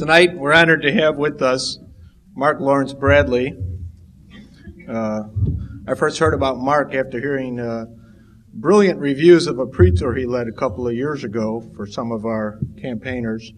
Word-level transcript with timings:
Tonight, 0.00 0.34
we're 0.34 0.54
honored 0.54 0.80
to 0.80 0.92
have 0.94 1.18
with 1.18 1.42
us 1.42 1.78
Mark 2.34 2.58
Lawrence 2.58 2.94
Bradley. 2.94 3.54
Uh, 4.88 5.24
I 5.86 5.92
first 5.94 6.18
heard 6.18 6.32
about 6.32 6.56
Mark 6.56 6.94
after 6.94 7.20
hearing 7.20 7.60
uh, 7.60 7.84
brilliant 8.54 8.98
reviews 8.98 9.46
of 9.46 9.58
a 9.58 9.66
pre-tour 9.66 10.14
he 10.14 10.24
led 10.24 10.48
a 10.48 10.52
couple 10.52 10.88
of 10.88 10.94
years 10.94 11.22
ago 11.22 11.70
for 11.76 11.86
some 11.86 12.12
of 12.12 12.24
our 12.24 12.58
campaigners, 12.80 13.52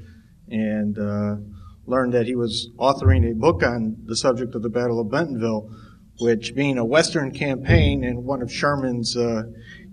and 0.48 0.98
uh, 0.98 1.36
learned 1.86 2.12
that 2.14 2.26
he 2.26 2.34
was 2.34 2.70
authoring 2.76 3.30
a 3.30 3.36
book 3.36 3.62
on 3.62 3.98
the 4.06 4.16
subject 4.16 4.56
of 4.56 4.62
the 4.62 4.68
Battle 4.68 4.98
of 4.98 5.12
Bentonville, 5.12 5.70
which, 6.18 6.56
being 6.56 6.76
a 6.76 6.84
Western 6.84 7.30
campaign 7.30 8.02
and 8.02 8.24
one 8.24 8.42
of 8.42 8.52
Sherman's 8.52 9.16
uh, 9.16 9.44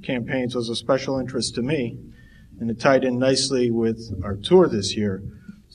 campaigns, 0.04 0.56
was 0.56 0.68
a 0.68 0.76
special 0.76 1.20
interest 1.20 1.54
to 1.54 1.62
me, 1.62 2.00
and 2.60 2.72
it 2.72 2.80
tied 2.80 3.04
in 3.04 3.20
nicely 3.20 3.70
with 3.70 4.20
our 4.24 4.36
tour 4.36 4.68
this 4.68 4.98
year. 4.98 5.22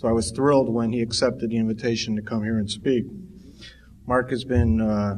So 0.05 0.11
I 0.11 0.12
was 0.12 0.32
thrilled 0.32 0.68
when 0.68 0.93
he 0.93 1.00
accepted 1.00 1.48
the 1.48 1.57
invitation 1.57 2.14
to 2.17 2.21
come 2.21 2.45
here 2.45 2.58
and 2.58 2.71
speak. 2.71 3.07
Mark 4.07 4.29
has 4.32 4.45
been 4.45 4.79
uh, 4.79 5.14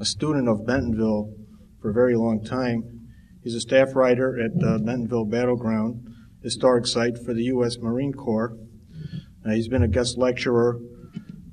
a 0.00 0.06
student 0.06 0.48
of 0.48 0.64
Bentonville 0.66 1.34
for 1.82 1.90
a 1.90 1.92
very 1.92 2.16
long 2.16 2.42
time. 2.42 3.10
He's 3.42 3.54
a 3.54 3.60
staff 3.60 3.94
writer 3.94 4.40
at 4.42 4.58
the 4.58 4.80
Bentonville 4.82 5.26
Battleground, 5.26 6.08
historic 6.42 6.86
site 6.86 7.18
for 7.18 7.34
the 7.34 7.42
U.S. 7.42 7.76
Marine 7.76 8.14
Corps. 8.14 8.56
Uh, 9.44 9.50
he's 9.50 9.68
been 9.68 9.82
a 9.82 9.86
guest 9.86 10.16
lecturer, 10.16 10.80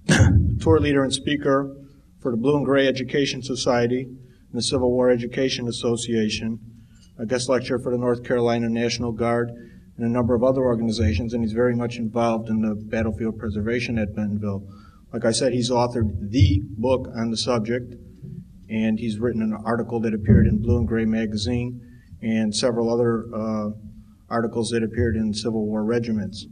tour 0.61 0.79
leader, 0.79 1.03
and 1.03 1.11
speaker 1.11 1.75
for 2.21 2.31
the 2.31 2.37
Blue 2.37 2.55
and 2.55 2.65
Gray 2.65 2.87
Education 2.87 3.41
Society 3.41 4.03
and 4.03 4.53
the 4.53 4.61
Civil 4.61 4.89
War 4.89 5.09
Education 5.09 5.67
Association, 5.67 6.61
a 7.19 7.25
guest 7.25 7.49
lecturer 7.49 7.79
for 7.79 7.91
the 7.91 7.97
North 7.97 8.23
Carolina 8.23 8.69
National 8.69 9.11
Guard, 9.11 9.51
and 9.97 10.05
a 10.05 10.09
number 10.09 10.33
of 10.33 10.43
other 10.43 10.61
organizations, 10.61 11.33
and 11.33 11.43
he's 11.43 11.53
very 11.53 11.75
much 11.75 11.97
involved 11.97 12.49
in 12.49 12.61
the 12.61 12.75
battlefield 12.75 13.37
preservation 13.37 13.97
at 13.97 14.15
Bentonville. 14.15 14.63
Like 15.11 15.25
I 15.25 15.31
said, 15.31 15.53
he's 15.53 15.69
authored 15.69 16.31
the 16.31 16.61
book 16.77 17.07
on 17.15 17.29
the 17.29 17.37
subject, 17.37 17.93
and 18.69 18.99
he's 18.99 19.19
written 19.19 19.41
an 19.41 19.55
article 19.65 19.99
that 20.01 20.13
appeared 20.13 20.47
in 20.47 20.61
Blue 20.61 20.77
and 20.77 20.87
Gray 20.87 21.05
magazine 21.05 21.79
and 22.21 22.55
several 22.55 22.91
other 22.91 23.25
uh, 23.35 23.69
articles 24.29 24.69
that 24.69 24.81
appeared 24.81 25.15
in 25.15 25.33
Civil 25.33 25.67
War 25.67 25.83
regiments. 25.83 26.47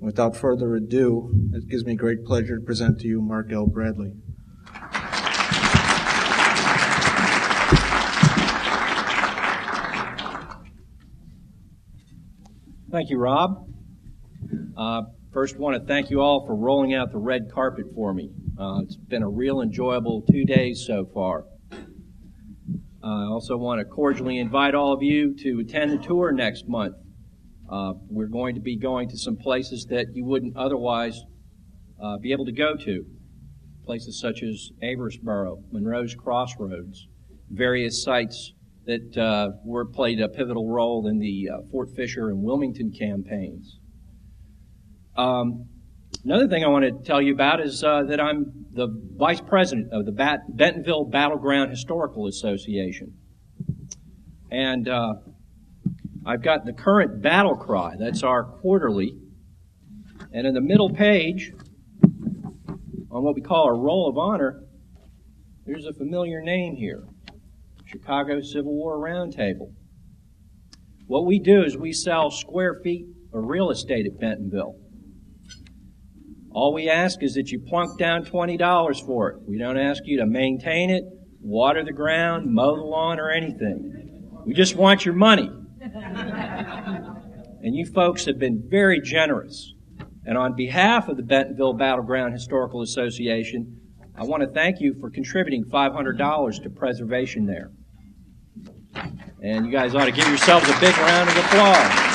Without 0.00 0.34
further 0.34 0.74
ado, 0.74 1.30
it 1.52 1.68
gives 1.68 1.84
me 1.84 1.94
great 1.94 2.24
pleasure 2.24 2.58
to 2.58 2.64
present 2.64 2.98
to 3.00 3.06
you 3.06 3.20
Mark 3.20 3.52
L. 3.52 3.66
Bradley. 3.66 4.14
Thank 12.90 13.08
you, 13.08 13.18
Rob. 13.18 13.68
Uh, 14.76 15.02
first, 15.32 15.56
want 15.56 15.80
to 15.80 15.86
thank 15.86 16.10
you 16.10 16.20
all 16.20 16.44
for 16.44 16.56
rolling 16.56 16.92
out 16.92 17.12
the 17.12 17.18
red 17.18 17.52
carpet 17.52 17.86
for 17.94 18.12
me. 18.12 18.30
Uh, 18.58 18.80
it's 18.82 18.96
been 18.96 19.22
a 19.22 19.28
real 19.28 19.60
enjoyable 19.60 20.22
two 20.22 20.44
days 20.44 20.84
so 20.84 21.06
far. 21.14 21.44
I 21.72 23.26
also 23.26 23.56
want 23.56 23.78
to 23.78 23.84
cordially 23.84 24.38
invite 24.38 24.74
all 24.74 24.92
of 24.92 25.04
you 25.04 25.36
to 25.36 25.60
attend 25.60 25.92
the 25.92 25.98
tour 25.98 26.32
next 26.32 26.68
month. 26.68 26.96
Uh, 27.70 27.92
we're 28.08 28.26
going 28.26 28.56
to 28.56 28.60
be 28.60 28.76
going 28.76 29.08
to 29.10 29.16
some 29.16 29.36
places 29.36 29.86
that 29.90 30.06
you 30.12 30.24
wouldn't 30.24 30.56
otherwise 30.56 31.20
uh, 32.02 32.18
be 32.18 32.32
able 32.32 32.46
to 32.46 32.52
go 32.52 32.74
to. 32.74 33.06
Places 33.84 34.20
such 34.20 34.42
as 34.42 34.72
Averysboro, 34.82 35.62
Monroe's 35.70 36.16
Crossroads, 36.16 37.06
various 37.50 38.02
sites 38.02 38.52
that 38.90 39.16
uh, 39.16 39.50
were 39.64 39.84
played 39.84 40.20
a 40.20 40.28
pivotal 40.28 40.68
role 40.68 41.06
in 41.06 41.20
the 41.20 41.48
uh, 41.48 41.58
Fort 41.70 41.90
Fisher 41.94 42.28
and 42.28 42.42
Wilmington 42.42 42.90
campaigns. 42.90 43.78
Um, 45.16 45.68
another 46.24 46.48
thing 46.48 46.64
I 46.64 46.66
want 46.66 46.84
to 46.84 47.06
tell 47.06 47.22
you 47.22 47.32
about 47.32 47.60
is 47.60 47.84
uh, 47.84 48.02
that 48.08 48.20
I'm 48.20 48.66
the 48.72 48.88
vice 49.16 49.40
president 49.40 49.92
of 49.92 50.06
the 50.06 50.12
Bat- 50.12 50.56
Bentonville 50.56 51.04
Battleground 51.04 51.70
Historical 51.70 52.26
Association, 52.26 53.14
and 54.50 54.88
uh, 54.88 55.14
I've 56.26 56.42
got 56.42 56.64
the 56.64 56.72
current 56.72 57.22
battle 57.22 57.54
cry. 57.54 57.94
That's 57.96 58.24
our 58.24 58.42
quarterly, 58.42 59.16
and 60.32 60.48
in 60.48 60.54
the 60.54 60.60
middle 60.60 60.90
page, 60.90 61.52
on 62.02 63.22
what 63.22 63.36
we 63.36 63.40
call 63.40 63.66
our 63.66 63.76
roll 63.76 64.08
of 64.08 64.18
honor, 64.18 64.64
there's 65.64 65.86
a 65.86 65.92
familiar 65.92 66.42
name 66.42 66.74
here. 66.74 67.04
Chicago 67.90 68.40
Civil 68.40 68.72
War 68.72 68.98
Roundtable. 68.98 69.72
What 71.06 71.26
we 71.26 71.40
do 71.40 71.64
is 71.64 71.76
we 71.76 71.92
sell 71.92 72.30
square 72.30 72.78
feet 72.84 73.06
of 73.32 73.44
real 73.44 73.70
estate 73.70 74.06
at 74.06 74.20
Bentonville. 74.20 74.76
All 76.52 76.72
we 76.72 76.88
ask 76.88 77.20
is 77.20 77.34
that 77.34 77.50
you 77.50 77.58
plunk 77.58 77.98
down 77.98 78.24
$20 78.24 79.06
for 79.06 79.30
it. 79.30 79.38
We 79.44 79.58
don't 79.58 79.76
ask 79.76 80.02
you 80.04 80.18
to 80.18 80.26
maintain 80.26 80.90
it, 80.90 81.02
water 81.40 81.82
the 81.82 81.92
ground, 81.92 82.52
mow 82.52 82.76
the 82.76 82.82
lawn, 82.82 83.18
or 83.18 83.28
anything. 83.28 84.40
We 84.46 84.54
just 84.54 84.76
want 84.76 85.04
your 85.04 85.14
money. 85.14 85.50
and 85.82 87.74
you 87.74 87.86
folks 87.86 88.24
have 88.26 88.38
been 88.38 88.62
very 88.68 89.00
generous. 89.00 89.74
And 90.24 90.38
on 90.38 90.54
behalf 90.54 91.08
of 91.08 91.16
the 91.16 91.24
Bentonville 91.24 91.74
Battleground 91.74 92.34
Historical 92.34 92.82
Association, 92.82 93.80
I 94.14 94.22
want 94.22 94.44
to 94.44 94.48
thank 94.48 94.80
you 94.80 94.94
for 95.00 95.10
contributing 95.10 95.64
$500 95.64 96.62
to 96.62 96.70
preservation 96.70 97.46
there. 97.46 97.72
And 98.94 99.66
you 99.66 99.72
guys 99.72 99.94
ought 99.94 100.04
to 100.04 100.12
give 100.12 100.28
yourselves 100.28 100.68
a 100.68 100.80
big 100.80 100.96
round 100.98 101.28
of 101.30 101.36
applause. 101.36 102.10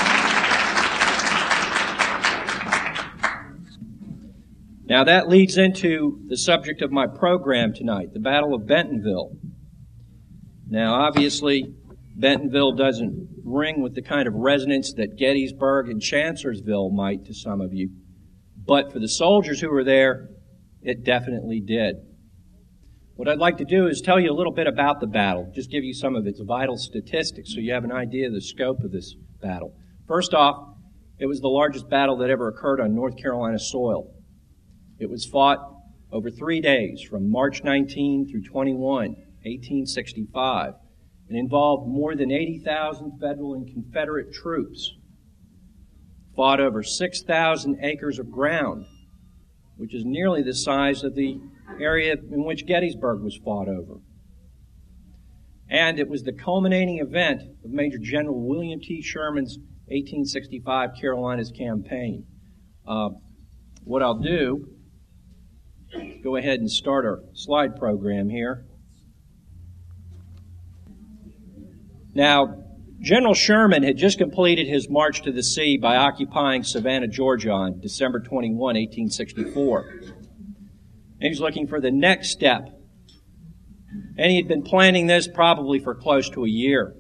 Now 4.88 5.04
that 5.04 5.28
leads 5.28 5.58
into 5.58 6.22
the 6.28 6.38
subject 6.38 6.84
of 6.84 6.92
my 6.92 7.08
program 7.08 7.74
tonight, 7.74 8.14
the 8.14 8.20
Battle 8.20 8.54
of 8.54 8.68
Bentonville. 8.68 9.32
Now 10.70 10.94
obviously, 10.94 11.74
Bentonville 12.16 12.74
doesn't 12.74 13.30
ring 13.44 13.82
with 13.82 13.96
the 13.96 14.02
kind 14.02 14.28
of 14.28 14.36
resonance 14.36 14.94
that 14.94 15.18
Gettysburg 15.18 15.90
and 15.90 16.02
Chancellorsville 16.02 16.92
might 16.92 17.26
to 17.26 17.34
some 17.34 17.62
of 17.62 17.74
you. 17.74 17.90
But 18.66 18.92
for 18.94 19.00
the 19.00 19.10
soldiers 19.10 19.60
who 19.60 19.70
were 19.70 19.84
there, 19.84 20.30
it 20.82 21.04
definitely 21.04 21.60
did. 21.60 21.96
What 23.16 23.30
I'd 23.30 23.38
like 23.38 23.58
to 23.58 23.66
do 23.66 23.88
is 23.88 24.02
tell 24.02 24.20
you 24.20 24.30
a 24.30 24.36
little 24.36 24.52
bit 24.52 24.68
about 24.68 25.00
the 25.00 25.08
battle, 25.08 25.50
just 25.56 25.72
give 25.72 25.86
you 25.86 25.94
some 25.94 26.18
of 26.18 26.28
its 26.28 26.42
vital 26.42 26.78
statistics 26.78 27.54
so 27.54 27.62
you 27.62 27.72
have 27.72 27.86
an 27.86 27.92
idea 27.92 28.28
of 28.28 28.34
the 28.34 28.42
scope 28.42 28.82
of 28.84 28.92
this 28.92 29.16
battle. 29.42 29.74
First 30.06 30.34
off, 30.34 30.76
it 31.18 31.26
was 31.26 31.40
the 31.40 31.48
largest 31.48 31.90
battle 31.90 32.18
that 32.18 32.30
ever 32.30 32.50
occurred 32.50 32.82
on 32.82 32.94
North 32.94 33.16
Carolina 33.16 33.58
soil. 33.58 34.14
It 35.00 35.10
was 35.10 35.26
fought 35.26 35.60
over 36.12 36.30
three 36.30 36.60
days 36.60 37.02
from 37.10 37.32
March 37.32 37.64
19 37.64 38.28
through 38.30 38.44
21, 38.44 38.82
1865, 38.84 40.74
and 41.30 41.38
involved 41.38 41.88
more 41.88 42.18
than 42.18 42.32
80,000 42.32 43.18
federal 43.22 43.54
and 43.54 43.66
Confederate 43.66 44.34
troops. 44.34 44.94
Fought 46.36 46.60
over 46.60 46.84
6,000 46.84 47.78
acres 47.82 48.20
of 48.20 48.30
ground, 48.30 48.86
which 49.78 49.96
is 49.96 50.04
nearly 50.04 50.44
the 50.44 50.54
size 50.54 51.02
of 51.06 51.16
the 51.16 51.40
area 51.80 52.14
in 52.14 52.44
which 52.44 52.66
Gettysburg 52.66 53.22
was 53.22 53.38
fought 53.44 53.68
over. 53.68 53.96
And 55.70 56.00
it 56.00 56.08
was 56.08 56.24
the 56.24 56.34
culminating 56.34 57.00
event 57.00 57.42
of 57.64 57.72
Major 57.72 57.98
General 57.98 58.40
William 58.40 58.80
T. 58.80 59.02
Sherman's 59.02 59.58
1865 59.88 60.92
Carolinas 61.00 61.52
campaign. 61.52 62.26
Uh, 62.88 63.10
what 63.84 64.04
I'll 64.04 64.20
do, 64.20 64.68
is 65.94 66.24
go 66.24 66.36
ahead 66.36 66.60
and 66.60 66.70
start 66.70 67.06
our 67.06 67.24
slide 67.34 67.76
program 67.78 68.30
here. 68.30 68.66
Now, 72.14 72.64
General 73.00 73.34
Sherman 73.34 73.84
had 73.84 73.98
just 73.98 74.18
completed 74.18 74.68
his 74.68 74.90
march 74.90 75.22
to 75.24 75.32
the 75.32 75.44
sea 75.44 75.78
by 75.78 75.98
occupying 75.98 76.64
Savannah, 76.64 77.08
Georgia 77.08 77.52
on 77.52 77.80
December 77.80 78.20
21, 78.20 78.58
1864. 78.58 80.02
And 81.22 81.30
he's 81.30 81.40
looking 81.40 81.68
for 81.68 81.80
the 81.80 81.92
next 81.92 82.30
step. 82.30 82.70
And 84.18 84.32
he 84.32 84.38
had 84.38 84.48
been 84.48 84.64
planning 84.64 85.08
this 85.08 85.28
probably 85.28 85.80
for 85.80 85.96
close 85.96 86.30
to 86.32 86.46
a 86.46 86.50
year. 86.50 86.96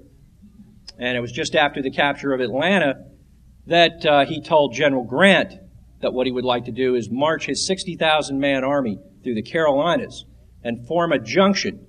And 0.97 1.17
it 1.17 1.21
was 1.21 1.31
just 1.31 1.55
after 1.55 1.81
the 1.81 1.91
capture 1.91 2.33
of 2.33 2.39
Atlanta 2.39 2.95
that 3.67 4.05
uh, 4.05 4.25
he 4.25 4.41
told 4.41 4.73
General 4.73 5.03
Grant 5.03 5.53
that 6.01 6.13
what 6.13 6.27
he 6.27 6.31
would 6.31 6.45
like 6.45 6.65
to 6.65 6.71
do 6.71 6.95
is 6.95 7.09
march 7.09 7.47
his 7.47 7.65
60,000 7.65 8.39
man 8.39 8.63
army 8.63 8.99
through 9.23 9.35
the 9.35 9.41
Carolinas 9.41 10.25
and 10.63 10.87
form 10.87 11.11
a 11.11 11.19
junction 11.19 11.85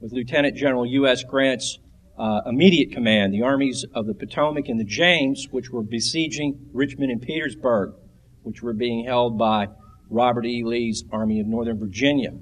with 0.00 0.12
Lieutenant 0.12 0.56
General 0.56 0.86
U.S. 0.86 1.24
Grant's 1.24 1.78
uh, 2.18 2.40
immediate 2.46 2.92
command, 2.92 3.32
the 3.32 3.42
armies 3.42 3.84
of 3.94 4.06
the 4.06 4.14
Potomac 4.14 4.68
and 4.68 4.78
the 4.78 4.84
James, 4.84 5.46
which 5.50 5.70
were 5.70 5.82
besieging 5.82 6.68
Richmond 6.72 7.10
and 7.10 7.22
Petersburg, 7.22 7.94
which 8.42 8.62
were 8.62 8.72
being 8.72 9.04
held 9.04 9.38
by 9.38 9.68
Robert 10.10 10.44
E. 10.44 10.62
Lee's 10.64 11.04
Army 11.12 11.40
of 11.40 11.46
Northern 11.46 11.78
Virginia. 11.78 12.32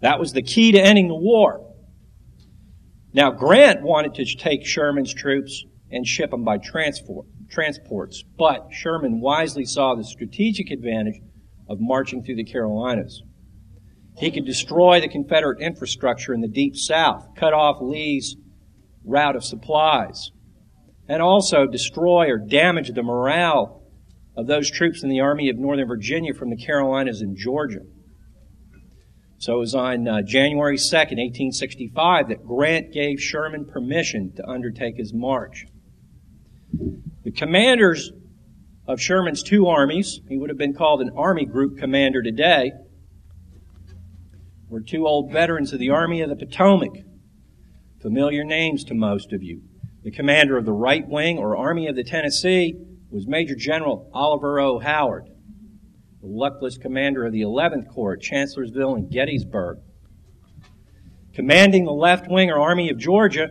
That 0.00 0.18
was 0.18 0.32
the 0.32 0.42
key 0.42 0.72
to 0.72 0.80
ending 0.80 1.08
the 1.08 1.14
war. 1.14 1.66
Now, 3.12 3.32
Grant 3.32 3.82
wanted 3.82 4.14
to 4.14 4.36
take 4.36 4.64
Sherman's 4.64 5.12
troops 5.12 5.64
and 5.90 6.06
ship 6.06 6.30
them 6.30 6.44
by 6.44 6.58
transport, 6.58 7.26
transports, 7.50 8.22
but 8.38 8.68
Sherman 8.70 9.20
wisely 9.20 9.64
saw 9.64 9.94
the 9.94 10.04
strategic 10.04 10.70
advantage 10.70 11.20
of 11.68 11.78
marching 11.80 12.22
through 12.22 12.36
the 12.36 12.44
Carolinas. 12.44 13.22
He 14.16 14.30
could 14.30 14.44
destroy 14.44 15.00
the 15.00 15.08
Confederate 15.08 15.60
infrastructure 15.60 16.32
in 16.32 16.40
the 16.40 16.48
Deep 16.48 16.76
South, 16.76 17.26
cut 17.36 17.52
off 17.52 17.78
Lee's 17.80 18.36
route 19.04 19.34
of 19.34 19.44
supplies, 19.44 20.30
and 21.08 21.20
also 21.20 21.66
destroy 21.66 22.30
or 22.30 22.38
damage 22.38 22.92
the 22.92 23.02
morale 23.02 23.79
of 24.36 24.46
those 24.46 24.70
troops 24.70 25.02
in 25.02 25.08
the 25.08 25.20
Army 25.20 25.48
of 25.48 25.56
Northern 25.56 25.88
Virginia 25.88 26.34
from 26.34 26.50
the 26.50 26.56
Carolinas 26.56 27.20
and 27.20 27.36
Georgia. 27.36 27.80
So 29.38 29.56
it 29.56 29.60
was 29.60 29.74
on 29.74 30.06
uh, 30.06 30.22
January 30.22 30.76
2nd, 30.76 31.16
1865, 31.16 32.28
that 32.28 32.46
Grant 32.46 32.92
gave 32.92 33.20
Sherman 33.20 33.64
permission 33.64 34.32
to 34.36 34.46
undertake 34.46 34.96
his 34.96 35.14
march. 35.14 35.64
The 37.24 37.32
commanders 37.32 38.12
of 38.86 39.00
Sherman's 39.00 39.42
two 39.42 39.66
armies, 39.66 40.20
he 40.28 40.36
would 40.36 40.50
have 40.50 40.58
been 40.58 40.74
called 40.74 41.00
an 41.00 41.12
Army 41.16 41.46
Group 41.46 41.78
Commander 41.78 42.22
today, 42.22 42.72
were 44.68 44.80
two 44.80 45.06
old 45.06 45.32
veterans 45.32 45.72
of 45.72 45.78
the 45.78 45.90
Army 45.90 46.20
of 46.20 46.28
the 46.28 46.36
Potomac, 46.36 46.92
familiar 48.00 48.44
names 48.44 48.84
to 48.84 48.94
most 48.94 49.32
of 49.32 49.42
you. 49.42 49.62
The 50.04 50.10
commander 50.10 50.56
of 50.56 50.64
the 50.64 50.72
right 50.72 51.06
wing 51.06 51.38
or 51.38 51.56
Army 51.56 51.88
of 51.88 51.96
the 51.96 52.04
Tennessee 52.04 52.74
was 53.10 53.26
Major 53.26 53.54
General 53.54 54.10
Oliver 54.14 54.60
O. 54.60 54.78
Howard 54.78 55.28
the 56.20 56.26
luckless 56.26 56.76
commander 56.76 57.24
of 57.24 57.32
the 57.32 57.40
11th 57.40 57.88
Corps 57.92 58.14
at 58.14 58.20
Chancellorsville 58.20 58.94
and 58.94 59.10
Gettysburg. 59.10 59.78
Commanding 61.34 61.84
the 61.84 61.92
left 61.92 62.28
wing 62.28 62.50
or 62.50 62.58
Army 62.58 62.90
of 62.90 62.98
Georgia, 62.98 63.48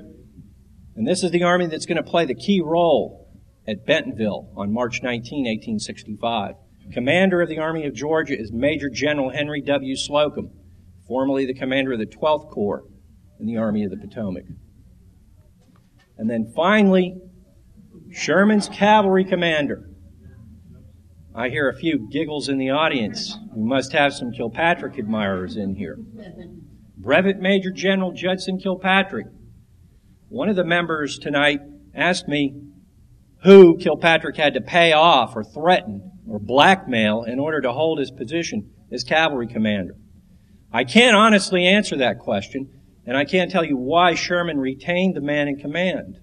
and 0.96 1.08
this 1.08 1.24
is 1.24 1.32
the 1.32 1.44
army 1.44 1.66
that's 1.66 1.86
going 1.86 2.02
to 2.04 2.04
play 2.04 2.26
the 2.26 2.36
key 2.36 2.62
role 2.62 3.32
at 3.68 3.86
Bentonville 3.86 4.52
on 4.56 4.72
March 4.72 5.02
19, 5.02 5.46
1865. 5.46 6.56
Commander 6.92 7.42
of 7.42 7.50
the 7.50 7.60
Army 7.60 7.86
of 7.86 7.94
Georgia 7.94 8.38
is 8.38 8.52
Major 8.52 8.90
General 8.90 9.30
Henry 9.30 9.62
W. 9.62 9.96
Slocum, 9.96 10.52
formerly 11.08 11.46
the 11.46 11.54
commander 11.54 11.94
of 11.94 12.00
the 12.00 12.06
12th 12.06 12.52
Corps 12.52 12.84
in 13.40 13.46
the 13.46 13.58
Army 13.58 13.84
of 13.84 13.92
the 13.92 13.98
Potomac. 13.98 14.44
And 16.18 16.30
then 16.30 16.52
finally, 16.56 17.16
Sherman's 18.12 18.70
cavalry 18.70 19.24
commander, 19.24 19.90
I 21.36 21.50
hear 21.50 21.70
a 21.70 21.76
few 21.76 22.10
giggles 22.12 22.50
in 22.50 22.58
the 22.58 22.72
audience. 22.72 23.38
We 23.56 23.64
must 23.64 23.94
have 23.94 24.14
some 24.14 24.32
Kilpatrick 24.32 24.98
admirers 24.98 25.56
in 25.56 25.76
here. 25.76 25.98
Brevet 26.98 27.40
Major 27.40 27.72
General 27.72 28.12
Judson 28.12 28.60
Kilpatrick. 28.60 29.28
One 30.28 30.50
of 30.50 30.56
the 30.56 30.66
members 30.66 31.18
tonight 31.18 31.62
asked 31.94 32.28
me 32.28 32.62
who 33.44 33.78
Kilpatrick 33.78 34.36
had 34.36 34.56
to 34.56 34.62
pay 34.62 34.92
off 34.92 35.36
or 35.36 35.44
threaten 35.44 36.12
or 36.28 36.40
blackmail 36.40 37.24
in 37.24 37.40
order 37.40 37.62
to 37.62 37.72
hold 37.72 38.00
his 38.00 38.12
position 38.12 38.72
as 38.92 39.04
cavalry 39.04 39.48
commander. 39.48 39.96
I 40.74 40.84
can't 40.84 41.16
honestly 41.16 41.66
answer 41.66 41.96
that 41.98 42.20
question, 42.20 42.70
and 43.06 43.16
I 43.16 43.24
can't 43.24 43.50
tell 43.50 43.64
you 43.64 43.78
why 43.78 44.14
Sherman 44.14 44.58
retained 44.58 45.16
the 45.16 45.22
man 45.22 45.48
in 45.48 45.56
command. 45.58 46.20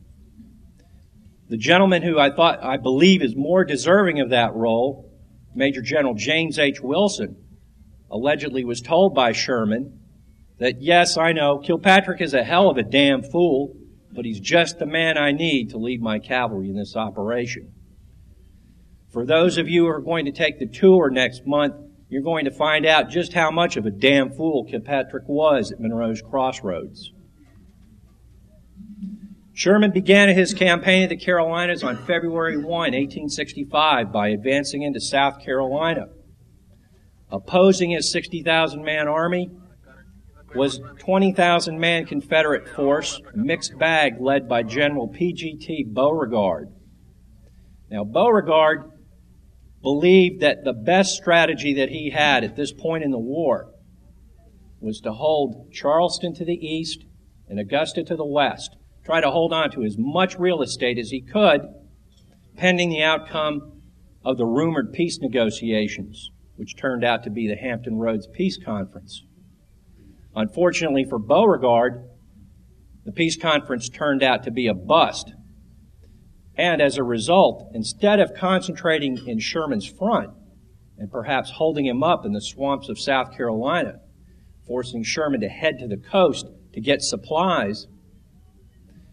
The 1.48 1.56
gentleman 1.56 2.02
who 2.02 2.18
I 2.18 2.30
thought, 2.30 2.62
I 2.62 2.76
believe 2.76 3.22
is 3.22 3.36
more 3.36 3.64
deserving 3.64 4.20
of 4.20 4.30
that 4.30 4.54
role 4.54 5.12
Major 5.54 5.80
General 5.80 6.14
James 6.14 6.58
H. 6.58 6.80
Wilson 6.80 7.36
allegedly 8.10 8.64
was 8.64 8.80
told 8.80 9.14
by 9.14 9.32
Sherman 9.32 10.00
that, 10.58 10.82
yes, 10.82 11.16
I 11.16 11.32
know, 11.32 11.58
Kilpatrick 11.58 12.20
is 12.20 12.34
a 12.34 12.44
hell 12.44 12.68
of 12.68 12.76
a 12.76 12.82
damn 12.82 13.22
fool, 13.22 13.74
but 14.12 14.24
he's 14.24 14.40
just 14.40 14.78
the 14.78 14.86
man 14.86 15.16
I 15.16 15.32
need 15.32 15.70
to 15.70 15.78
lead 15.78 16.02
my 16.02 16.18
cavalry 16.18 16.68
in 16.68 16.76
this 16.76 16.94
operation. 16.94 17.72
For 19.12 19.24
those 19.24 19.56
of 19.56 19.68
you 19.68 19.84
who 19.84 19.88
are 19.88 20.00
going 20.00 20.26
to 20.26 20.32
take 20.32 20.58
the 20.58 20.66
tour 20.66 21.10
next 21.10 21.46
month, 21.46 21.74
you're 22.08 22.22
going 22.22 22.44
to 22.44 22.50
find 22.50 22.84
out 22.84 23.08
just 23.08 23.32
how 23.32 23.50
much 23.50 23.76
of 23.76 23.86
a 23.86 23.90
damn 23.90 24.30
fool 24.30 24.64
Kilpatrick 24.64 25.24
was 25.26 25.72
at 25.72 25.80
Monroe's 25.80 26.22
Crossroads. 26.22 27.12
Sherman 29.56 29.90
began 29.90 30.28
his 30.28 30.52
campaign 30.52 31.04
in 31.04 31.08
the 31.08 31.16
Carolinas 31.16 31.82
on 31.82 31.96
February 31.96 32.58
1, 32.58 32.66
1865, 32.68 34.12
by 34.12 34.28
advancing 34.28 34.82
into 34.82 35.00
South 35.00 35.42
Carolina. 35.42 36.08
Opposing 37.30 37.92
his 37.92 38.12
60,000 38.12 38.84
man 38.84 39.08
army 39.08 39.50
was 40.54 40.78
20,000 40.98 41.80
man 41.80 42.04
Confederate 42.04 42.68
force, 42.68 43.18
mixed 43.34 43.78
bag 43.78 44.20
led 44.20 44.46
by 44.46 44.62
General 44.62 45.08
P.G.T. 45.08 45.86
Beauregard. 45.88 46.68
Now, 47.90 48.04
Beauregard 48.04 48.90
believed 49.80 50.42
that 50.42 50.64
the 50.64 50.74
best 50.74 51.16
strategy 51.16 51.72
that 51.76 51.88
he 51.88 52.10
had 52.10 52.44
at 52.44 52.56
this 52.56 52.74
point 52.74 53.04
in 53.04 53.10
the 53.10 53.18
war 53.18 53.72
was 54.80 55.00
to 55.00 55.12
hold 55.12 55.72
Charleston 55.72 56.34
to 56.34 56.44
the 56.44 56.52
east 56.52 57.06
and 57.48 57.58
Augusta 57.58 58.04
to 58.04 58.16
the 58.16 58.26
west 58.26 58.76
try 59.06 59.20
to 59.20 59.30
hold 59.30 59.52
on 59.52 59.70
to 59.70 59.84
as 59.84 59.94
much 59.96 60.36
real 60.36 60.62
estate 60.62 60.98
as 60.98 61.10
he 61.10 61.20
could 61.20 61.60
pending 62.56 62.90
the 62.90 63.04
outcome 63.04 63.80
of 64.24 64.36
the 64.36 64.44
rumored 64.44 64.92
peace 64.92 65.20
negotiations, 65.20 66.30
which 66.56 66.76
turned 66.76 67.04
out 67.04 67.22
to 67.22 67.30
be 67.30 67.46
the 67.46 67.54
Hampton 67.54 67.98
Roads 67.98 68.26
Peace 68.26 68.58
Conference. 68.58 69.22
Unfortunately 70.34 71.04
for 71.04 71.20
Beauregard, 71.20 72.08
the 73.04 73.12
peace 73.12 73.36
conference 73.36 73.88
turned 73.88 74.24
out 74.24 74.42
to 74.42 74.50
be 74.50 74.66
a 74.66 74.74
bust. 74.74 75.32
And 76.56 76.82
as 76.82 76.98
a 76.98 77.04
result, 77.04 77.70
instead 77.74 78.18
of 78.18 78.34
concentrating 78.34 79.24
in 79.28 79.38
Sherman's 79.38 79.86
front 79.86 80.30
and 80.98 81.12
perhaps 81.12 81.52
holding 81.52 81.86
him 81.86 82.02
up 82.02 82.26
in 82.26 82.32
the 82.32 82.40
swamps 82.40 82.88
of 82.88 82.98
South 82.98 83.36
Carolina, 83.36 84.00
forcing 84.66 85.04
Sherman 85.04 85.42
to 85.42 85.48
head 85.48 85.78
to 85.78 85.86
the 85.86 85.96
coast 85.96 86.46
to 86.72 86.80
get 86.80 87.02
supplies, 87.02 87.86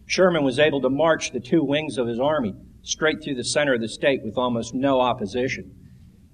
Sherman 0.06 0.44
was 0.44 0.58
able 0.58 0.80
to 0.82 0.90
march 0.90 1.32
the 1.32 1.40
two 1.40 1.64
wings 1.64 1.98
of 1.98 2.06
his 2.06 2.20
army 2.20 2.54
straight 2.82 3.22
through 3.22 3.36
the 3.36 3.44
center 3.44 3.74
of 3.74 3.80
the 3.80 3.88
state 3.88 4.22
with 4.22 4.36
almost 4.36 4.74
no 4.74 5.00
opposition. 5.00 5.74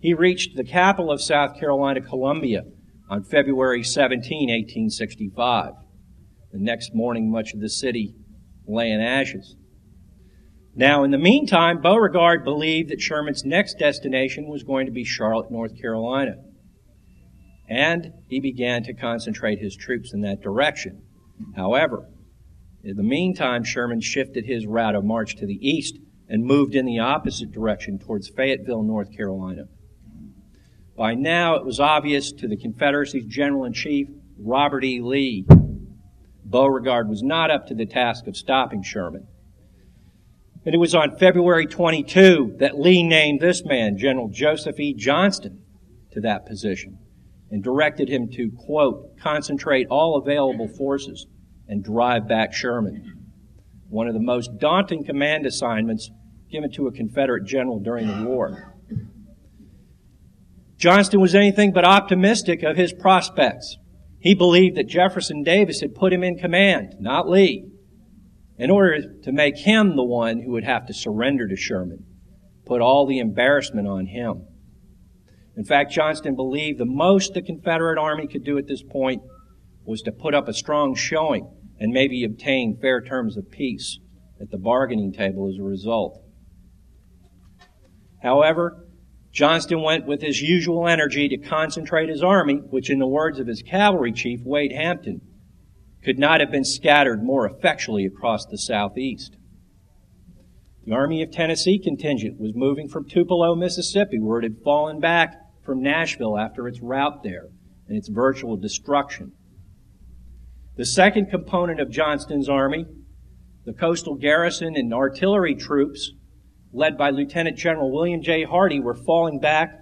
He 0.01 0.15
reached 0.15 0.57
the 0.57 0.65
capital 0.65 1.13
of 1.13 1.23
South 1.23 1.59
Carolina, 1.59 2.01
Columbia, 2.01 2.63
on 3.09 3.23
February 3.23 3.83
17, 3.83 4.49
1865. 4.49 5.73
The 6.53 6.59
next 6.59 6.95
morning, 6.95 7.31
much 7.31 7.55
of 7.55 7.61
the 7.61 7.69
city 7.69 8.15
lay 8.67 8.91
in 8.91 9.01
ashes. 9.01 9.57
Now, 10.75 11.05
in 11.05 11.11
the 11.11 11.19
meantime, 11.19 11.81
Beauregard 11.81 12.45
believed 12.45 12.91
that 12.91 13.01
Sherman's 13.01 13.45
next 13.45 13.79
destination 13.79 14.49
was 14.49 14.63
going 14.63 14.87
to 14.87 14.93
be 14.93 15.05
Charlotte, 15.05 15.51
North 15.51 15.81
Carolina. 15.81 16.37
And 17.69 18.13
he 18.29 18.41
began 18.41 18.83
to 18.85 18.95
concentrate 18.95 19.59
his 19.59 19.77
troops 19.77 20.13
in 20.13 20.23
that 20.23 20.41
direction. 20.41 21.03
However, 21.57 22.09
in 22.83 22.97
the 22.97 23.03
meantime, 23.03 23.65
Sherman 23.65 24.01
shifted 24.01 24.47
his 24.47 24.67
route 24.67 24.95
of 24.95 25.05
march 25.05 25.37
to 25.37 25.47
the 25.47 25.59
east 25.61 25.99
and 26.29 26.45
moved 26.45 26.75
in 26.75 26.87
the 26.87 27.01
opposite 27.01 27.53
direction 27.53 27.99
towards 27.99 28.29
Fayetteville, 28.29 28.83
North 28.83 29.15
Carolina. 29.15 29.65
By 30.97 31.15
now, 31.15 31.57
it 31.57 31.65
was 31.65 31.81
obvious 31.81 32.33
to 32.33 32.49
the 32.49 32.57
Confederacy's 32.57 33.27
General 33.27 33.65
in 33.65 33.73
Chief, 33.73 34.09
Robert 34.39 34.85
E. 34.85 35.01
Lee, 35.01 35.47
Beauregard 36.45 37.09
was 37.09 37.23
not 37.23 37.51
up 37.51 37.67
to 37.69 37.75
the 37.75 37.87
task 37.87 38.27
of 38.27 38.37
stopping 38.37 38.83
Sherman. 38.83 39.27
And 40.65 40.75
it 40.75 40.79
was 40.79 40.95
on 40.95 41.17
February 41.17 41.67
22 41.67 42.57
that 42.59 42.79
Lee 42.79 43.03
named 43.03 43.41
this 43.41 43.65
man, 43.65 43.97
General 43.97 44.29
Joseph 44.29 44.79
E. 44.79 44.93
Johnston, 44.95 45.63
to 46.13 46.21
that 46.21 46.47
position 46.47 46.99
and 47.51 47.63
directed 47.63 48.09
him 48.09 48.29
to, 48.33 48.51
quote, 48.51 49.19
concentrate 49.19 49.87
all 49.89 50.17
available 50.17 50.69
forces 50.69 51.27
and 51.71 51.85
drive 51.85 52.27
back 52.27 52.53
Sherman. 52.53 53.29
One 53.89 54.09
of 54.09 54.15
the 54.15 54.21
most 54.21 54.59
daunting 54.59 55.05
command 55.05 55.47
assignments 55.47 56.11
given 56.51 56.71
to 56.73 56.89
a 56.89 56.93
Confederate 56.93 57.47
general 57.47 57.79
during 57.79 58.09
the 58.09 58.29
war. 58.29 58.75
Johnston 60.77 61.21
was 61.21 61.35
anything 61.35 61.73
but 61.73 61.85
optimistic 61.85 62.65
of 62.65 62.77
his 62.77 62.93
prospects. 62.93 63.77
He 64.19 64.35
believed 64.35 64.77
that 64.77 64.89
Jefferson 64.89 65.45
Davis 65.45 65.81
had 65.81 65.95
put 65.95 66.13
him 66.13 66.25
in 66.25 66.39
command, 66.39 66.97
not 66.99 67.29
Lee, 67.29 67.67
in 68.59 68.71
order 68.71 69.21
to 69.23 69.33
make 69.33 69.57
him 69.59 69.95
the 69.95 70.05
one 70.05 70.43
who 70.43 70.51
would 70.51 70.65
have 70.65 70.87
to 70.87 70.93
surrender 70.93 71.47
to 71.47 71.57
Sherman, 71.57 72.05
put 72.67 72.81
all 72.81 73.07
the 73.07 73.21
embarrassment 73.21 73.87
on 73.87 74.07
him. 74.07 74.45
In 75.57 75.65
fact, 75.65 75.93
Johnston 75.93 76.35
believed 76.35 76.81
the 76.81 76.85
most 76.85 77.33
the 77.33 77.43
Confederate 77.43 77.99
Army 77.99 78.27
could 78.27 78.45
do 78.45 78.59
at 78.59 78.67
this 78.67 78.83
point 78.83 79.23
was 79.85 80.03
to 80.03 80.13
put 80.13 80.35
up 80.35 80.49
a 80.49 80.53
strong 80.53 80.97
showing 80.97 81.49
and 81.81 81.93
maybe 81.93 82.23
obtain 82.23 82.77
fair 82.81 83.01
terms 83.01 83.37
of 83.37 83.51
peace 83.51 83.99
at 84.41 84.51
the 84.51 84.59
bargaining 84.59 85.13
table 85.13 85.49
as 85.49 85.59
a 85.59 85.63
result. 85.63 86.23
However, 88.23 88.87
Johnston 89.33 89.83
went 89.83 90.07
with 90.07 90.21
his 90.21 90.43
usual 90.43 90.87
energy 90.87 91.29
to 91.29 91.39
concentrate 91.39 92.09
his 92.09 92.23
army, 92.23 92.57
which 92.57 92.91
in 92.91 92.99
the 92.99 93.07
words 93.07 93.39
of 93.39 93.47
his 93.47 93.63
cavalry 93.63 94.13
chief, 94.13 94.41
Wade 94.45 94.73
Hampton, 94.73 95.23
could 96.03 96.19
not 96.19 96.41
have 96.41 96.51
been 96.51 96.65
scattered 96.65 97.23
more 97.23 97.47
effectually 97.47 98.05
across 98.05 98.47
the 98.47 98.59
southeast. 98.59 99.37
The 100.85 100.93
Army 100.93 101.23
of 101.23 101.31
Tennessee 101.31 101.79
contingent 101.79 102.41
was 102.41 102.55
moving 102.55 102.89
from 102.89 103.09
Tupelo, 103.09 103.55
Mississippi, 103.55 104.19
where 104.19 104.41
it 104.41 104.45
had 104.45 104.63
fallen 104.65 104.99
back 104.99 105.37
from 105.63 105.83
Nashville 105.83 106.39
after 106.39 106.67
its 106.67 106.81
rout 106.81 107.23
there 107.23 107.49
and 107.87 107.97
its 107.97 108.09
virtual 108.09 108.57
destruction. 108.57 109.33
The 110.81 110.87
second 110.87 111.27
component 111.27 111.79
of 111.79 111.91
Johnston's 111.91 112.49
army, 112.49 112.87
the 113.67 113.75
coastal 113.75 114.15
garrison 114.15 114.77
and 114.77 114.95
artillery 114.95 115.55
troops, 115.55 116.11
led 116.73 116.97
by 116.97 117.11
Lieutenant 117.11 117.59
General 117.59 117.93
William 117.93 118.23
J. 118.23 118.45
Hardee, 118.45 118.81
were 118.81 118.95
falling 118.95 119.41
back 119.41 119.79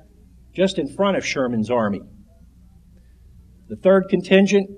just 0.53 0.77
in 0.77 0.89
front 0.89 1.17
of 1.17 1.25
Sherman's 1.25 1.71
army. 1.71 2.01
The 3.69 3.77
third 3.77 4.07
contingent, 4.11 4.71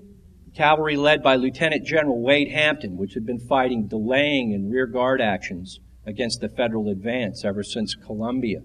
cavalry 0.54 0.98
led 0.98 1.22
by 1.22 1.36
Lieutenant 1.36 1.86
General 1.86 2.20
Wade 2.20 2.50
Hampton, 2.50 2.98
which 2.98 3.14
had 3.14 3.24
been 3.24 3.40
fighting 3.40 3.88
delaying 3.88 4.52
and 4.52 4.70
rear 4.70 4.86
guard 4.86 5.22
actions 5.22 5.80
against 6.04 6.42
the 6.42 6.50
federal 6.50 6.90
advance 6.90 7.46
ever 7.46 7.62
since 7.62 7.94
Columbia. 7.94 8.60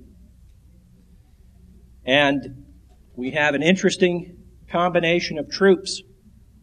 And 2.06 2.66
we 3.16 3.32
have 3.32 3.56
an 3.56 3.64
interesting 3.64 4.40
combination 4.70 5.38
of 5.38 5.50
troops 5.50 6.02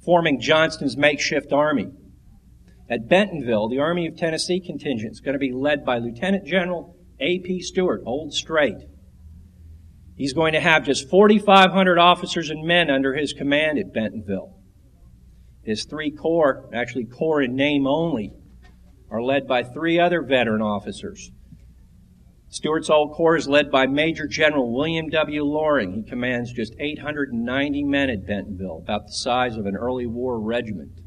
forming 0.05 0.41
Johnston's 0.41 0.97
makeshift 0.97 1.53
army. 1.53 1.89
At 2.91 3.09
Bentonville, 3.09 3.69
the 3.69 3.79
Army 3.79 4.07
of 4.07 4.17
Tennessee 4.17 4.61
contingent 4.61 5.13
is 5.13 5.21
going 5.21 5.35
to 5.35 5.39
be 5.39 5.53
led 5.53 5.85
by 5.85 5.99
Lieutenant 5.99 6.47
General 6.47 6.97
A.P. 7.21 7.61
Stewart, 7.63 8.03
Old 8.05 8.35
Straight. 8.35 8.79
He's 10.17 10.35
going 10.35 10.53
to 10.53 10.61
have 10.61 10.85
just 10.85 11.09
4,500 11.09 11.99
officers 11.99 12.51
and 12.51 12.67
men 12.67 12.91
under 12.91 13.15
his 13.15 13.33
command 13.33 13.79
at 13.79 13.95
Bentonville. 13.95 14.59
His 15.63 15.85
three 15.85 16.11
corps, 16.11 16.69
actually 16.75 17.07
corps 17.07 17.43
in 17.43 17.55
name 17.55 17.87
only, 17.87 18.33
are 19.11 19.23
led 19.23 19.47
by 19.47 19.63
three 19.63 19.99
other 19.99 20.23
veteran 20.23 20.61
officers. 20.61 21.31
Stewart's 22.53 22.91
Old 22.91 23.15
Corps 23.15 23.37
is 23.37 23.49
led 23.49 23.71
by 23.71 23.87
Major 23.87 24.27
General 24.27 24.71
William 24.71 25.09
W. 25.09 25.43
Loring. 25.43 25.95
He 25.95 26.03
commands 26.03 26.53
just 26.53 26.75
890 26.79 27.83
men 27.83 28.11
at 28.11 28.27
Bentonville, 28.27 28.77
about 28.83 29.07
the 29.07 29.15
size 29.15 29.57
of 29.57 29.65
an 29.65 29.75
early 29.75 30.05
war 30.05 30.39
regiment. 30.39 31.01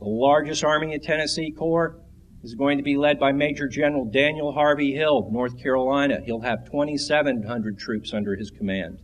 The 0.00 0.08
largest 0.08 0.64
Army 0.64 0.96
of 0.96 1.02
Tennessee 1.02 1.52
Corps 1.52 2.00
is 2.42 2.56
going 2.56 2.78
to 2.78 2.82
be 2.82 2.96
led 2.96 3.20
by 3.20 3.30
Major 3.30 3.68
General 3.68 4.04
Daniel 4.04 4.50
Harvey 4.50 4.92
Hill, 4.92 5.28
North 5.30 5.56
Carolina. 5.62 6.18
He'll 6.24 6.40
have 6.40 6.64
2,700 6.64 7.78
troops 7.78 8.12
under 8.12 8.34
his 8.34 8.50
command. 8.50 8.98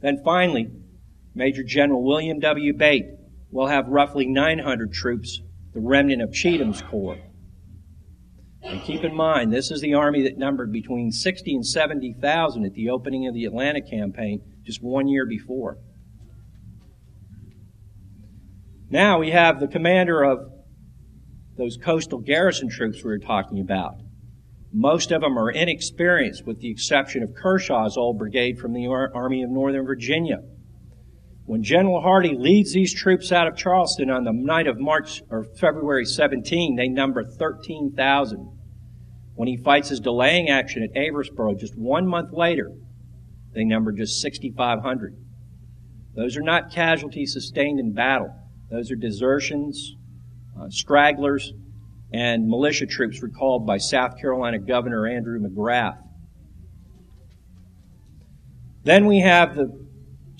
Then 0.00 0.22
finally, 0.24 0.70
Major 1.34 1.62
General 1.62 2.02
William 2.02 2.40
W. 2.40 2.72
Bate 2.72 3.08
will 3.50 3.66
have 3.66 3.88
roughly 3.88 4.24
900 4.24 4.90
troops 4.90 5.42
the 5.74 5.80
remnant 5.80 6.22
of 6.22 6.32
Cheatham's 6.32 6.80
corps. 6.80 7.18
And 8.62 8.82
keep 8.82 9.04
in 9.04 9.14
mind, 9.14 9.52
this 9.52 9.70
is 9.70 9.80
the 9.80 9.94
army 9.94 10.22
that 10.22 10.36
numbered 10.36 10.72
between 10.72 11.12
60 11.12 11.54
and 11.54 11.66
70,000 11.66 12.64
at 12.64 12.74
the 12.74 12.90
opening 12.90 13.26
of 13.26 13.34
the 13.34 13.44
Atlanta 13.44 13.80
campaign 13.80 14.42
just 14.64 14.82
one 14.82 15.08
year 15.08 15.26
before. 15.26 15.78
Now 18.90 19.18
we 19.18 19.30
have 19.30 19.60
the 19.60 19.68
commander 19.68 20.22
of 20.22 20.52
those 21.56 21.76
coastal 21.76 22.18
garrison 22.18 22.68
troops 22.68 23.04
we 23.04 23.10
were 23.10 23.18
talking 23.18 23.60
about. 23.60 23.94
Most 24.72 25.10
of 25.10 25.20
them 25.20 25.38
are 25.38 25.50
inexperienced, 25.50 26.46
with 26.46 26.60
the 26.60 26.70
exception 26.70 27.22
of 27.22 27.34
Kershaw's 27.34 27.96
old 27.96 28.18
brigade 28.18 28.58
from 28.58 28.72
the 28.72 28.86
Army 28.86 29.42
of 29.42 29.50
Northern 29.50 29.84
Virginia. 29.84 30.38
When 31.46 31.62
General 31.62 32.00
Hardee 32.00 32.36
leads 32.36 32.72
these 32.72 32.94
troops 32.94 33.32
out 33.32 33.48
of 33.48 33.56
Charleston 33.56 34.10
on 34.10 34.24
the 34.24 34.32
night 34.32 34.66
of 34.66 34.78
March 34.78 35.22
or 35.30 35.44
February 35.44 36.04
17, 36.04 36.76
they 36.76 36.88
number 36.88 37.24
13,000. 37.24 38.56
When 39.34 39.48
he 39.48 39.56
fights 39.56 39.88
his 39.88 40.00
delaying 40.00 40.48
action 40.48 40.82
at 40.82 40.94
Averysboro 40.94 41.58
just 41.58 41.76
one 41.76 42.06
month 42.06 42.32
later, 42.32 42.70
they 43.52 43.64
number 43.64 43.90
just 43.90 44.20
6,500. 44.20 45.16
Those 46.14 46.36
are 46.36 46.42
not 46.42 46.72
casualties 46.72 47.32
sustained 47.32 47.80
in 47.80 47.92
battle. 47.92 48.34
Those 48.70 48.90
are 48.90 48.96
desertions, 48.96 49.96
uh, 50.58 50.68
stragglers, 50.68 51.52
and 52.12 52.48
militia 52.48 52.86
troops 52.86 53.22
recalled 53.22 53.66
by 53.66 53.78
South 53.78 54.20
Carolina 54.20 54.58
Governor 54.58 55.06
Andrew 55.06 55.38
Magrath. 55.40 55.98
Then 58.84 59.06
we 59.06 59.20
have 59.20 59.54
the 59.54 59.86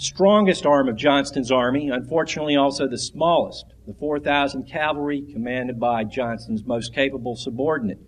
strongest 0.01 0.65
arm 0.65 0.89
of 0.89 0.97
Johnston's 0.97 1.53
army, 1.53 1.91
unfortunately 1.91 2.57
also 2.57 2.89
the 2.89 2.99
smallest, 2.99 3.67
the 3.87 3.93
4,000 3.93 4.65
cavalry 4.65 5.23
commanded 5.31 5.79
by 5.79 6.05
Johnston's 6.05 6.65
most 6.65 6.95
capable 6.95 7.37
subordinate, 7.37 7.99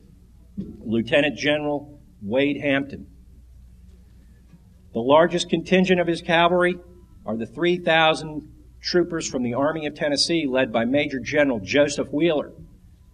Lieutenant 0.56 1.36
General 1.36 2.00
Wade 2.22 2.62
Hampton. 2.62 3.06
The 4.94 5.00
largest 5.00 5.50
contingent 5.50 6.00
of 6.00 6.06
his 6.06 6.22
cavalry 6.22 6.78
are 7.26 7.36
the 7.36 7.46
3,000 7.46 8.50
troopers 8.80 9.28
from 9.28 9.42
the 9.42 9.54
Army 9.54 9.86
of 9.86 9.94
Tennessee 9.94 10.46
led 10.48 10.72
by 10.72 10.86
Major 10.86 11.20
General 11.20 11.60
Joseph 11.60 12.08
Wheeler. 12.10 12.52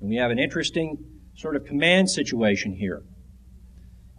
And 0.01 0.09
we 0.09 0.17
have 0.17 0.31
an 0.31 0.39
interesting 0.39 0.99
sort 1.37 1.57
of 1.57 1.65
command 1.65 2.11
situation 2.11 2.75
here. 2.75 3.03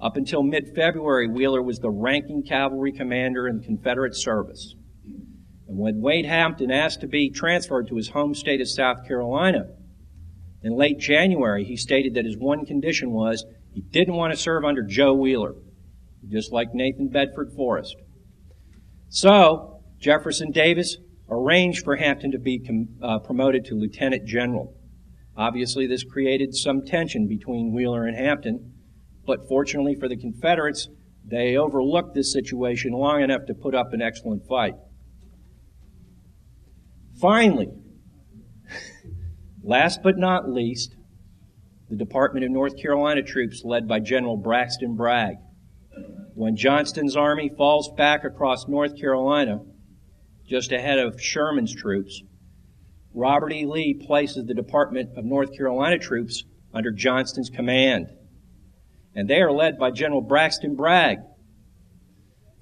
Up 0.01 0.15
until 0.15 0.43
mid 0.43 0.73
February, 0.75 1.27
Wheeler 1.27 1.61
was 1.61 1.79
the 1.79 1.89
ranking 1.89 2.43
cavalry 2.43 2.91
commander 2.91 3.47
in 3.47 3.59
the 3.59 3.65
Confederate 3.65 4.15
service. 4.15 4.75
And 5.67 5.77
when 5.77 6.01
Wade 6.01 6.25
Hampton 6.25 6.71
asked 6.71 7.01
to 7.01 7.07
be 7.07 7.29
transferred 7.29 7.87
to 7.89 7.95
his 7.95 8.09
home 8.09 8.33
state 8.33 8.61
of 8.61 8.69
South 8.69 9.05
Carolina, 9.07 9.67
in 10.63 10.73
late 10.73 10.99
January, 10.99 11.63
he 11.63 11.77
stated 11.77 12.15
that 12.15 12.25
his 12.25 12.37
one 12.37 12.65
condition 12.65 13.11
was 13.11 13.45
he 13.73 13.81
didn't 13.81 14.15
want 14.15 14.33
to 14.33 14.39
serve 14.39 14.65
under 14.65 14.83
Joe 14.83 15.13
Wheeler, 15.13 15.53
just 16.27 16.51
like 16.51 16.73
Nathan 16.73 17.09
Bedford 17.09 17.51
Forrest. 17.55 17.95
So, 19.09 19.81
Jefferson 19.99 20.51
Davis 20.51 20.97
arranged 21.29 21.83
for 21.83 21.95
Hampton 21.95 22.31
to 22.31 22.39
be 22.39 22.59
com- 22.59 22.89
uh, 23.01 23.19
promoted 23.19 23.65
to 23.65 23.75
lieutenant 23.75 24.25
general. 24.25 24.75
Obviously, 25.37 25.87
this 25.87 26.03
created 26.03 26.55
some 26.55 26.85
tension 26.85 27.27
between 27.27 27.73
Wheeler 27.73 28.05
and 28.05 28.17
Hampton, 28.17 28.73
but 29.29 29.47
fortunately 29.47 29.93
for 29.93 30.07
the 30.07 30.17
Confederates, 30.17 30.89
they 31.23 31.55
overlooked 31.55 32.15
this 32.15 32.33
situation 32.33 32.93
long 32.93 33.21
enough 33.21 33.45
to 33.45 33.53
put 33.53 33.75
up 33.75 33.93
an 33.93 34.01
excellent 34.01 34.47
fight. 34.47 34.73
Finally, 37.21 37.69
last 39.63 40.01
but 40.01 40.17
not 40.17 40.49
least, 40.49 40.95
the 41.91 41.95
Department 41.95 42.43
of 42.43 42.49
North 42.49 42.75
Carolina 42.75 43.21
troops 43.21 43.61
led 43.63 43.87
by 43.87 43.99
General 43.99 44.35
Braxton 44.35 44.95
Bragg. 44.95 45.35
When 46.33 46.55
Johnston's 46.55 47.15
army 47.15 47.51
falls 47.55 47.91
back 47.95 48.23
across 48.23 48.67
North 48.67 48.99
Carolina, 48.99 49.59
just 50.47 50.71
ahead 50.71 50.97
of 50.97 51.21
Sherman's 51.21 51.75
troops, 51.75 52.23
Robert 53.13 53.53
E. 53.53 53.67
Lee 53.67 53.93
places 53.93 54.47
the 54.47 54.55
Department 54.55 55.15
of 55.15 55.23
North 55.23 55.55
Carolina 55.55 55.99
troops 55.99 56.45
under 56.73 56.91
Johnston's 56.91 57.51
command 57.51 58.07
and 59.19 59.29
they 59.29 59.41
are 59.41 59.51
led 59.51 59.77
by 59.77 59.91
General 59.91 60.21
Braxton 60.21 60.77
Bragg. 60.77 61.17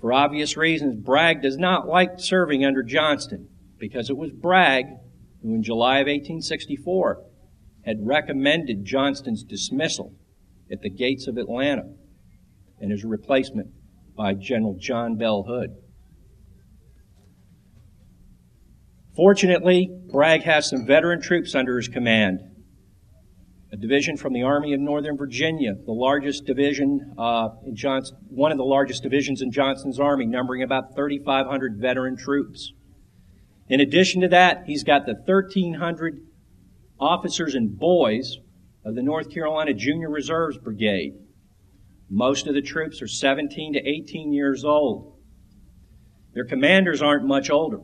For 0.02 0.12
obvious 0.12 0.58
reasons, 0.58 0.96
Bragg 0.96 1.44
does 1.44 1.56
not 1.56 1.88
like 1.88 2.14
serving 2.18 2.66
under 2.66 2.82
Johnston 2.82 3.48
because 3.78 4.10
it 4.10 4.18
was 4.18 4.32
Bragg 4.32 4.86
who, 5.44 5.54
in 5.54 5.62
July 5.62 6.00
of 6.00 6.08
1864, 6.08 7.24
had 7.86 7.98
recommended 8.08 8.86
Johnston's 8.86 9.44
dismissal 9.44 10.16
at 10.72 10.82
the 10.82 10.90
gates 10.90 11.28
of 11.28 11.38
Atlanta 11.38 11.94
and 12.82 12.90
his 12.90 13.06
replacement 13.06 13.68
by 14.16 14.34
General 14.34 14.76
John 14.80 15.16
Bell 15.16 15.44
Hood. 15.44 15.76
Fortunately, 19.16 19.92
Bragg 20.12 20.42
has 20.42 20.68
some 20.68 20.88
veteran 20.88 21.22
troops 21.22 21.54
under 21.54 21.78
his 21.78 21.88
command 21.88 22.40
division 23.80 24.18
from 24.18 24.34
the 24.34 24.44
Army 24.44 24.74
of 24.74 24.80
Northern 24.80 25.18
Virginia, 25.18 25.74
the 25.86 25.92
largest 25.92 26.46
division 26.46 27.14
uh, 27.18 27.50
in 27.66 27.76
Johnson, 27.76 28.18
one 28.30 28.52
of 28.52 28.58
the 28.58 28.64
largest 28.64 29.04
divisions 29.04 29.42
in 29.42 29.52
Johnson's 29.52 30.00
army, 30.00 30.26
numbering 30.26 30.64
about 30.64 30.96
3,500 30.96 31.78
veteran 31.78 32.18
troops. 32.18 32.74
In 33.70 33.82
addition 33.82 34.22
to 34.22 34.28
that, 34.30 34.64
he's 34.66 34.84
got 34.84 35.06
the 35.06 35.14
1,300 35.14 36.22
officers 37.00 37.56
and 37.56 37.78
boys 37.78 38.38
of 38.86 38.96
the 38.96 39.04
North 39.04 39.30
Carolina 39.30 39.74
Junior 39.74 40.10
Reserves 40.10 40.58
Brigade. 40.58 41.14
Most 42.10 42.48
of 42.48 42.54
the 42.54 42.62
troops 42.62 43.02
are 43.02 43.08
17 43.08 43.74
to 43.74 43.80
18 43.80 44.32
years 44.32 44.64
old. 44.64 45.18
Their 46.34 46.46
commanders 46.46 47.02
aren't 47.02 47.26
much 47.26 47.50
older. 47.50 47.82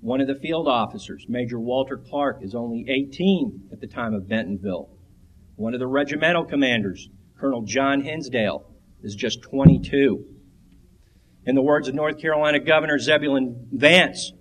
One 0.00 0.20
of 0.20 0.26
the 0.26 0.36
field 0.36 0.68
officers, 0.68 1.26
Major 1.28 1.58
Walter 1.58 1.98
Clark, 1.98 2.38
is 2.42 2.54
only 2.54 2.86
18 2.88 3.70
at 3.72 3.80
the 3.80 3.86
time 3.86 4.14
of 4.14 4.28
Bentonville. 4.28 4.97
One 5.58 5.74
of 5.74 5.80
the 5.80 5.88
regimental 5.88 6.44
commanders, 6.44 7.08
Colonel 7.36 7.62
John 7.62 8.02
Hinsdale, 8.02 8.64
is 9.02 9.16
just 9.16 9.42
22. 9.42 10.24
In 11.46 11.56
the 11.56 11.62
words 11.62 11.88
of 11.88 11.96
North 11.96 12.20
Carolina 12.20 12.60
Governor 12.60 12.96
Zebulon 13.00 13.66
Vance, 13.72 14.32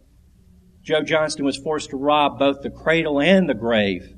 Joe 0.83 1.01
Johnston 1.01 1.43
was 1.43 1.57
forced 1.57 1.89
to 1.89 1.97
rob 1.97 2.37
both 2.37 2.61
the 2.61 2.69
cradle 2.69 3.19
and 3.19 3.49
the 3.49 3.55
grave 3.55 4.13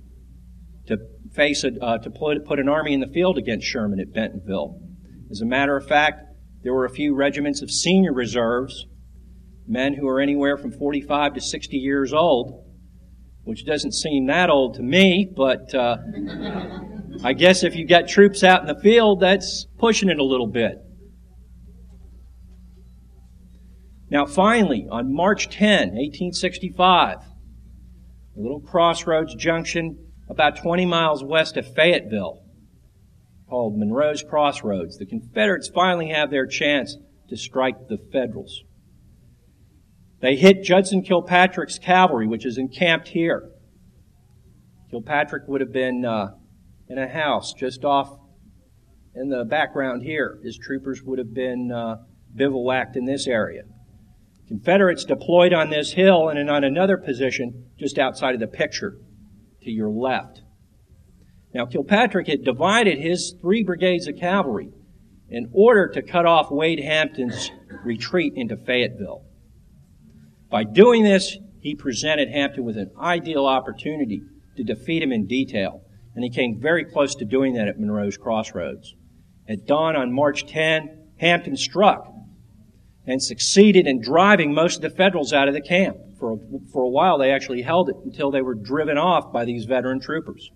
to 0.88 0.98
face 1.32 1.64
a, 1.64 1.72
uh, 1.82 2.00
to 2.00 2.10
put, 2.10 2.46
put 2.46 2.60
an 2.60 2.68
army 2.68 2.94
in 2.94 3.00
the 3.00 3.08
field 3.08 3.38
against 3.38 3.66
Sherman 3.66 4.02
at 4.02 4.12
Bentonville. 4.12 4.82
As 5.32 5.40
a 5.40 5.46
matter 5.46 5.78
of 5.78 5.88
fact, 5.88 6.24
there 6.64 6.74
were 6.74 6.84
a 6.84 6.90
few 6.90 7.16
regiments 7.16 7.62
of 7.62 7.72
senior 7.72 8.12
reserves, 8.12 8.88
men 9.66 9.94
who 9.94 10.08
are 10.10 10.20
anywhere 10.20 10.58
from 10.58 10.74
45 10.74 11.36
to 11.36 11.40
60 11.40 11.78
years 11.78 12.12
old, 12.12 12.69
which 13.50 13.66
doesn't 13.66 13.94
seem 13.94 14.28
that 14.28 14.48
old 14.52 14.76
to 14.76 14.84
me, 14.84 15.28
but 15.36 15.74
uh, 15.74 15.98
I 17.24 17.34
guess 17.34 17.64
if 17.64 17.76
you've 17.76 17.90
got 17.90 18.08
troops 18.08 18.44
out 18.44 18.62
in 18.62 18.68
the 18.68 18.80
field, 18.80 19.22
that's 19.22 19.66
pushing 19.80 20.08
it 20.10 20.20
a 20.20 20.24
little 20.24 20.46
bit. 20.46 20.78
Now, 24.12 24.28
finally, 24.28 24.88
on 24.92 25.12
March 25.12 25.50
10, 25.50 25.96
1865, 25.96 27.18
a 27.18 28.40
little 28.40 28.62
crossroads 28.62 29.34
junction 29.34 29.98
about 30.30 30.58
20 30.58 30.86
miles 30.86 31.24
west 31.24 31.58
of 31.58 31.74
Fayetteville, 31.74 32.44
called 33.50 33.80
Monroe's 33.80 34.22
Crossroads, 34.22 35.00
the 35.00 35.08
Confederates 35.08 35.72
finally 35.74 36.10
have 36.10 36.30
their 36.30 36.46
chance 36.46 36.98
to 37.30 37.36
strike 37.36 37.88
the 37.88 37.98
Federals. 38.12 38.62
They 40.22 40.36
hit 40.36 40.64
Judson 40.64 41.02
Kilpatrick's 41.02 41.80
cavalry, 41.80 42.28
which 42.28 42.46
is 42.46 42.58
encamped 42.58 43.08
here. 43.08 43.52
Kilpatrick 44.92 45.48
would 45.48 45.62
have 45.62 45.72
been 45.72 46.04
uh, 46.04 46.36
in 46.90 46.98
a 46.98 47.08
house 47.08 47.54
just 47.54 47.86
off 47.86 48.20
in 49.16 49.30
the 49.30 49.46
background 49.46 50.04
here. 50.04 50.40
His 50.44 50.58
troopers 50.58 51.02
would 51.04 51.20
have 51.20 51.34
been 51.34 51.72
uh, 51.72 51.98
bivouacked 52.36 52.96
in 52.96 53.06
this 53.06 53.28
area. 53.28 53.64
Confederates 54.48 55.06
deployed 55.06 55.54
on 55.54 55.70
this 55.70 55.94
hill 55.94 56.30
and 56.30 56.50
on 56.50 56.64
another 56.64 56.98
position 56.98 57.66
just 57.78 58.00
outside 58.00 58.34
of 58.34 58.40
the 58.40 58.48
picture 58.48 58.98
to 59.62 59.72
your 59.72 59.90
left. 59.90 60.42
Now, 61.54 61.66
Kilpatrick 61.66 62.28
had 62.28 62.44
divided 62.44 62.98
his 62.98 63.36
three 63.40 63.64
brigades 63.64 64.08
of 64.08 64.18
cavalry 64.18 64.72
in 65.30 65.50
order 65.54 65.88
to 65.90 66.02
cut 66.02 66.26
off 66.26 66.52
Wade 66.52 66.80
Hampton's 66.80 67.52
retreat 67.84 68.34
into 68.36 68.58
Fayetteville. 68.58 69.24
By 70.50 70.64
doing 70.64 71.04
this, 71.04 71.38
he 71.60 71.76
presented 71.76 72.30
Hampton 72.30 72.64
with 72.64 72.78
an 72.78 72.92
ideal 73.00 73.46
opportunity 73.46 74.24
to 74.58 74.64
defeat 74.64 75.04
him 75.04 75.12
in 75.12 75.28
detail, 75.28 75.82
and 76.16 76.24
he 76.24 76.30
came 76.30 76.60
very 76.60 76.86
close 76.86 77.14
to 77.16 77.26
doing 77.26 77.54
that 77.54 77.68
at 77.68 77.80
Monroe's 77.80 78.18
Crossroads. 78.18 78.96
At 79.48 79.66
dawn 79.68 79.96
on 79.96 80.12
March 80.12 80.48
10, 80.48 81.12
Hampton 81.18 81.56
struck 81.56 82.12
and 83.06 83.22
succeeded 83.22 83.88
in 83.88 84.02
driving 84.02 84.54
most 84.54 84.78
of 84.78 84.82
the 84.82 84.90
Federals 84.90 85.34
out 85.34 85.48
of 85.48 85.54
the 85.54 85.62
camp. 85.62 85.98
For 86.20 86.34
a, 86.34 86.38
for 86.72 86.84
a 86.84 86.90
while, 86.90 87.18
they 87.18 87.32
actually 87.32 87.62
held 87.62 87.90
it 87.90 87.96
until 88.04 88.32
they 88.32 88.42
were 88.42 88.56
driven 88.56 88.98
off 88.98 89.32
by 89.32 89.46
these 89.46 89.66
veteran 89.66 90.00
troopers, 90.00 90.52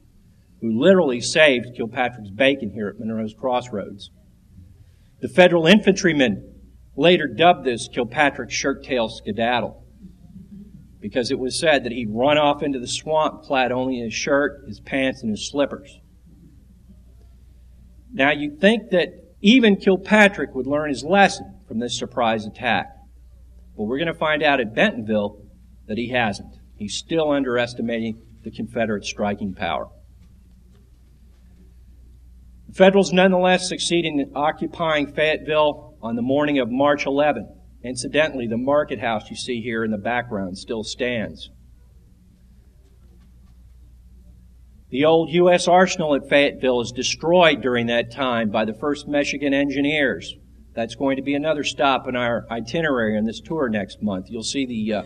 who 0.62 0.80
literally 0.80 1.22
saved 1.22 1.76
Kilpatrick's 1.76 2.32
bacon 2.32 2.72
here 2.72 2.88
at 2.90 3.00
Monroe's 3.00 3.34
Crossroads. 3.34 4.12
The 5.22 5.30
Federal 5.30 5.68
infantrymen 5.68 6.50
later 6.96 7.28
dubbed 7.28 7.64
this 7.64 7.88
Kilpatrick's 7.88 8.54
shirt 8.54 8.84
tail 8.84 9.08
skedaddle 9.08 9.83
because 11.04 11.32
it 11.32 11.38
was 11.38 11.60
said 11.60 11.84
that 11.84 11.92
he'd 11.92 12.10
run 12.10 12.38
off 12.38 12.64
into 12.64 12.80
the 12.80 12.88
swamp 12.88 13.44
clad 13.44 13.74
only 13.74 13.98
in 13.98 14.06
his 14.06 14.14
shirt, 14.14 14.64
his 14.66 14.80
pants, 14.80 15.22
and 15.22 15.32
his 15.32 15.50
slippers. 15.50 16.00
Now 18.14 18.32
you'd 18.32 18.62
think 18.62 18.92
that 18.92 19.10
even 19.42 19.76
Kilpatrick 19.76 20.56
would 20.56 20.66
learn 20.66 20.88
his 20.88 21.04
lesson 21.04 21.60
from 21.68 21.80
this 21.80 22.00
surprise 22.00 22.46
attack. 22.46 22.88
But 23.76 23.84
we're 23.84 23.98
going 23.98 24.08
to 24.08 24.14
find 24.14 24.42
out 24.42 24.62
at 24.62 24.74
Bentonville 24.74 25.42
that 25.88 25.98
he 25.98 26.08
hasn't. 26.08 26.56
He's 26.78 26.96
still 26.96 27.32
underestimating 27.32 28.22
the 28.46 28.52
Confederate 28.52 29.04
striking 29.04 29.54
power. 29.54 29.90
The 32.70 32.76
Federals 32.76 33.12
nonetheless 33.12 33.68
succeed 33.68 34.06
in 34.06 34.32
occupying 34.36 35.12
Fayetteville 35.12 35.98
on 36.02 36.16
the 36.16 36.22
morning 36.22 36.60
of 36.60 36.72
March 36.72 37.06
11. 37.06 37.63
Incidentally, 37.84 38.48
the 38.48 38.58
market 38.58 39.00
house 39.00 39.30
you 39.30 39.36
see 39.36 39.62
here 39.62 39.84
in 39.84 39.92
the 39.92 39.98
background 39.98 40.58
still 40.58 40.84
stands. 40.84 41.50
The 44.90 45.06
old 45.06 45.32
U.S. 45.32 45.68
arsenal 45.68 46.16
at 46.16 46.30
Fayetteville 46.30 46.82
is 46.82 46.92
destroyed 46.92 47.62
during 47.62 47.88
that 47.88 48.12
time 48.12 48.52
by 48.52 48.64
the 48.64 48.74
1st 48.74 49.08
Michigan 49.08 49.54
Engineers. 49.54 50.36
That's 50.76 50.96
going 50.96 51.18
to 51.18 51.24
be 51.24 51.34
another 51.34 51.64
stop 51.64 52.08
in 52.08 52.16
our 52.16 52.46
itinerary 52.50 53.18
on 53.18 53.26
this 53.26 53.42
tour 53.42 53.70
next 53.70 54.02
month. 54.02 54.28
You'll 54.30 54.44
see 54.44 54.66
the, 54.66 54.94
uh, 54.94 55.04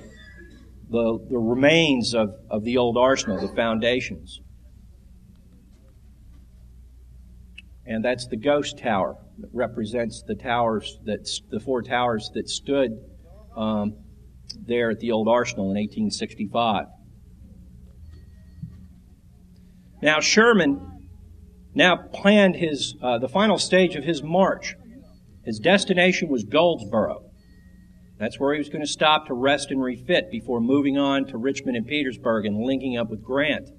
the, 0.89 1.25
the 1.29 1.37
remains 1.37 2.13
of, 2.13 2.35
of 2.49 2.63
the 2.63 2.77
old 2.77 2.97
arsenal, 2.97 3.39
the 3.39 3.53
foundations. 3.55 4.39
And 7.85 8.03
that's 8.03 8.27
the 8.27 8.37
ghost 8.37 8.77
tower 8.77 9.17
represents 9.53 10.23
the 10.27 10.35
towers 10.35 10.97
that 11.05 11.29
the 11.49 11.59
four 11.59 11.81
towers 11.81 12.29
that 12.33 12.49
stood 12.49 12.91
um, 13.55 13.95
there 14.65 14.89
at 14.91 14.99
the 14.99 15.11
old 15.11 15.27
arsenal 15.27 15.65
in 15.65 15.77
1865. 15.77 16.85
Now 20.01 20.19
Sherman 20.19 21.09
now 21.73 21.95
planned 21.95 22.55
his 22.55 22.95
uh, 23.01 23.19
the 23.19 23.29
final 23.29 23.57
stage 23.57 23.95
of 23.95 24.03
his 24.03 24.23
march. 24.23 24.75
His 25.43 25.59
destination 25.59 26.27
was 26.27 26.43
Goldsboro. 26.43 27.23
That's 28.19 28.39
where 28.39 28.53
he 28.53 28.57
was 28.57 28.69
going 28.69 28.83
to 28.83 28.91
stop 28.91 29.27
to 29.27 29.33
rest 29.33 29.69
and 29.69 29.81
refit 29.81 30.31
before 30.31 30.59
moving 30.59 30.97
on 30.97 31.25
to 31.27 31.37
Richmond 31.37 31.77
and 31.77 31.85
Petersburg 31.85 32.45
and 32.45 32.57
linking 32.63 32.97
up 32.97 33.09
with 33.09 33.23
Grant. 33.23 33.69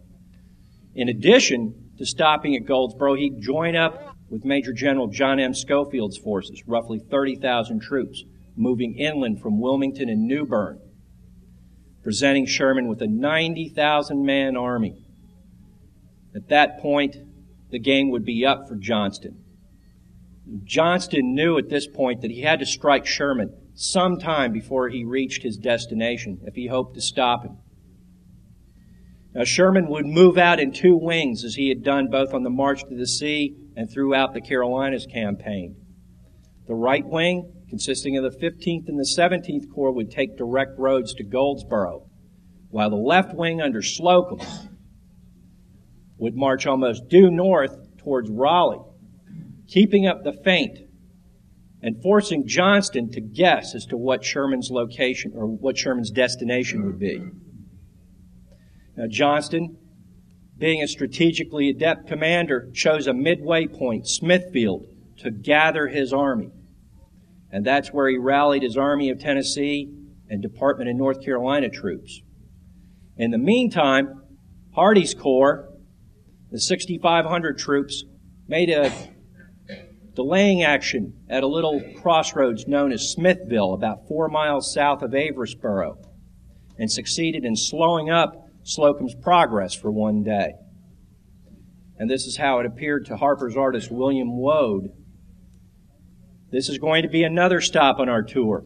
In 0.94 1.09
addition 1.09 1.90
to 1.99 2.07
stopping 2.07 2.55
at 2.55 2.64
Goldsboro, 2.64 3.14
he'd 3.14 3.40
join 3.40 3.75
up 3.75 4.16
with 4.31 4.45
Major 4.45 4.73
General 4.73 5.09
John 5.09 5.41
M. 5.41 5.55
Schofield's 5.55 6.19
forces, 6.19 6.62
roughly 6.67 6.99
30,000 6.99 7.81
troops, 7.81 8.25
moving 8.57 8.95
inland 8.99 9.41
from 9.41 9.61
Wilmington 9.61 10.09
and 10.09 10.27
New 10.27 10.45
Bern, 10.45 10.81
presenting 12.03 12.47
Sherman 12.47 12.88
with 12.88 13.01
a 13.01 13.07
90,000 13.07 14.25
man 14.25 14.57
army. 14.57 14.95
At 16.35 16.49
that 16.49 16.79
point, 16.81 17.17
the 17.71 17.79
game 17.79 18.11
would 18.11 18.25
be 18.25 18.45
up 18.45 18.69
for 18.69 18.77
Johnston. 18.77 19.45
Johnston 20.64 21.35
knew 21.35 21.59
at 21.59 21.69
this 21.69 21.87
point 21.87 22.23
that 22.23 22.31
he 22.31 22.43
had 22.43 22.61
to 22.61 22.67
strike 22.67 23.07
Sherman 23.07 23.55
sometime 23.75 24.53
before 24.53 24.88
he 24.88 25.05
reached 25.05 25.43
his 25.43 25.57
destination 25.57 26.41
if 26.45 26.55
he 26.55 26.67
hoped 26.67 26.95
to 26.95 27.01
stop 27.01 27.45
him. 27.45 27.59
Now, 29.35 29.45
Sherman 29.45 29.88
would 29.88 30.07
move 30.07 30.38
out 30.38 30.59
in 30.59 30.73
two 30.73 30.97
wings 30.97 31.45
as 31.45 31.55
he 31.55 31.69
had 31.69 31.85
done 31.85 32.09
both 32.09 32.33
on 32.33 32.43
the 32.43 32.51
march 32.51 32.83
to 32.88 32.97
the 32.97 33.07
sea 33.07 33.57
and 33.79 33.88
throughout 33.88 34.35
the 34.35 34.41
Carolinas 34.41 35.07
campaign. 35.07 35.77
The 36.67 36.75
right 36.75 37.07
wing, 37.07 37.53
consisting 37.71 38.17
of 38.17 38.25
the 38.25 38.37
15th 38.37 38.88
and 38.88 38.99
the 38.99 39.09
17th 39.17 39.73
Corps, 39.73 39.93
would 39.93 40.11
take 40.11 40.37
direct 40.37 40.77
roads 40.77 41.14
to 41.14 41.23
Goldsboro, 41.23 42.11
while 42.71 42.91
the 42.91 42.97
left 42.97 43.37
wing 43.37 43.61
under 43.62 43.81
Slocum 43.81 44.41
would 46.19 46.35
march 46.35 46.67
almost 46.67 47.09
due 47.09 47.31
north 47.31 47.77
towards 47.99 48.29
Raleigh, 48.29 48.85
keeping 49.69 50.09
up 50.09 50.25
the 50.25 50.33
feint 50.33 50.81
and 51.81 52.03
forcing 52.03 52.49
Johnston 52.49 53.12
to 53.12 53.21
guess 53.21 53.77
as 53.77 53.87
to 53.87 53.97
what 53.97 54.25
Sherman's 54.25 54.71
location 54.73 55.35
or 55.37 55.47
what 55.47 55.79
Sherman's 55.79 56.11
destination 56.11 56.85
would 56.85 56.99
be. 56.99 57.23
Now, 58.97 59.07
Johnston, 59.09 59.78
being 60.59 60.83
a 60.83 60.88
strategically 60.88 61.71
adept 61.71 62.09
commander, 62.09 62.68
chose 62.75 63.07
a 63.07 63.14
midway 63.14 63.66
point, 63.66 64.09
Smithfield, 64.09 64.87
to 65.18 65.31
gather 65.31 65.87
his 65.87 66.12
army. 66.12 66.51
And 67.51 67.64
that's 67.64 67.92
where 67.92 68.09
he 68.09 68.18
rallied 68.18 68.62
his 68.62 68.77
Army 68.77 69.11
of 69.11 69.21
Tennessee 69.21 69.88
and 70.29 70.42
Department 70.42 70.90
of 70.90 70.97
North 70.97 71.25
Carolina 71.25 71.71
troops. 71.71 72.21
In 73.16 73.31
the 73.31 73.38
meantime, 73.38 74.23
Hardee's 74.75 75.14
Corps, 75.14 75.68
the 76.51 76.61
6,500 76.61 77.59
troops, 77.59 78.05
made 78.47 78.71
a 78.71 78.92
delaying 80.14 80.62
action 80.62 81.14
at 81.29 81.42
a 81.42 81.47
little 81.47 81.81
crossroads 82.03 82.66
known 82.66 82.92
as 82.92 83.12
Smithville, 83.12 83.75
about 83.75 84.09
four 84.09 84.29
miles 84.29 84.73
south 84.73 85.03
of 85.03 85.12
Averysboro, 85.12 85.97
and 86.77 86.90
succeeded 86.90 87.44
in 87.44 87.57
slowing 87.57 88.11
up 88.11 88.47
Slocum's 88.62 89.14
progress 89.14 89.75
for 89.75 89.90
one 89.90 90.23
day. 90.23 90.53
And 91.99 92.09
this 92.09 92.27
is 92.27 92.37
how 92.37 92.61
it 92.61 92.66
appeared 92.66 93.07
to 93.07 93.16
Harper's 93.16 93.57
artist 93.57 93.90
William 93.90 94.37
Waud. 94.37 94.90
This 96.51 96.68
is 96.68 96.79
going 96.79 97.03
to 97.03 97.09
be 97.09 97.25
another 97.25 97.61
stop 97.61 97.99
on 97.99 98.09
our 98.09 98.23
tour. 98.23 98.64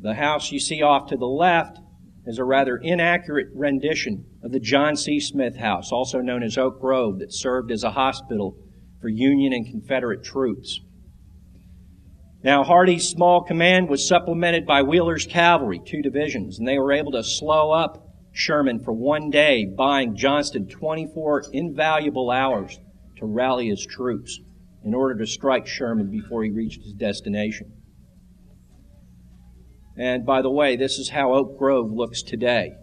The 0.00 0.14
house 0.14 0.52
you 0.52 0.60
see 0.60 0.82
off 0.82 1.08
to 1.08 1.16
the 1.16 1.26
left 1.26 1.78
is 2.26 2.38
a 2.38 2.44
rather 2.44 2.76
inaccurate 2.76 3.48
rendition 3.54 4.26
of 4.42 4.52
the 4.52 4.60
John 4.60 4.96
C. 4.96 5.18
Smith 5.20 5.56
House, 5.56 5.90
also 5.90 6.20
known 6.20 6.42
as 6.42 6.58
Oak 6.58 6.80
Grove, 6.80 7.20
that 7.20 7.32
served 7.32 7.70
as 7.70 7.84
a 7.84 7.92
hospital 7.92 8.56
for 9.00 9.08
Union 9.08 9.52
and 9.52 9.66
Confederate 9.66 10.22
troops. 10.22 10.80
Now, 12.42 12.62
Hardee's 12.62 13.08
small 13.08 13.42
command 13.42 13.88
was 13.88 14.06
supplemented 14.06 14.66
by 14.66 14.82
Wheeler's 14.82 15.26
cavalry, 15.26 15.80
two 15.84 16.02
divisions, 16.02 16.58
and 16.58 16.68
they 16.68 16.78
were 16.78 16.92
able 16.92 17.12
to 17.12 17.24
slow 17.24 17.72
up 17.72 18.05
Sherman 18.36 18.80
for 18.80 18.92
one 18.92 19.30
day, 19.30 19.64
buying 19.64 20.14
Johnston 20.14 20.68
24 20.68 21.44
invaluable 21.54 22.30
hours 22.30 22.78
to 23.16 23.24
rally 23.24 23.68
his 23.68 23.84
troops 23.84 24.38
in 24.84 24.92
order 24.92 25.16
to 25.18 25.26
strike 25.26 25.66
Sherman 25.66 26.10
before 26.10 26.44
he 26.44 26.50
reached 26.50 26.82
his 26.82 26.92
destination. 26.92 27.72
And 29.96 30.26
by 30.26 30.42
the 30.42 30.50
way, 30.50 30.76
this 30.76 30.98
is 30.98 31.08
how 31.08 31.32
Oak 31.32 31.58
Grove 31.58 31.90
looks 31.90 32.22
today. 32.22 32.74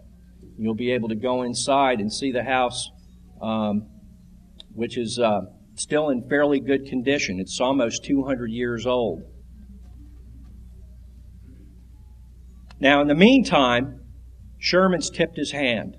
You'll 0.58 0.74
be 0.74 0.90
able 0.90 1.08
to 1.10 1.14
go 1.14 1.42
inside 1.42 2.00
and 2.00 2.12
see 2.12 2.32
the 2.32 2.42
house, 2.42 2.90
um, 3.40 3.86
which 4.74 4.98
is 4.98 5.20
uh, 5.20 5.42
still 5.76 6.08
in 6.10 6.28
fairly 6.28 6.58
good 6.58 6.86
condition. 6.86 7.38
It's 7.38 7.60
almost 7.60 8.04
200 8.04 8.50
years 8.50 8.86
old. 8.86 9.22
Now, 12.80 13.00
in 13.00 13.06
the 13.06 13.14
meantime, 13.14 14.00
Sherman's 14.64 15.10
tipped 15.10 15.36
his 15.36 15.50
hand. 15.50 15.98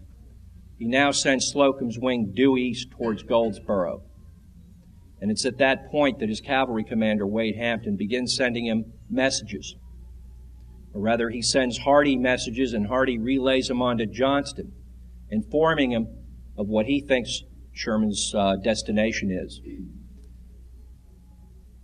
He 0.79 0.85
now 0.85 1.11
sends 1.11 1.45
Slocum's 1.45 1.99
wing 1.99 2.33
due 2.35 2.57
east 2.57 2.89
towards 2.89 3.21
Goldsboro. 3.21 4.01
And 5.21 5.29
it's 5.29 5.45
at 5.45 5.59
that 5.59 5.91
point 5.91 6.17
that 6.17 6.29
his 6.29 6.41
cavalry 6.41 6.83
commander, 6.83 7.27
Wade 7.27 7.57
Hampton, 7.57 7.95
begins 7.95 8.35
sending 8.35 8.65
him 8.65 8.91
messages. 9.07 9.75
Or 10.95 11.01
rather, 11.01 11.29
he 11.29 11.43
sends 11.43 11.77
Hardee 11.77 12.17
messages 12.17 12.73
and 12.73 12.87
Hardee 12.87 13.19
relays 13.19 13.67
them 13.67 13.83
on 13.83 13.99
to 13.99 14.07
Johnston, 14.07 14.71
informing 15.29 15.91
him 15.91 16.07
of 16.57 16.67
what 16.67 16.87
he 16.87 17.01
thinks 17.01 17.43
Sherman's 17.71 18.33
uh, 18.35 18.55
destination 18.55 19.29
is. 19.29 19.61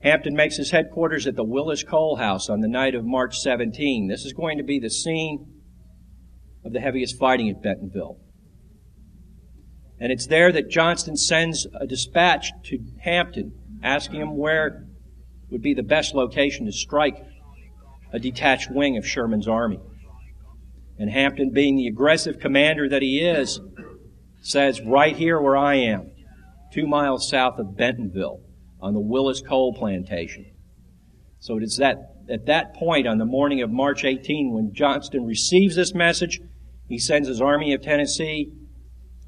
Hampton 0.01 0.35
makes 0.35 0.57
his 0.57 0.71
headquarters 0.71 1.27
at 1.27 1.35
the 1.35 1.43
Willis 1.43 1.83
Cole 1.83 2.15
House 2.15 2.49
on 2.49 2.61
the 2.61 2.67
night 2.67 2.95
of 2.95 3.05
March 3.05 3.37
17. 3.37 4.07
This 4.07 4.25
is 4.25 4.33
going 4.33 4.57
to 4.57 4.63
be 4.63 4.79
the 4.79 4.89
scene 4.89 5.50
of 6.63 6.73
the 6.73 6.79
heaviest 6.79 7.17
fighting 7.17 7.49
at 7.49 7.61
Bentonville. 7.61 8.17
And 9.99 10.11
it's 10.11 10.27
there 10.27 10.51
that 10.51 10.69
Johnston 10.69 11.15
sends 11.15 11.67
a 11.79 11.85
dispatch 11.85 12.51
to 12.65 12.79
Hampton 13.01 13.53
asking 13.83 14.21
him 14.21 14.37
where 14.37 14.87
would 15.49 15.61
be 15.61 15.73
the 15.73 15.83
best 15.83 16.15
location 16.15 16.65
to 16.65 16.71
strike 16.71 17.23
a 18.13 18.19
detached 18.19 18.71
wing 18.71 18.97
of 18.97 19.07
Sherman's 19.07 19.47
army. 19.47 19.79
And 20.97 21.09
Hampton, 21.09 21.51
being 21.51 21.75
the 21.75 21.87
aggressive 21.87 22.39
commander 22.39 22.87
that 22.89 23.01
he 23.01 23.19
is, 23.19 23.59
says, 24.41 24.81
right 24.81 25.15
here 25.15 25.39
where 25.39 25.57
I 25.57 25.75
am, 25.75 26.11
two 26.73 26.87
miles 26.87 27.29
south 27.29 27.59
of 27.59 27.77
Bentonville, 27.77 28.41
on 28.79 28.93
the 28.93 28.99
Willis 28.99 29.41
Cole 29.41 29.73
Plantation. 29.73 30.45
So 31.39 31.57
it 31.57 31.63
is 31.63 31.77
that 31.77 32.11
at 32.29 32.45
that 32.45 32.73
point 32.75 33.07
on 33.07 33.17
the 33.17 33.25
morning 33.25 33.61
of 33.61 33.69
March 33.69 34.03
18 34.03 34.53
when 34.53 34.73
Johnston 34.73 35.25
receives 35.25 35.75
this 35.75 35.93
message, 35.93 36.39
he 36.91 36.99
sends 36.99 37.27
his 37.27 37.41
Army 37.41 37.73
of 37.73 37.81
Tennessee 37.81 38.51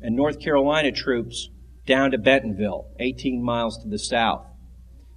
and 0.02 0.16
North 0.16 0.40
Carolina 0.40 0.92
troops 0.92 1.50
down 1.86 2.12
to 2.12 2.18
Bentonville, 2.18 2.88
18 3.00 3.42
miles 3.42 3.82
to 3.82 3.88
the 3.88 4.00
south. 4.00 4.46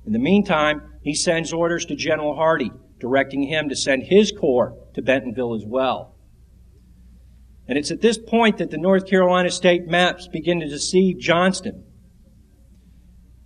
In 0.07 0.13
the 0.13 0.19
meantime, 0.21 0.81
he 1.03 1.15
sends 1.15 1.53
orders 1.53 1.85
to 1.87 1.97
General 1.97 2.37
Hardee, 2.37 2.71
directing 3.01 3.43
him 3.43 3.69
to 3.69 3.77
send 3.77 4.05
his 4.05 4.33
corps 4.33 4.77
to 4.95 5.03
Bentonville 5.03 5.55
as 5.55 5.65
well. 5.67 6.15
And 7.67 7.77
it's 7.77 7.91
at 7.91 8.01
this 8.01 8.17
point 8.19 8.59
that 8.59 8.71
the 8.71 8.79
North 8.79 9.07
Carolina 9.07 9.51
state 9.51 9.89
maps 9.89 10.29
begin 10.29 10.61
to 10.61 10.69
deceive 10.69 11.19
Johnston 11.19 11.85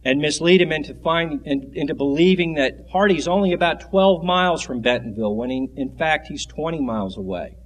and 0.05 0.21
mislead 0.21 0.61
him 0.61 0.73
into 0.73 0.95
finding, 0.95 1.73
into 1.75 1.95
believing 1.95 2.55
that 2.55 2.87
Hardee's 2.93 3.29
only 3.29 3.53
about 3.53 3.81
12 3.81 4.23
miles 4.25 4.63
from 4.63 4.83
Bentonville 4.83 5.35
when 5.35 5.49
he, 5.49 5.69
in 5.77 5.97
fact 5.97 6.27
he's 6.29 6.45
20 6.45 6.83
miles 6.83 7.17
away. 7.17 7.57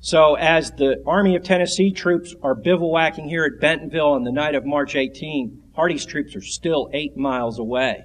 So 0.00 0.34
as 0.34 0.70
the 0.72 1.02
Army 1.06 1.36
of 1.36 1.42
Tennessee 1.42 1.90
troops 1.90 2.34
are 2.42 2.54
bivouacking 2.54 3.28
here 3.28 3.44
at 3.44 3.60
Bentonville 3.60 4.12
on 4.12 4.24
the 4.24 4.32
night 4.32 4.54
of 4.54 4.64
March 4.64 4.94
18, 4.94 5.62
Hardee's 5.74 6.06
troops 6.06 6.36
are 6.36 6.42
still 6.42 6.88
eight 6.92 7.16
miles 7.16 7.58
away. 7.58 8.04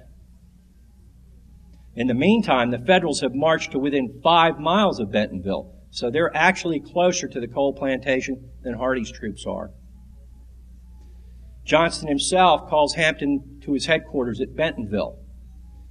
In 1.94 2.06
the 2.06 2.14
meantime, 2.14 2.70
the 2.70 2.78
Federals 2.78 3.20
have 3.20 3.34
marched 3.34 3.72
to 3.72 3.78
within 3.78 4.20
five 4.22 4.58
miles 4.58 4.98
of 4.98 5.12
Bentonville, 5.12 5.74
so 5.90 6.10
they're 6.10 6.34
actually 6.34 6.80
closer 6.80 7.28
to 7.28 7.40
the 7.40 7.46
Cole 7.46 7.74
plantation 7.74 8.50
than 8.62 8.74
Hardee's 8.74 9.12
troops 9.12 9.44
are. 9.46 9.70
Johnston 11.64 12.08
himself 12.08 12.68
calls 12.68 12.94
Hampton 12.94 13.60
to 13.64 13.74
his 13.74 13.86
headquarters 13.86 14.40
at 14.40 14.56
Bentonville. 14.56 15.18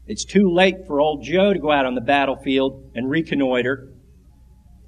It's 0.08 0.26
too 0.26 0.52
late 0.52 0.88
for 0.88 1.00
old 1.00 1.24
Joe 1.24 1.54
to 1.54 1.60
go 1.60 1.72
out 1.72 1.86
on 1.86 1.96
the 1.96 2.02
battlefield 2.02 2.92
and 2.96 3.10
reconnoiter 3.10 3.91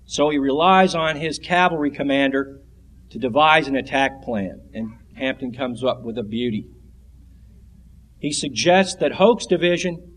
so 0.06 0.30
he 0.30 0.38
relies 0.38 0.96
on 0.96 1.16
his 1.16 1.40
cavalry 1.40 1.92
commander 1.92 2.62
to 3.10 3.20
devise 3.20 3.68
an 3.68 3.76
attack 3.76 4.22
plan, 4.24 4.62
and 4.74 4.98
Hampton 5.16 5.54
comes 5.54 5.84
up 5.84 6.04
with 6.04 6.18
a 6.18 6.24
beauty. 6.24 6.68
He 8.20 8.32
suggests 8.32 8.96
that 8.96 9.14
Hoke's 9.14 9.46
division 9.46 10.14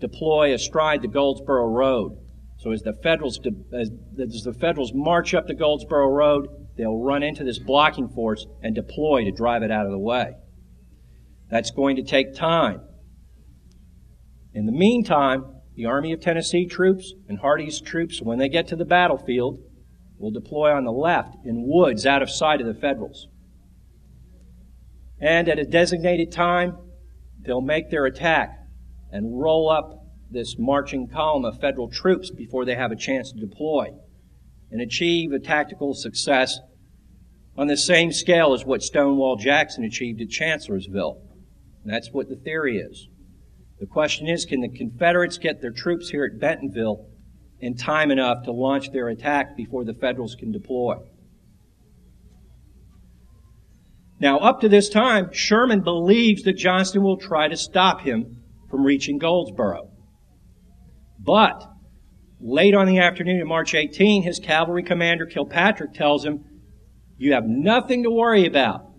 deploy 0.00 0.52
astride 0.52 1.02
the 1.02 1.08
Goldsboro 1.08 1.66
Road. 1.66 2.18
So 2.58 2.72
as 2.72 2.82
the 2.82 2.92
Federals, 2.92 3.38
as 3.72 3.90
the 4.14 4.56
Federals 4.58 4.92
march 4.94 5.34
up 5.34 5.46
the 5.46 5.54
Goldsboro 5.54 6.08
Road, 6.08 6.48
they'll 6.76 6.98
run 6.98 7.22
into 7.22 7.44
this 7.44 7.58
blocking 7.58 8.08
force 8.08 8.46
and 8.62 8.74
deploy 8.74 9.24
to 9.24 9.32
drive 9.32 9.62
it 9.62 9.70
out 9.70 9.86
of 9.86 9.92
the 9.92 9.98
way. 9.98 10.32
That's 11.50 11.70
going 11.70 11.96
to 11.96 12.02
take 12.02 12.34
time. 12.34 12.80
In 14.54 14.66
the 14.66 14.72
meantime, 14.72 15.44
the 15.74 15.86
Army 15.86 16.12
of 16.12 16.20
Tennessee 16.20 16.66
troops 16.66 17.14
and 17.28 17.38
Hardee's 17.38 17.80
troops, 17.80 18.20
when 18.20 18.38
they 18.38 18.48
get 18.48 18.68
to 18.68 18.76
the 18.76 18.84
battlefield, 18.84 19.60
will 20.18 20.30
deploy 20.30 20.72
on 20.72 20.84
the 20.84 20.92
left 20.92 21.34
in 21.44 21.66
woods 21.66 22.06
out 22.06 22.22
of 22.22 22.30
sight 22.30 22.60
of 22.60 22.66
the 22.66 22.80
Federals. 22.80 23.28
And 25.20 25.48
at 25.48 25.58
a 25.58 25.64
designated 25.64 26.30
time, 26.32 26.76
they'll 27.40 27.60
make 27.60 27.90
their 27.90 28.06
attack 28.06 28.58
and 29.10 29.40
roll 29.40 29.70
up 29.70 30.04
this 30.30 30.56
marching 30.58 31.08
column 31.08 31.44
of 31.44 31.60
Federal 31.60 31.88
troops 31.88 32.30
before 32.30 32.64
they 32.64 32.74
have 32.74 32.92
a 32.92 32.96
chance 32.96 33.32
to 33.32 33.38
deploy 33.38 33.88
and 34.70 34.80
achieve 34.80 35.32
a 35.32 35.38
tactical 35.38 35.94
success 35.94 36.58
on 37.56 37.66
the 37.66 37.76
same 37.76 38.10
scale 38.12 38.54
as 38.54 38.64
what 38.64 38.82
Stonewall 38.82 39.36
Jackson 39.36 39.84
achieved 39.84 40.20
at 40.20 40.30
Chancellorsville. 40.30 41.20
And 41.84 41.92
that's 41.92 42.10
what 42.12 42.28
the 42.28 42.36
theory 42.36 42.78
is. 42.78 43.08
The 43.82 43.88
question 43.88 44.28
is, 44.28 44.44
can 44.44 44.60
the 44.60 44.68
Confederates 44.68 45.38
get 45.38 45.60
their 45.60 45.72
troops 45.72 46.08
here 46.08 46.24
at 46.24 46.38
Bentonville 46.38 47.04
in 47.58 47.74
time 47.74 48.12
enough 48.12 48.44
to 48.44 48.52
launch 48.52 48.92
their 48.92 49.08
attack 49.08 49.56
before 49.56 49.84
the 49.84 49.92
Federals 49.92 50.36
can 50.36 50.52
deploy? 50.52 50.98
Now, 54.20 54.38
up 54.38 54.60
to 54.60 54.68
this 54.68 54.88
time, 54.88 55.32
Sherman 55.32 55.80
believes 55.80 56.44
that 56.44 56.52
Johnston 56.52 57.02
will 57.02 57.16
try 57.16 57.48
to 57.48 57.56
stop 57.56 58.02
him 58.02 58.44
from 58.70 58.84
reaching 58.84 59.18
Goldsboro. 59.18 59.90
But 61.18 61.68
late 62.40 62.76
on 62.76 62.86
the 62.86 63.00
afternoon 63.00 63.40
of 63.40 63.48
March 63.48 63.74
18, 63.74 64.22
his 64.22 64.38
cavalry 64.38 64.84
commander 64.84 65.26
Kilpatrick 65.26 65.92
tells 65.92 66.24
him, 66.24 66.44
You 67.18 67.32
have 67.32 67.46
nothing 67.46 68.04
to 68.04 68.12
worry 68.12 68.46
about. 68.46 68.91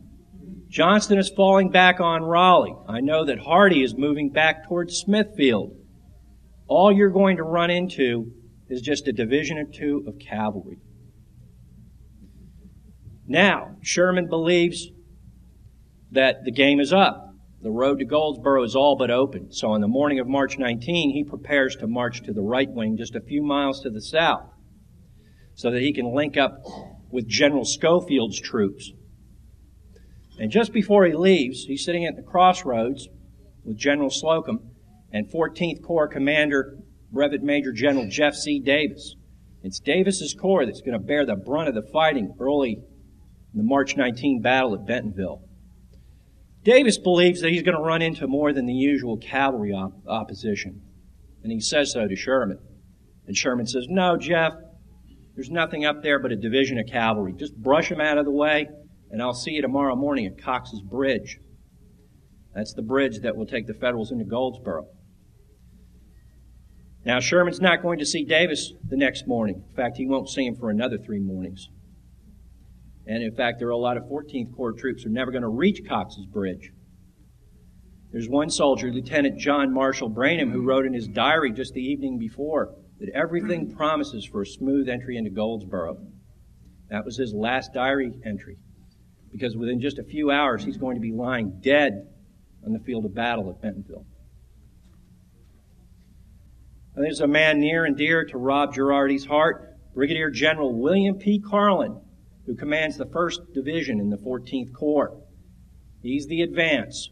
Johnston 0.73 1.19
is 1.19 1.29
falling 1.29 1.69
back 1.69 1.99
on 1.99 2.23
Raleigh. 2.23 2.75
I 2.87 2.99
know 2.99 3.25
that 3.25 3.37
Hardee 3.37 3.83
is 3.83 3.95
moving 3.95 4.31
back 4.31 4.67
towards 4.67 4.97
Smithfield. 4.97 5.77
All 6.65 6.91
you're 6.91 7.11
going 7.11 7.37
to 7.37 7.43
run 7.43 7.69
into 7.69 8.31
is 8.69 8.81
just 8.81 9.07
a 9.07 9.13
division 9.13 9.59
or 9.59 9.65
two 9.65 10.03
of 10.07 10.17
cavalry. 10.17 10.79
Now, 13.27 13.75
Sherman 13.83 14.27
believes 14.27 14.87
that 16.09 16.43
the 16.43 16.51
game 16.51 16.79
is 16.79 16.91
up. 16.91 17.35
The 17.61 17.69
road 17.69 17.99
to 17.99 18.05
Goldsboro 18.05 18.63
is 18.63 18.75
all 18.75 18.97
but 18.97 19.11
open. 19.11 19.51
So 19.51 19.73
on 19.73 19.81
the 19.81 19.87
morning 19.87 20.19
of 20.19 20.27
March 20.27 20.57
19, 20.57 21.11
he 21.11 21.23
prepares 21.23 21.75
to 21.75 21.87
march 21.87 22.23
to 22.23 22.33
the 22.33 22.41
right 22.41 22.67
wing 22.67 22.97
just 22.97 23.13
a 23.13 23.21
few 23.21 23.43
miles 23.43 23.81
to 23.81 23.91
the 23.91 24.01
south 24.01 24.49
so 25.53 25.69
that 25.69 25.83
he 25.83 25.93
can 25.93 26.15
link 26.15 26.35
up 26.35 26.63
with 27.11 27.27
General 27.27 27.63
Schofield's 27.63 28.41
troops 28.41 28.91
and 30.39 30.51
just 30.51 30.73
before 30.73 31.05
he 31.05 31.13
leaves, 31.13 31.65
he's 31.65 31.85
sitting 31.85 32.05
at 32.05 32.15
the 32.15 32.23
crossroads 32.23 33.07
with 33.63 33.77
General 33.77 34.09
Slocum 34.09 34.59
and 35.11 35.29
14th 35.29 35.83
Corps 35.83 36.07
Commander 36.07 36.77
Brevet 37.11 37.43
Major 37.43 37.71
General 37.71 38.07
Jeff 38.09 38.35
C. 38.35 38.59
Davis. 38.59 39.15
It's 39.61 39.79
Davis's 39.79 40.33
corps 40.33 40.65
that's 40.65 40.81
going 40.81 40.99
to 40.99 40.99
bear 40.99 41.25
the 41.25 41.35
brunt 41.35 41.69
of 41.69 41.75
the 41.75 41.89
fighting 41.93 42.35
early 42.39 42.73
in 43.53 43.57
the 43.57 43.63
March 43.63 43.95
19 43.95 44.41
battle 44.41 44.73
at 44.73 44.85
Bentonville. 44.85 45.41
Davis 46.63 46.97
believes 46.97 47.41
that 47.41 47.51
he's 47.51 47.61
going 47.61 47.77
to 47.77 47.83
run 47.83 48.01
into 48.01 48.27
more 48.27 48.51
than 48.51 48.65
the 48.65 48.73
usual 48.73 49.17
cavalry 49.17 49.71
op- 49.71 49.93
opposition, 50.07 50.81
and 51.43 51.51
he 51.51 51.59
says 51.59 51.93
so 51.93 52.07
to 52.07 52.15
Sherman. 52.15 52.57
And 53.27 53.37
Sherman 53.37 53.67
says, 53.67 53.85
No, 53.89 54.17
Jeff, 54.17 54.53
there's 55.35 55.49
nothing 55.49 55.85
up 55.85 56.01
there 56.01 56.19
but 56.19 56.31
a 56.31 56.35
division 56.35 56.79
of 56.79 56.87
cavalry. 56.87 57.33
Just 57.33 57.55
brush 57.55 57.89
them 57.89 58.01
out 58.01 58.17
of 58.17 58.25
the 58.25 58.31
way, 58.31 58.67
and 59.13 59.21
I'll 59.21 59.35
see 59.35 59.51
you 59.51 59.61
tomorrow 59.61 59.95
morning 59.95 60.25
at 60.25 60.43
Cox's 60.43 60.81
Bridge. 60.81 61.37
That's 62.55 62.73
the 62.73 62.81
bridge 62.81 63.19
that 63.19 63.37
will 63.37 63.45
take 63.45 63.67
the 63.67 63.75
Federals 63.75 64.11
into 64.11 64.25
Goldsboro. 64.25 64.87
Now, 67.05 67.19
Sherman's 67.19 67.61
not 67.61 67.83
going 67.83 67.99
to 67.99 68.07
see 68.07 68.25
Davis 68.25 68.73
the 68.89 68.97
next 68.97 69.27
morning. 69.27 69.65
In 69.69 69.75
fact, 69.75 69.97
he 69.97 70.07
won't 70.07 70.29
see 70.29 70.47
him 70.47 70.55
for 70.55 70.71
another 70.71 70.97
three 70.97 71.19
mornings. 71.19 71.69
And 73.05 73.21
in 73.21 73.35
fact, 73.35 73.59
there 73.59 73.67
are 73.67 73.71
a 73.71 73.77
lot 73.77 73.97
of 73.97 74.05
14th 74.05 74.55
Corps 74.55 74.73
troops 74.73 75.03
who 75.03 75.09
are 75.09 75.13
never 75.13 75.29
going 75.29 75.43
to 75.43 75.47
reach 75.47 75.81
Cox's 75.87 76.25
Bridge. 76.25 76.71
There's 78.11 78.27
one 78.27 78.49
soldier, 78.49 78.91
Lieutenant 78.91 79.37
John 79.37 79.71
Marshall 79.71 80.09
Branham, 80.09 80.49
who 80.49 80.63
wrote 80.63 80.87
in 80.87 80.93
his 80.93 81.07
diary 81.07 81.51
just 81.51 81.73
the 81.73 81.81
evening 81.81 82.17
before 82.17 82.73
that 82.99 83.11
everything 83.13 83.75
promises 83.75 84.25
for 84.25 84.41
a 84.41 84.47
smooth 84.47 84.89
entry 84.89 85.17
into 85.17 85.29
Goldsboro. 85.29 85.97
That 86.89 87.05
was 87.05 87.17
his 87.17 87.31
last 87.35 87.73
diary 87.73 88.11
entry. 88.25 88.57
Because 89.33 89.57
within 89.57 89.81
just 89.81 89.99
a 89.99 90.03
few 90.03 90.31
hours, 90.31 90.63
he's 90.63 90.77
going 90.77 90.95
to 90.95 91.01
be 91.01 91.11
lying 91.11 91.59
dead 91.59 92.07
on 92.65 92.71
the 92.71 92.79
field 92.79 93.03
of 93.03 93.13
battle 93.13 93.49
at 93.49 93.61
Bentonville. 93.61 94.05
And 96.95 97.03
there's 97.03 97.19
a 97.19 97.27
man 97.27 97.59
near 97.59 97.85
and 97.85 97.97
dear 97.97 98.23
to 98.25 98.37
Rob 98.37 98.73
Girardi's 98.73 99.25
heart, 99.25 99.75
Brigadier 99.95 100.29
General 100.29 100.79
William 100.79 101.15
P. 101.15 101.39
Carlin, 101.39 101.99
who 102.45 102.55
commands 102.55 102.97
the 102.97 103.07
1st 103.07 103.53
Division 103.53 103.99
in 103.99 104.11
the 104.11 104.17
14th 104.17 104.71
Corps. 104.71 105.19
He's 106.03 106.27
the 106.27 106.43
advance. 106.43 107.09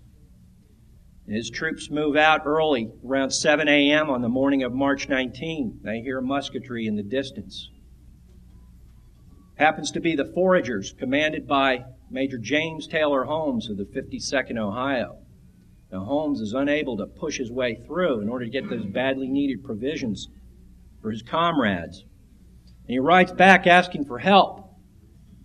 His 1.28 1.50
troops 1.50 1.90
move 1.90 2.16
out 2.16 2.42
early, 2.46 2.92
around 3.04 3.32
7 3.32 3.68
a.m. 3.68 4.10
on 4.10 4.22
the 4.22 4.30
morning 4.30 4.64
of 4.64 4.74
March 4.74 5.10
19. 5.10 5.80
They 5.84 6.02
hear 6.02 6.22
musketry 6.22 6.86
in 6.86 6.96
the 6.96 7.04
distance. 7.04 7.70
Happens 9.56 9.92
to 9.92 10.00
be 10.00 10.16
the 10.16 10.26
Foragers, 10.26 10.94
commanded 10.98 11.48
by 11.48 11.86
Major 12.12 12.38
James 12.38 12.88
Taylor 12.88 13.24
Holmes 13.24 13.70
of 13.70 13.78
the 13.78 13.86
52nd 13.86 14.58
Ohio. 14.58 15.18
Now, 15.92 16.04
Holmes 16.04 16.42
is 16.42 16.54
unable 16.54 16.98
to 16.98 17.06
push 17.06 17.38
his 17.38 17.52
way 17.52 17.76
through 17.76 18.20
in 18.22 18.30
order 18.30 18.46
to 18.46 18.52
get 18.52 18.70
those 18.70 18.86
badly 18.86 19.28
needed 19.28 19.64
provisions 19.64 20.28
for 21.02 21.12
his 21.12 21.22
comrades. 21.22 22.02
And 22.84 22.90
he 22.90 23.00
writes 23.00 23.32
back 23.32 23.66
asking 23.66 24.06
for 24.06 24.20
help. 24.20 24.74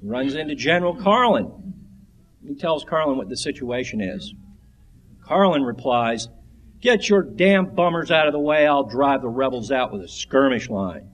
He 0.01 0.09
runs 0.09 0.35
into 0.35 0.55
General 0.55 0.95
Carlin. 0.95 1.75
He 2.47 2.55
tells 2.55 2.85
Carlin 2.85 3.17
what 3.17 3.29
the 3.29 3.37
situation 3.37 4.01
is. 4.01 4.35
Carlin 5.23 5.63
replies, 5.63 6.29
Get 6.81 7.09
your 7.09 7.23
damn 7.23 7.75
bummers 7.75 8.11
out 8.11 8.27
of 8.27 8.33
the 8.33 8.39
way. 8.39 8.67
I'll 8.67 8.85
drive 8.85 9.23
the 9.23 9.29
rebels 9.29 9.73
out 9.73 9.93
with 9.93 10.03
a 10.03 10.09
skirmish 10.09 10.69
line. 10.69 11.11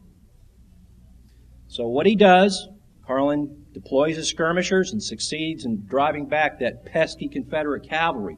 So 1.68 1.88
what 1.88 2.04
he 2.04 2.16
does, 2.16 2.68
Carlin 3.06 3.61
deploys 3.72 4.16
his 4.16 4.28
skirmishers 4.28 4.92
and 4.92 5.02
succeeds 5.02 5.64
in 5.64 5.86
driving 5.86 6.26
back 6.26 6.58
that 6.60 6.84
pesky 6.84 7.28
Confederate 7.28 7.88
cavalry 7.88 8.36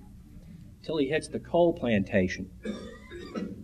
till 0.83 0.99
he 0.99 1.09
hits 1.09 1.29
the 1.29 1.41
Cole 1.41 1.73
plantation. 1.73 2.51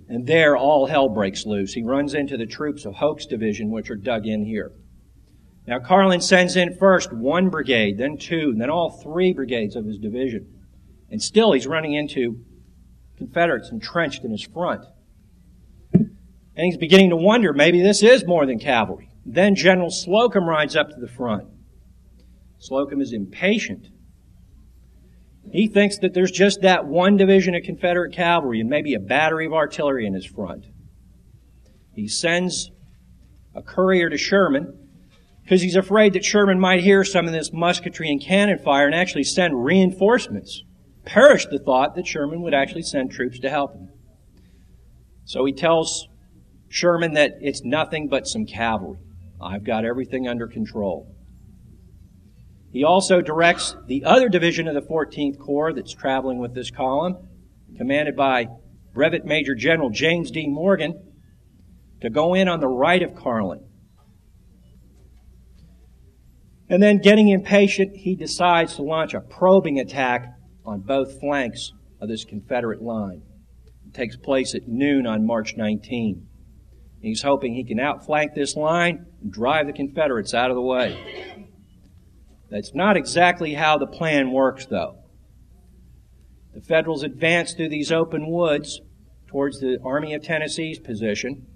And 0.09 0.27
there 0.27 0.57
all 0.57 0.87
hell 0.87 1.09
breaks 1.09 1.47
loose. 1.47 1.73
He 1.73 1.83
runs 1.83 2.15
into 2.15 2.37
the 2.37 2.47
troops 2.47 2.85
of 2.85 2.95
Hoke's 2.95 3.27
division, 3.27 3.71
which 3.71 3.91
are 3.91 3.97
dug 3.97 4.27
in 4.27 4.45
here. 4.45 4.73
Now 5.67 5.79
Carlin 5.79 6.21
sends 6.21 6.57
in 6.57 6.77
first 6.77 7.13
one 7.13 7.49
brigade, 7.49 7.99
then 7.99 8.17
two, 8.19 8.51
and 8.51 8.61
then 8.61 8.71
all 8.71 8.91
three 8.91 9.33
brigades 9.33 9.77
of 9.77 9.85
his 9.85 9.99
division. 9.99 10.47
And 11.11 11.23
still 11.23 11.53
he's 11.53 11.67
running 11.67 11.95
into 11.95 12.45
Confederates 13.17 13.71
entrenched 13.71 14.25
in 14.25 14.31
his 14.31 14.43
front. 14.43 14.83
And 15.93 16.11
he's 16.57 16.79
beginning 16.79 17.11
to 17.11 17.17
wonder 17.17 17.53
maybe 17.53 17.83
this 17.83 18.03
is 18.03 18.27
more 18.27 18.47
than 18.47 18.59
cavalry. 18.59 19.11
Then 19.27 19.55
General 19.55 19.91
Slocum 19.91 20.49
rides 20.49 20.75
up 20.75 20.89
to 20.91 21.01
the 21.01 21.07
front. 21.07 21.47
Slocum 22.61 23.01
is 23.01 23.13
impatient. 23.13 23.89
He 25.51 25.67
thinks 25.67 25.99
that 25.99 26.15
there's 26.15 26.31
just 26.31 26.61
that 26.61 26.87
one 26.87 27.17
division 27.17 27.57
of 27.57 27.65
Confederate 27.65 28.13
cavalry 28.13 28.61
and 28.61 28.71
maybe 28.71 28.95
a 28.95 29.01
battery 29.01 29.47
of 29.47 29.53
artillery 29.53 30.07
in 30.07 30.15
his 30.15 30.27
front. 30.27 30.67
He 31.93 32.07
sends 32.07 32.71
a 33.55 33.63
courier 33.63 34.09
to 34.09 34.17
Sherman 34.17 34.89
because 35.43 35.63
he's 35.63 35.75
afraid 35.75 36.13
that 36.13 36.25
Sherman 36.25 36.61
might 36.61 36.85
hear 36.85 37.03
some 37.03 37.27
of 37.27 37.33
this 37.33 37.53
musketry 37.53 38.09
and 38.09 38.23
cannon 38.23 38.59
fire 38.59 38.87
and 38.87 38.95
actually 38.95 39.25
send 39.25 39.65
reinforcements 39.65 40.63
Perish 41.05 41.47
the 41.47 41.59
thought 41.59 41.95
that 41.95 42.07
Sherman 42.07 42.43
would 42.43 42.55
actually 42.55 42.83
send 42.83 43.11
troops 43.11 43.39
to 43.41 43.51
help 43.51 43.75
him. 43.75 43.89
So 45.25 45.45
he 45.45 45.53
tells 45.53 46.09
Sherman 46.69 47.15
that 47.15 47.39
it's 47.41 47.65
nothing 47.65 48.09
but 48.09 48.27
some 48.27 48.47
cavalry. 48.47 48.99
I've 49.41 49.65
got 49.65 49.85
everything 49.85 50.29
under 50.29 50.47
control. 50.47 51.15
He 52.73 52.85
also 52.85 53.21
directs 53.21 53.75
the 53.87 54.05
other 54.05 54.29
division 54.29 54.69
of 54.69 54.75
the 54.75 54.83
14th 54.83 55.39
Corps 55.39 55.73
that's 55.73 55.93
traveling 55.93 56.39
with 56.39 56.55
this 56.55 56.71
column, 56.71 57.17
commanded 57.77 58.17
by 58.17 58.47
Brevet 58.95 59.25
Major 59.25 59.55
General 59.55 59.91
James 59.91 60.31
D. 60.31 60.47
Morgan, 60.47 60.95
to 62.01 62.11
go 62.11 62.35
in 62.35 62.49
on 62.49 62.61
the 62.61 62.69
right 62.69 63.03
of 63.03 63.15
Carlin. 63.15 63.61
And 66.69 66.81
then, 66.81 66.99
getting 66.99 67.29
impatient, 67.29 67.97
he 67.97 68.15
decides 68.15 68.77
to 68.77 68.83
launch 68.83 69.13
a 69.13 69.21
probing 69.21 69.81
attack 69.81 70.33
on 70.65 70.81
both 70.81 71.19
flanks 71.19 71.73
of 72.01 72.09
this 72.09 72.25
Confederate 72.25 72.81
line. 72.81 73.23
It 73.89 73.95
takes 73.95 74.17
place 74.17 74.55
at 74.55 74.69
noon 74.69 75.05
on 75.05 75.27
March 75.27 75.57
19. 75.57 76.29
He's 77.03 77.23
hoping 77.23 77.55
he 77.55 77.65
can 77.65 77.81
outflank 77.81 78.35
this 78.35 78.55
line 78.55 79.07
and 79.21 79.33
drive 79.33 79.67
the 79.67 79.73
Confederates 79.73 80.33
out 80.33 80.51
of 80.51 80.55
the 80.55 80.63
way. 80.63 81.50
That's 82.51 82.75
not 82.75 82.97
exactly 82.97 83.55
how 83.55 83.79
the 83.79 83.87
plan 83.87 84.33
works, 84.33 84.67
though. 84.67 84.97
The 86.53 86.61
Federals 86.61 87.05
advance 87.05 87.55
through 87.55 87.69
these 87.69 87.93
open 87.93 88.29
woods 88.29 88.81
towards 89.29 89.61
the 89.61 89.79
Army 89.85 90.15
of 90.15 90.25
Tennessee's 90.25 90.81
position. 90.81 91.47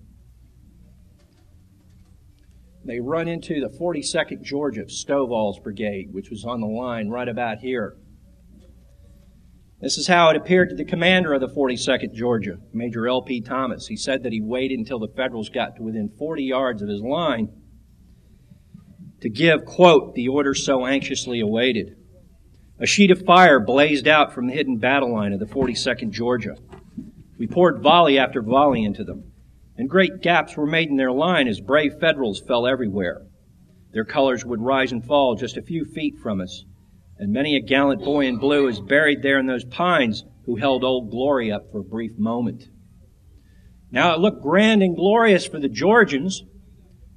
They 2.85 3.01
run 3.01 3.27
into 3.27 3.61
the 3.61 3.77
42nd 3.77 4.43
Georgia 4.43 4.85
Stovall's 4.85 5.59
brigade, 5.59 6.13
which 6.13 6.31
was 6.31 6.45
on 6.45 6.61
the 6.61 6.67
line 6.67 7.09
right 7.09 7.29
about 7.29 7.59
here. 7.59 7.97
This 9.81 9.99
is 9.99 10.07
how 10.07 10.31
it 10.31 10.37
appeared 10.37 10.71
to 10.71 10.77
the 10.77 10.85
commander 10.85 11.33
of 11.33 11.41
the 11.41 11.49
42nd 11.49 12.15
Georgia, 12.15 12.59
Major 12.73 13.09
L.P. 13.09 13.41
Thomas. 13.41 13.89
He 13.89 13.97
said 13.97 14.23
that 14.23 14.33
he 14.33 14.41
waited 14.41 14.79
until 14.79 15.01
the 15.01 15.09
Federals 15.09 15.49
got 15.49 15.77
to 15.77 15.83
within 15.83 16.09
40 16.09 16.45
yards 16.45 16.83
of 16.83 16.89
his 16.89 17.03
line 17.03 17.51
to 19.25 19.29
give, 19.29 19.65
quote, 19.65 20.15
the 20.15 20.29
order 20.29 20.55
so 20.55 20.87
anxiously 20.87 21.41
awaited. 21.41 21.97
A 22.79 22.87
sheet 22.87 23.11
of 23.11 23.27
fire 23.27 23.59
blazed 23.59 24.07
out 24.07 24.33
from 24.33 24.47
the 24.47 24.55
hidden 24.55 24.77
battle 24.77 25.13
line 25.13 25.33
of 25.33 25.41
the 25.41 25.47
42nd 25.47 26.13
Georgia. 26.13 26.57
We 27.37 27.49
poured 27.49 27.83
volley 27.83 28.17
after 28.17 28.41
volley 28.41 28.85
into 28.85 29.03
them, 29.03 29.33
and 29.77 29.91
great 29.91 30.21
gaps 30.23 30.57
were 30.57 30.67
made 30.67 30.89
in 30.89 30.97
their 30.97 31.11
line 31.13 31.49
as 31.49 31.61
brave 31.61 31.95
Federals 31.99 32.41
fell 32.41 32.67
everywhere. 32.67 33.23
Their 33.93 34.05
colors 34.05 34.45
would 34.45 34.63
rise 34.63 34.93
and 34.93 35.05
fall 35.05 35.35
just 35.35 35.57
a 35.57 35.63
few 35.63 35.85
feet 35.85 36.15
from 36.23 36.41
us 36.41 36.65
and 37.19 37.33
many 37.33 37.57
a 37.57 37.61
gallant 37.61 38.03
boy 38.03 38.27
in 38.27 38.39
blue 38.39 38.67
is 38.67 38.81
buried 38.81 39.23
there 39.23 39.39
in 39.39 39.47
those 39.47 39.65
pines 39.65 40.25
who 40.47 40.57
held 40.57 40.85
Old 40.85 41.11
Glory 41.11 41.51
up 41.51 41.71
for 41.71 41.79
a 41.79 41.85
brief 41.85 42.19
moment. 42.19 42.65
Now 43.91 44.15
it 44.15 44.21
looked 44.21 44.43
grand 44.43 44.83
and 44.83 44.97
glorious 44.97 45.47
for 45.47 45.61
the 45.61 45.69
Georgians 45.69 46.43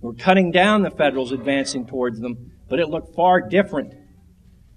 were 0.01 0.13
cutting 0.13 0.51
down 0.51 0.83
the 0.83 0.91
Federals 0.91 1.31
advancing 1.31 1.85
towards 1.85 2.19
them, 2.19 2.51
but 2.69 2.79
it 2.79 2.89
looked 2.89 3.15
far 3.15 3.41
different 3.41 3.93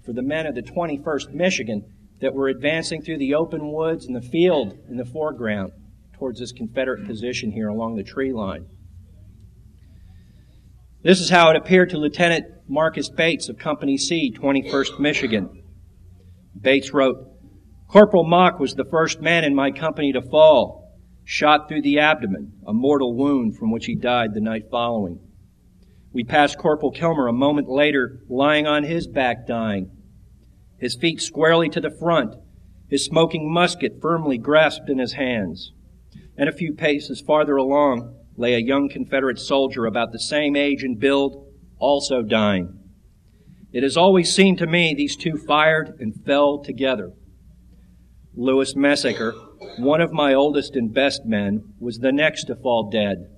for 0.05 0.13
the 0.13 0.21
men 0.21 0.45
of 0.45 0.55
the 0.55 0.63
21st 0.63 1.33
Michigan 1.33 1.83
that 2.21 2.33
were 2.33 2.47
advancing 2.47 3.01
through 3.01 3.17
the 3.17 3.35
open 3.35 3.71
woods 3.71 4.05
and 4.05 4.15
the 4.15 4.21
field 4.21 4.77
in 4.89 4.97
the 4.97 5.05
foreground 5.05 5.71
towards 6.13 6.39
this 6.39 6.51
Confederate 6.51 7.05
position 7.05 7.51
here 7.51 7.67
along 7.67 7.95
the 7.95 8.03
tree 8.03 8.31
line. 8.31 8.65
This 11.03 11.19
is 11.19 11.31
how 11.31 11.49
it 11.49 11.55
appeared 11.55 11.89
to 11.91 11.97
Lieutenant 11.97 12.45
Marcus 12.67 13.09
Bates 13.09 13.49
of 13.49 13.57
Company 13.57 13.97
C, 13.97 14.31
21st 14.31 14.99
Michigan. 14.99 15.63
Bates 16.59 16.93
wrote, 16.93 17.27
Corporal 17.87 18.23
Mock 18.23 18.59
was 18.59 18.75
the 18.75 18.85
first 18.85 19.19
man 19.19 19.43
in 19.43 19.55
my 19.55 19.71
company 19.71 20.13
to 20.13 20.21
fall, 20.21 20.80
shot 21.31 21.69
through 21.69 21.81
the 21.81 21.97
abdomen, 21.97 22.51
a 22.67 22.73
mortal 22.73 23.15
wound 23.15 23.55
from 23.55 23.71
which 23.71 23.85
he 23.85 23.95
died 23.95 24.33
the 24.33 24.41
night 24.41 24.65
following. 24.69 25.17
We 26.11 26.25
passed 26.25 26.57
Corporal 26.57 26.91
Kilmer 26.91 27.25
a 27.25 27.31
moment 27.31 27.69
later, 27.69 28.19
lying 28.27 28.67
on 28.67 28.83
his 28.83 29.07
back 29.07 29.47
dying, 29.47 29.89
his 30.77 30.97
feet 30.97 31.21
squarely 31.21 31.69
to 31.69 31.79
the 31.79 31.89
front, 31.89 32.35
his 32.89 33.05
smoking 33.05 33.49
musket 33.49 34.01
firmly 34.01 34.37
grasped 34.37 34.89
in 34.89 34.97
his 34.97 35.13
hands. 35.13 35.71
And 36.35 36.49
a 36.49 36.51
few 36.51 36.73
paces 36.73 37.21
farther 37.21 37.55
along, 37.55 38.13
lay 38.35 38.53
a 38.53 38.59
young 38.59 38.89
Confederate 38.89 39.39
soldier 39.39 39.85
about 39.85 40.11
the 40.11 40.19
same 40.19 40.57
age 40.57 40.83
and 40.83 40.99
build, 40.99 41.47
also 41.79 42.23
dying. 42.23 42.77
It 43.71 43.83
has 43.83 43.95
always 43.95 44.35
seemed 44.35 44.57
to 44.57 44.67
me 44.67 44.93
these 44.93 45.15
two 45.15 45.37
fired 45.37 45.95
and 45.97 46.13
fell 46.25 46.61
together. 46.61 47.13
Lewis 48.35 48.75
Messaker, 48.75 49.33
one 49.77 50.01
of 50.01 50.11
my 50.11 50.33
oldest 50.33 50.75
and 50.75 50.93
best 50.93 51.25
men, 51.25 51.73
was 51.79 51.99
the 51.99 52.11
next 52.11 52.45
to 52.45 52.55
fall 52.55 52.89
dead. 52.89 53.29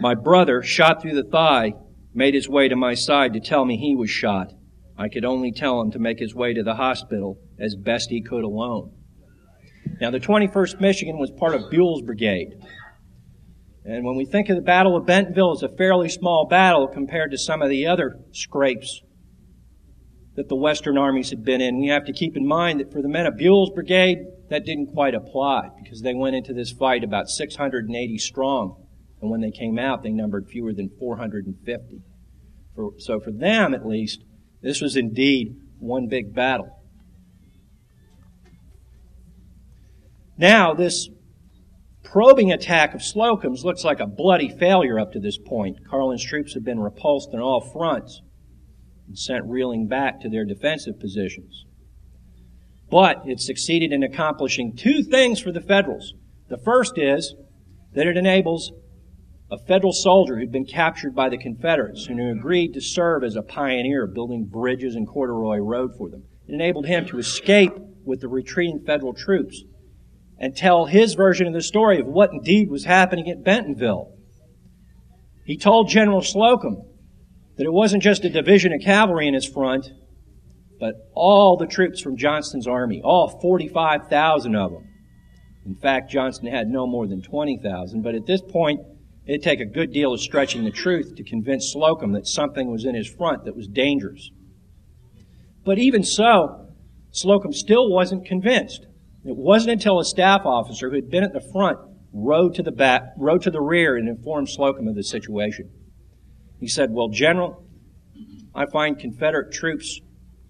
My 0.00 0.14
brother, 0.14 0.62
shot 0.62 1.02
through 1.02 1.14
the 1.14 1.28
thigh, 1.28 1.74
made 2.14 2.34
his 2.34 2.48
way 2.48 2.68
to 2.68 2.76
my 2.76 2.94
side 2.94 3.32
to 3.32 3.40
tell 3.40 3.64
me 3.64 3.76
he 3.76 3.96
was 3.96 4.10
shot. 4.10 4.52
I 4.96 5.08
could 5.08 5.24
only 5.24 5.52
tell 5.52 5.80
him 5.80 5.90
to 5.92 5.98
make 5.98 6.18
his 6.18 6.34
way 6.34 6.54
to 6.54 6.62
the 6.62 6.74
hospital 6.74 7.38
as 7.58 7.76
best 7.76 8.10
he 8.10 8.20
could 8.20 8.44
alone. 8.44 8.92
Now, 10.00 10.10
the 10.10 10.20
21st 10.20 10.80
Michigan 10.80 11.18
was 11.18 11.30
part 11.30 11.54
of 11.54 11.70
Buell's 11.70 12.02
brigade. 12.02 12.54
And 13.84 14.04
when 14.04 14.16
we 14.16 14.26
think 14.26 14.48
of 14.48 14.56
the 14.56 14.62
Battle 14.62 14.96
of 14.96 15.06
Bentonville 15.06 15.52
as 15.52 15.62
a 15.62 15.68
fairly 15.68 16.08
small 16.08 16.46
battle 16.46 16.88
compared 16.88 17.30
to 17.30 17.38
some 17.38 17.62
of 17.62 17.68
the 17.68 17.86
other 17.86 18.18
scrapes 18.32 19.02
that 20.36 20.48
the 20.48 20.56
Western 20.56 20.98
armies 20.98 21.30
had 21.30 21.44
been 21.44 21.60
in, 21.60 21.80
we 21.80 21.88
have 21.88 22.04
to 22.04 22.12
keep 22.12 22.36
in 22.36 22.46
mind 22.46 22.80
that 22.80 22.92
for 22.92 23.02
the 23.02 23.08
men 23.08 23.26
of 23.26 23.36
Buell's 23.36 23.70
brigade, 23.70 24.18
that 24.48 24.64
didn't 24.64 24.92
quite 24.92 25.14
apply 25.14 25.68
because 25.82 26.02
they 26.02 26.14
went 26.14 26.36
into 26.36 26.52
this 26.52 26.72
fight 26.72 27.04
about 27.04 27.28
680 27.28 28.18
strong. 28.18 28.84
And 29.20 29.30
when 29.30 29.40
they 29.40 29.50
came 29.50 29.78
out, 29.78 30.02
they 30.02 30.10
numbered 30.10 30.46
fewer 30.48 30.72
than 30.72 30.90
450. 30.98 32.02
For, 32.74 32.92
so 32.98 33.20
for 33.20 33.32
them, 33.32 33.74
at 33.74 33.86
least, 33.86 34.22
this 34.62 34.80
was 34.80 34.96
indeed 34.96 35.56
one 35.78 36.06
big 36.08 36.34
battle. 36.34 36.78
Now, 40.36 40.72
this 40.72 41.08
probing 42.04 42.52
attack 42.52 42.94
of 42.94 43.02
Slocum's 43.02 43.64
looks 43.64 43.84
like 43.84 44.00
a 44.00 44.06
bloody 44.06 44.48
failure 44.48 44.98
up 44.98 45.12
to 45.12 45.20
this 45.20 45.36
point. 45.36 45.86
Carlin's 45.88 46.24
troops 46.24 46.54
have 46.54 46.64
been 46.64 46.80
repulsed 46.80 47.30
on 47.34 47.40
all 47.40 47.60
fronts 47.60 48.22
and 49.08 49.18
sent 49.18 49.44
reeling 49.44 49.88
back 49.88 50.20
to 50.20 50.28
their 50.28 50.44
defensive 50.44 51.00
positions. 51.00 51.64
But 52.90 53.22
it 53.26 53.40
succeeded 53.40 53.92
in 53.92 54.02
accomplishing 54.02 54.74
two 54.74 55.02
things 55.02 55.40
for 55.40 55.52
the 55.52 55.60
Federals. 55.60 56.14
The 56.48 56.58
first 56.58 56.96
is 56.96 57.34
that 57.94 58.06
it 58.06 58.16
enables 58.16 58.72
a 59.50 59.58
Federal 59.58 59.92
soldier 59.92 60.38
who'd 60.38 60.52
been 60.52 60.64
captured 60.66 61.14
by 61.14 61.28
the 61.28 61.38
Confederates 61.38 62.06
and 62.06 62.18
who 62.18 62.30
agreed 62.30 62.74
to 62.74 62.80
serve 62.80 63.24
as 63.24 63.36
a 63.36 63.42
pioneer 63.42 64.06
building 64.06 64.44
bridges 64.44 64.94
and 64.94 65.06
corduroy 65.06 65.58
road 65.58 65.92
for 65.96 66.08
them. 66.08 66.24
It 66.46 66.54
enabled 66.54 66.86
him 66.86 67.06
to 67.06 67.18
escape 67.18 67.72
with 68.04 68.20
the 68.20 68.28
retreating 68.28 68.80
Federal 68.84 69.14
troops 69.14 69.64
and 70.38 70.56
tell 70.56 70.86
his 70.86 71.14
version 71.14 71.46
of 71.46 71.52
the 71.52 71.62
story 71.62 71.98
of 71.98 72.06
what 72.06 72.32
indeed 72.32 72.70
was 72.70 72.84
happening 72.84 73.28
at 73.28 73.42
Bentonville. 73.42 74.14
He 75.44 75.56
told 75.56 75.88
General 75.88 76.22
Slocum 76.22 76.82
that 77.56 77.64
it 77.64 77.72
wasn't 77.72 78.02
just 78.02 78.24
a 78.24 78.30
division 78.30 78.72
of 78.72 78.82
cavalry 78.82 79.26
in 79.26 79.34
his 79.34 79.46
front, 79.46 79.88
but 80.78 81.10
all 81.14 81.56
the 81.56 81.66
troops 81.66 82.00
from 82.00 82.16
Johnston's 82.16 82.66
army, 82.66 83.00
all 83.02 83.40
45,000 83.40 84.54
of 84.54 84.72
them. 84.72 84.84
In 85.66 85.74
fact, 85.74 86.10
Johnston 86.10 86.48
had 86.48 86.68
no 86.68 86.86
more 86.86 87.06
than 87.06 87.20
20,000, 87.20 88.02
but 88.02 88.14
at 88.14 88.26
this 88.26 88.40
point, 88.40 88.80
it'd 89.26 89.42
take 89.42 89.60
a 89.60 89.66
good 89.66 89.92
deal 89.92 90.14
of 90.14 90.20
stretching 90.20 90.64
the 90.64 90.70
truth 90.70 91.14
to 91.16 91.24
convince 91.24 91.72
Slocum 91.72 92.12
that 92.12 92.26
something 92.26 92.70
was 92.70 92.84
in 92.84 92.94
his 92.94 93.08
front 93.08 93.44
that 93.44 93.56
was 93.56 93.68
dangerous. 93.68 94.30
But 95.64 95.78
even 95.78 96.02
so, 96.02 96.68
Slocum 97.10 97.52
still 97.52 97.90
wasn't 97.90 98.24
convinced. 98.24 98.86
It 99.24 99.36
wasn't 99.36 99.72
until 99.72 99.98
a 99.98 100.04
staff 100.04 100.46
officer 100.46 100.88
who 100.88 100.96
had 100.96 101.10
been 101.10 101.24
at 101.24 101.34
the 101.34 101.46
front 101.52 101.78
rode 102.12 102.54
to 102.54 102.62
the 102.62 102.72
back, 102.72 103.02
rode 103.18 103.42
to 103.42 103.50
the 103.50 103.60
rear 103.60 103.96
and 103.96 104.08
informed 104.08 104.48
Slocum 104.48 104.88
of 104.88 104.94
the 104.94 105.02
situation. 105.02 105.70
He 106.58 106.68
said, 106.68 106.90
Well, 106.90 107.08
General, 107.08 107.62
I 108.54 108.66
find 108.66 108.98
Confederate 108.98 109.52
troops 109.52 110.00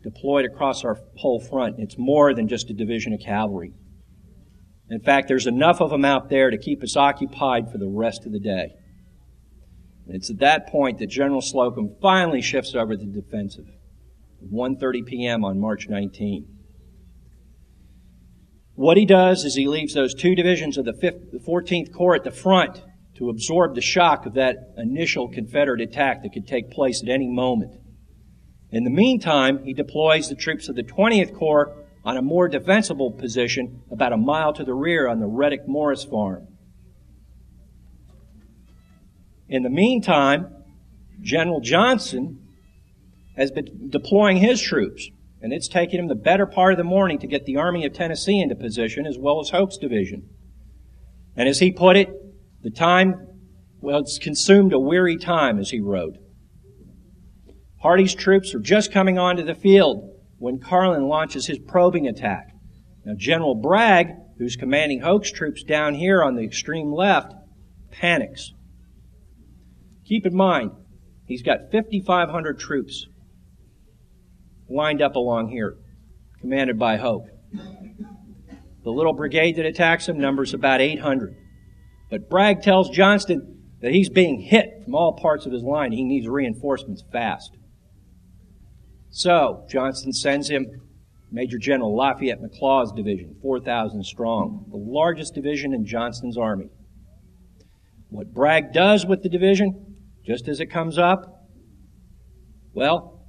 deployed 0.08 0.44
across 0.44 0.84
our 0.84 0.98
whole 1.16 1.40
front. 1.40 1.76
It's 1.78 1.96
more 1.98 2.34
than 2.34 2.48
just 2.48 2.70
a 2.70 2.74
division 2.74 3.12
of 3.12 3.20
cavalry. 3.20 3.72
In 4.90 5.00
fact, 5.00 5.28
there's 5.28 5.46
enough 5.46 5.80
of 5.80 5.90
them 5.90 6.04
out 6.04 6.30
there 6.30 6.50
to 6.50 6.56
keep 6.56 6.82
us 6.82 6.96
occupied 6.96 7.70
for 7.70 7.78
the 7.78 7.88
rest 7.88 8.24
of 8.24 8.32
the 8.32 8.40
day. 8.40 8.74
And 10.06 10.16
it's 10.16 10.30
at 10.30 10.38
that 10.38 10.68
point 10.68 10.98
that 10.98 11.08
General 11.08 11.42
Slocum 11.42 11.94
finally 12.00 12.40
shifts 12.40 12.74
over 12.74 12.96
to 12.96 13.04
the 13.04 13.20
defensive. 13.20 13.66
1:30 14.50 15.04
p.m. 15.04 15.44
on 15.44 15.60
March 15.60 15.88
19. 15.88 16.46
What 18.74 18.96
he 18.96 19.04
does 19.04 19.44
is 19.44 19.56
he 19.56 19.66
leaves 19.66 19.92
those 19.92 20.14
two 20.14 20.36
divisions 20.36 20.78
of 20.78 20.84
the, 20.84 20.92
5th, 20.92 21.32
the 21.32 21.38
14th 21.38 21.92
Corps 21.92 22.14
at 22.14 22.22
the 22.22 22.30
front 22.30 22.80
to 23.16 23.28
absorb 23.28 23.74
the 23.74 23.80
shock 23.80 24.24
of 24.24 24.34
that 24.34 24.72
initial 24.76 25.28
Confederate 25.28 25.80
attack 25.80 26.22
that 26.22 26.32
could 26.32 26.46
take 26.46 26.70
place 26.70 27.02
at 27.02 27.08
any 27.08 27.26
moment. 27.28 27.72
In 28.70 28.84
the 28.84 28.90
meantime, 28.90 29.64
he 29.64 29.72
deploys 29.72 30.28
the 30.28 30.34
troops 30.34 30.68
of 30.68 30.76
the 30.76 30.82
20th 30.82 31.34
Corps 31.34 31.74
on 32.04 32.16
a 32.16 32.22
more 32.22 32.48
defensible 32.48 33.10
position 33.10 33.82
about 33.90 34.12
a 34.12 34.16
mile 34.16 34.52
to 34.52 34.64
the 34.64 34.74
rear 34.74 35.08
on 35.08 35.20
the 35.20 35.26
Reddick 35.26 35.66
Morris 35.66 36.04
farm. 36.04 36.46
In 39.48 39.62
the 39.62 39.70
meantime, 39.70 40.54
General 41.22 41.60
Johnston 41.60 42.38
has 43.36 43.50
been 43.50 43.88
deploying 43.88 44.36
his 44.36 44.60
troops 44.60 45.10
and 45.40 45.52
it's 45.52 45.68
taken 45.68 46.00
him 46.00 46.08
the 46.08 46.14
better 46.14 46.46
part 46.46 46.72
of 46.72 46.78
the 46.78 46.84
morning 46.84 47.18
to 47.20 47.26
get 47.26 47.44
the 47.44 47.56
Army 47.56 47.86
of 47.86 47.92
Tennessee 47.92 48.40
into 48.40 48.54
position 48.54 49.06
as 49.06 49.16
well 49.18 49.40
as 49.40 49.50
Hoke's 49.50 49.76
division. 49.76 50.28
And 51.36 51.48
as 51.48 51.60
he 51.60 51.70
put 51.70 51.96
it, 51.96 52.10
the 52.62 52.70
time, 52.70 53.28
well, 53.80 54.00
it's 54.00 54.18
consumed 54.18 54.72
a 54.72 54.80
weary 54.80 55.16
time, 55.16 55.60
as 55.60 55.70
he 55.70 55.80
wrote. 55.80 56.16
Hardee's 57.80 58.14
troops 58.14 58.54
are 58.54 58.60
just 58.60 58.92
coming 58.92 59.18
onto 59.18 59.44
the 59.44 59.54
field 59.54 60.10
when 60.38 60.58
Carlin 60.58 61.08
launches 61.08 61.46
his 61.46 61.58
probing 61.58 62.06
attack. 62.06 62.54
Now, 63.04 63.14
General 63.16 63.54
Bragg, 63.54 64.14
who's 64.38 64.56
commanding 64.56 65.00
Hoke's 65.00 65.30
troops 65.30 65.62
down 65.62 65.94
here 65.94 66.22
on 66.22 66.34
the 66.34 66.42
extreme 66.42 66.92
left, 66.92 67.34
panics. 67.90 68.52
Keep 70.04 70.26
in 70.26 70.34
mind, 70.34 70.72
he's 71.26 71.42
got 71.42 71.70
5,500 71.72 72.58
troops 72.58 73.06
lined 74.68 75.02
up 75.02 75.16
along 75.16 75.48
here, 75.48 75.76
commanded 76.40 76.78
by 76.78 76.96
Hoke. 76.96 77.26
The 78.84 78.90
little 78.90 79.12
brigade 79.12 79.56
that 79.56 79.66
attacks 79.66 80.08
him 80.08 80.18
numbers 80.18 80.54
about 80.54 80.80
800. 80.80 81.36
But 82.10 82.30
Bragg 82.30 82.62
tells 82.62 82.90
Johnston 82.90 83.62
that 83.82 83.92
he's 83.92 84.08
being 84.08 84.40
hit 84.40 84.82
from 84.84 84.94
all 84.94 85.12
parts 85.12 85.46
of 85.46 85.52
his 85.52 85.62
line. 85.62 85.92
He 85.92 86.04
needs 86.04 86.26
reinforcements 86.26 87.04
fast. 87.12 87.57
So, 89.10 89.64
Johnston 89.68 90.12
sends 90.12 90.48
him 90.48 90.66
Major 91.30 91.58
General 91.58 91.94
Lafayette 91.94 92.40
McLaws' 92.40 92.94
division, 92.94 93.36
4,000 93.42 94.04
strong, 94.04 94.66
the 94.70 94.76
largest 94.76 95.34
division 95.34 95.74
in 95.74 95.84
Johnston's 95.84 96.38
army. 96.38 96.70
What 98.10 98.32
Bragg 98.32 98.72
does 98.72 99.04
with 99.04 99.22
the 99.22 99.28
division, 99.28 99.96
just 100.24 100.48
as 100.48 100.60
it 100.60 100.66
comes 100.66 100.98
up, 100.98 101.46
well, 102.72 103.26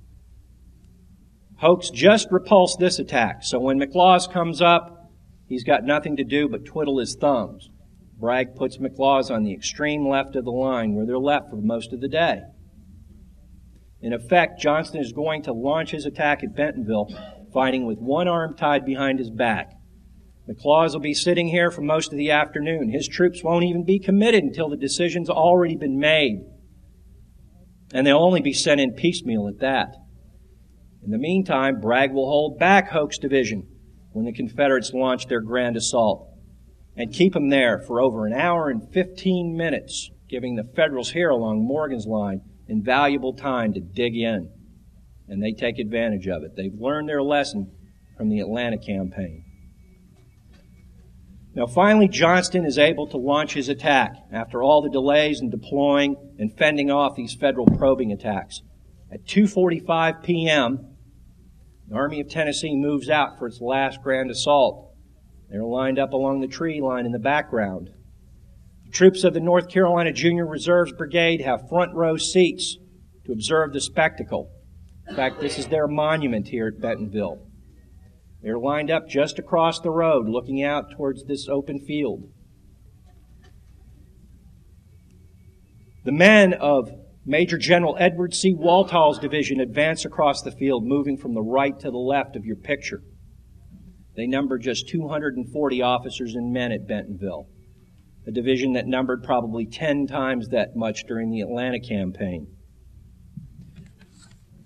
Hoke's 1.58 1.90
just 1.90 2.32
repulsed 2.32 2.80
this 2.80 3.00
attack, 3.00 3.44
so 3.44 3.60
when 3.60 3.80
McLaws 3.80 4.32
comes 4.32 4.62
up, 4.62 5.12
he's 5.48 5.66
got 5.66 5.84
nothing 5.84 6.16
to 6.16 6.24
do 6.24 6.48
but 6.48 6.64
twiddle 6.66 7.00
his 7.00 7.18
thumbs. 7.20 7.70
Bragg 8.18 8.56
puts 8.56 8.78
McLaws 8.78 9.30
on 9.30 9.44
the 9.44 9.54
extreme 9.54 10.08
left 10.08 10.36
of 10.36 10.46
the 10.46 10.52
line 10.52 10.94
where 10.94 11.06
they're 11.06 11.18
left 11.18 11.50
for 11.50 11.58
most 11.58 11.92
of 11.92 12.00
the 12.00 12.08
day. 12.08 12.42
In 14.02 14.14
effect, 14.14 14.62
Johnston 14.62 15.02
is 15.02 15.12
going 15.12 15.44
to 15.44 15.54
launch 15.54 15.92
his 15.92 16.06
attack 16.06 16.44
at 16.44 16.56
Bentonville, 16.56 17.10
fighting 17.54 17.86
with 17.86 18.00
one 18.00 18.28
arm 18.28 18.56
tied 18.56 18.86
behind 18.86 19.20
his 19.20 19.30
back. 19.30 19.74
McLaws 20.50 20.94
will 20.94 21.02
be 21.02 21.14
sitting 21.14 21.48
here 21.48 21.70
for 21.70 21.82
most 21.82 22.12
of 22.12 22.18
the 22.18 22.32
afternoon. 22.32 22.90
His 22.90 23.08
troops 23.08 23.44
won't 23.44 23.66
even 23.66 23.84
be 23.84 24.00
committed 24.00 24.44
until 24.44 24.70
the 24.70 24.78
decision's 24.78 25.30
already 25.30 25.76
been 25.76 26.00
made. 26.00 26.40
And 27.94 28.08
they'll 28.08 28.18
only 28.18 28.42
be 28.42 28.54
sent 28.54 28.82
in 28.82 28.94
piecemeal 28.94 29.48
at 29.48 29.60
that. 29.60 29.96
In 31.04 31.12
the 31.12 31.18
meantime, 31.18 31.80
Bragg 31.80 32.14
will 32.14 32.30
hold 32.30 32.58
back 32.58 32.90
Hoke's 32.90 33.18
division 33.18 33.68
when 34.12 34.26
the 34.26 34.34
Confederates 34.34 34.94
launch 34.94 35.28
their 35.28 35.42
grand 35.42 35.78
assault 35.78 36.28
and 36.96 37.14
keep 37.14 37.34
them 37.34 37.50
there 37.50 37.80
for 37.80 38.02
over 38.02 38.26
an 38.26 38.34
hour 38.34 38.70
and 38.70 38.92
15 38.92 39.56
minutes, 39.56 40.10
giving 40.28 40.56
the 40.56 40.64
Federals 40.76 41.12
here 41.12 41.30
along 41.30 41.64
Morgan's 41.64 42.06
line 42.06 42.42
invaluable 42.70 43.34
time 43.34 43.74
to 43.74 43.80
dig 43.80 44.16
in. 44.16 44.52
And 45.28 45.44
they 45.44 45.52
take 45.52 45.80
advantage 45.80 46.28
of 46.28 46.44
it. 46.44 46.56
They've 46.56 46.74
learned 46.74 47.10
their 47.10 47.22
lesson 47.22 47.72
from 48.18 48.30
the 48.30 48.40
Atlanta 48.40 48.78
campaign. 48.78 49.44
Now 51.56 51.68
finally, 51.68 52.08
Johnston 52.08 52.66
is 52.66 52.78
able 52.78 53.08
to 53.08 53.18
launch 53.18 53.54
his 53.54 53.70
attack 53.70 54.16
after 54.32 54.64
all 54.64 54.82
the 54.82 54.90
delays 54.90 55.42
in 55.42 55.50
deploying 55.50 56.16
and 56.38 56.56
fending 56.58 56.92
off 56.92 57.16
these 57.16 57.34
federal 57.34 57.66
probing 57.66 58.12
attacks. 58.12 58.62
At 59.12 59.26
2:45 59.26 60.24
p.m., 60.24 60.96
the 61.88 61.96
Army 61.96 62.22
of 62.22 62.30
Tennessee 62.30 62.76
moves 62.76 63.10
out 63.10 63.40
for 63.40 63.48
its 63.48 63.60
last 63.60 64.02
grand 64.04 64.30
assault. 64.30 64.94
They're 65.50 65.64
lined 65.64 65.98
up 65.98 66.14
along 66.14 66.42
the 66.42 66.48
tree 66.48 66.80
line 66.82 67.08
in 67.08 67.12
the 67.12 67.20
background. 67.20 67.90
Troops 68.92 69.24
of 69.24 69.34
the 69.34 69.40
North 69.40 69.70
Carolina 69.70 70.12
Junior 70.12 70.48
Reserves 70.48 70.92
Brigade 70.92 71.42
have 71.42 71.70
front 71.70 71.94
row 71.94 72.18
seats 72.18 72.78
to 73.26 73.32
observe 73.32 73.74
the 73.74 73.82
spectacle. 73.82 74.50
In 75.08 75.16
fact, 75.16 75.40
this 75.40 75.58
is 75.60 75.68
their 75.68 75.88
monument 75.88 76.48
here 76.48 76.68
at 76.68 76.82
Bentonville. 76.82 77.40
They're 78.42 78.60
lined 78.60 78.90
up 78.90 79.08
just 79.08 79.38
across 79.38 79.80
the 79.80 79.92
road, 79.92 80.28
looking 80.28 80.64
out 80.64 80.92
towards 80.96 81.26
this 81.26 81.48
open 81.48 81.80
field. 81.80 82.32
The 86.06 86.12
men 86.12 86.54
of 86.54 86.90
Major 87.26 87.58
General 87.58 87.96
Edward 88.00 88.34
C. 88.34 88.56
Walthall's 88.56 89.20
division 89.20 89.60
advance 89.60 90.06
across 90.06 90.42
the 90.42 90.52
field, 90.52 90.86
moving 90.86 91.18
from 91.18 91.34
the 91.34 91.42
right 91.42 91.78
to 91.80 91.92
the 91.92 91.98
left 91.98 92.36
of 92.36 92.46
your 92.46 92.56
picture. 92.56 93.02
They 94.16 94.26
number 94.26 94.58
just 94.58 94.88
240 94.90 95.82
officers 95.82 96.34
and 96.34 96.52
men 96.52 96.72
at 96.72 96.88
Bentonville. 96.88 97.48
A 98.30 98.32
division 98.32 98.74
that 98.74 98.86
numbered 98.86 99.24
probably 99.24 99.66
10 99.66 100.06
times 100.06 100.50
that 100.50 100.76
much 100.76 101.06
during 101.08 101.32
the 101.32 101.42
Atlanta 101.42 101.80
campaign. 101.80 102.46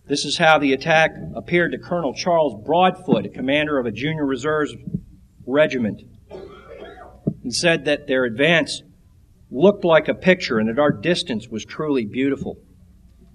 This 0.05 0.26
is 0.26 0.38
how 0.38 0.59
the 0.59 0.74
attack 0.74 1.11
appeared 1.34 1.72
to 1.72 1.78
Colonel 1.78 2.14
Charles 2.14 2.61
Broadfoot, 2.66 3.34
commander 3.34 3.80
of 3.80 3.86
a 3.86 3.91
junior 3.91 4.26
reserves 4.26 4.76
regiment. 5.47 6.01
He 7.41 7.51
said 7.51 7.86
that 7.86 8.05
their 8.05 8.26
advance 8.26 8.84
looked 9.49 9.86
like 9.86 10.09
a 10.09 10.14
picture 10.14 10.59
and 10.59 10.68
that 10.68 10.78
our 10.78 10.91
distance 10.91 11.47
was 11.47 11.64
truly 11.64 12.05
beautiful. 12.05 12.57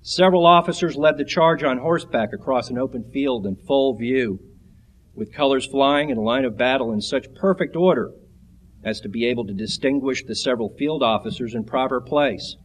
Several 0.02 0.44
officers 0.44 0.94
led 0.94 1.16
the 1.16 1.24
charge 1.24 1.62
on 1.62 1.78
horseback 1.78 2.34
across 2.34 2.68
an 2.68 2.76
open 2.76 3.10
field 3.14 3.46
in 3.46 3.56
full 3.56 3.96
view, 3.96 4.40
with 5.14 5.32
colors 5.32 5.64
flying 5.64 6.10
and 6.10 6.18
a 6.18 6.22
line 6.22 6.44
of 6.44 6.58
battle 6.58 6.92
in 6.92 7.00
such 7.00 7.32
perfect 7.34 7.74
order 7.74 8.12
as 8.84 9.00
to 9.00 9.08
be 9.08 9.26
able 9.26 9.46
to 9.46 9.52
distinguish 9.52 10.24
the 10.24 10.34
several 10.34 10.74
field 10.78 11.02
officers 11.02 11.54
in 11.54 11.64
proper 11.64 12.00
place, 12.00 12.56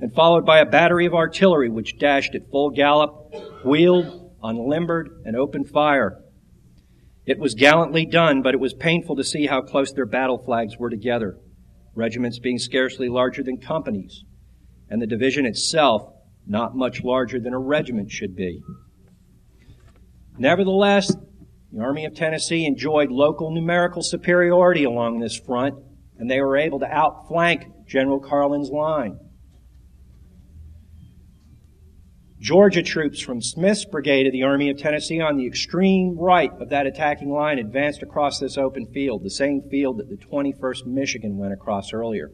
and 0.00 0.14
followed 0.14 0.44
by 0.44 0.58
a 0.58 0.66
battery 0.66 1.06
of 1.06 1.14
artillery 1.14 1.68
which 1.68 1.98
dashed 1.98 2.34
at 2.34 2.50
full 2.50 2.70
gallop, 2.70 3.32
wheeled, 3.64 4.32
unlimbered, 4.42 5.22
and 5.24 5.36
opened 5.36 5.68
fire. 5.68 6.22
It 7.24 7.38
was 7.38 7.54
gallantly 7.54 8.06
done, 8.06 8.42
but 8.42 8.54
it 8.54 8.60
was 8.60 8.74
painful 8.74 9.16
to 9.16 9.24
see 9.24 9.46
how 9.46 9.60
close 9.62 9.92
their 9.92 10.06
battle 10.06 10.38
flags 10.38 10.76
were 10.78 10.90
together, 10.90 11.38
regiments 11.94 12.38
being 12.38 12.58
scarcely 12.58 13.08
larger 13.08 13.42
than 13.42 13.58
companies, 13.58 14.24
and 14.88 15.02
the 15.02 15.06
division 15.06 15.44
itself 15.44 16.12
not 16.46 16.76
much 16.76 17.02
larger 17.02 17.40
than 17.40 17.52
a 17.52 17.58
regiment 17.58 18.10
should 18.10 18.36
be. 18.36 18.62
Nevertheless, 20.38 21.16
the 21.76 21.82
Army 21.82 22.06
of 22.06 22.14
Tennessee 22.14 22.64
enjoyed 22.64 23.10
local 23.10 23.50
numerical 23.50 24.00
superiority 24.02 24.84
along 24.84 25.20
this 25.20 25.38
front, 25.38 25.74
and 26.18 26.30
they 26.30 26.40
were 26.40 26.56
able 26.56 26.78
to 26.78 26.86
outflank 26.86 27.66
General 27.86 28.18
Carlin's 28.18 28.70
line. 28.70 29.18
Georgia 32.40 32.82
troops 32.82 33.20
from 33.20 33.42
Smith's 33.42 33.84
brigade 33.84 34.26
of 34.26 34.32
the 34.32 34.42
Army 34.42 34.70
of 34.70 34.78
Tennessee 34.78 35.20
on 35.20 35.36
the 35.36 35.46
extreme 35.46 36.16
right 36.18 36.50
of 36.60 36.70
that 36.70 36.86
attacking 36.86 37.28
line 37.28 37.58
advanced 37.58 38.02
across 38.02 38.38
this 38.38 38.56
open 38.56 38.86
field, 38.94 39.22
the 39.22 39.28
same 39.28 39.60
field 39.70 39.98
that 39.98 40.08
the 40.08 40.16
21st 40.16 40.86
Michigan 40.86 41.36
went 41.36 41.52
across 41.52 41.92
earlier. 41.92 42.30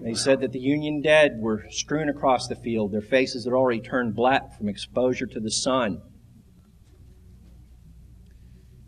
They 0.00 0.14
said 0.14 0.40
that 0.42 0.52
the 0.52 0.60
Union 0.60 1.00
dead 1.00 1.38
were 1.40 1.64
strewn 1.70 2.08
across 2.08 2.46
the 2.46 2.54
field. 2.54 2.92
Their 2.92 3.00
faces 3.00 3.46
had 3.46 3.52
already 3.52 3.80
turned 3.80 4.14
black 4.14 4.56
from 4.56 4.68
exposure 4.68 5.26
to 5.26 5.40
the 5.40 5.50
sun. 5.50 6.02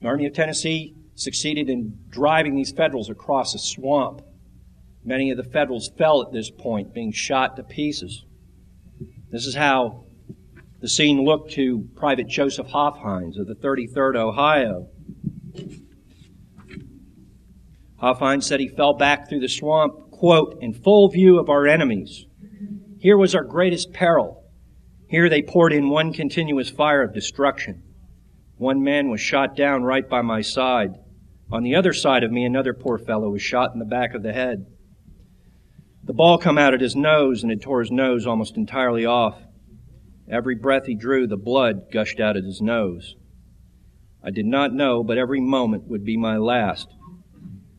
The 0.05 0.11
Army 0.11 0.27
of 0.27 0.35
Tennessee 0.35 0.95
succeeded 1.15 1.71
in 1.71 1.99
driving 2.11 2.55
these 2.55 2.71
Federals 2.71 3.09
across 3.09 3.55
a 3.55 3.59
swamp. 3.59 4.21
Many 5.03 5.31
of 5.31 5.39
the 5.39 5.43
Federals 5.43 5.91
fell 5.97 6.21
at 6.21 6.31
this 6.31 6.51
point, 6.51 6.93
being 6.93 7.11
shot 7.11 7.57
to 7.57 7.63
pieces. 7.63 8.27
This 9.31 9.47
is 9.47 9.55
how 9.55 10.05
the 10.83 10.91
scene 10.91 11.25
looked 11.25 11.53
to 11.53 11.89
Private 11.97 12.29
Joseph 12.29 12.67
Hoffhines 12.67 13.39
of 13.39 13.47
the 13.47 13.55
33rd 13.55 14.17
Ohio. 14.17 14.89
Hoffhines 17.97 18.47
said 18.47 18.61
he 18.61 18.69
fell 18.69 18.93
back 18.93 19.27
through 19.31 19.41
the 19.41 19.49
swamp 19.49 20.11
quote, 20.11 20.59
in 20.61 20.75
full 20.75 21.09
view 21.09 21.39
of 21.39 21.49
our 21.49 21.67
enemies. 21.67 22.27
Here 22.99 23.17
was 23.17 23.35
our 23.35 23.43
greatest 23.43 23.95
peril. 23.95 24.45
Here 25.09 25.31
they 25.31 25.41
poured 25.41 25.73
in 25.73 25.89
one 25.89 26.13
continuous 26.13 26.69
fire 26.69 27.01
of 27.01 27.15
destruction. 27.15 27.84
One 28.57 28.83
man 28.83 29.09
was 29.09 29.21
shot 29.21 29.57
down 29.57 29.83
right 29.83 30.09
by 30.09 30.23
my 30.23 30.41
side. 30.41 30.95
On 31.51 31.63
the 31.63 31.75
other 31.75 31.93
side 31.93 32.23
of 32.23 32.33
me, 32.33 32.45
another 32.45 32.73
poor 32.73 32.99
fellow 32.99 33.31
was 33.31 33.43
shot 33.43 33.73
in 33.73 33.79
the 33.79 33.85
back 33.85 34.15
of 34.15 34.23
the 34.23 34.33
head. 34.33 34.67
The 36.05 36.13
ball 36.13 36.39
come 36.39 36.59
out 36.59 36.75
at 36.75 36.81
his 36.81 36.95
nose 36.95 37.43
and 37.43 37.51
it 37.51 37.63
tore 37.63 37.81
his 37.81 37.91
nose 37.91 38.27
almost 38.27 38.57
entirely 38.57 39.07
off. 39.07 39.43
Every 40.29 40.55
breath 40.55 40.87
he 40.87 40.95
drew, 40.95 41.27
the 41.27 41.37
blood 41.37 41.91
gushed 41.91 42.21
out 42.21 42.37
at 42.37 42.45
his 42.45 42.61
nose. 42.61 43.17
I 44.23 44.31
did 44.31 44.47
not 44.47 44.73
know, 44.73 45.03
but 45.03 45.19
every 45.19 45.41
moment 45.41 45.89
would 45.89 46.05
be 46.05 46.17
my 46.17 46.37
last 46.37 46.89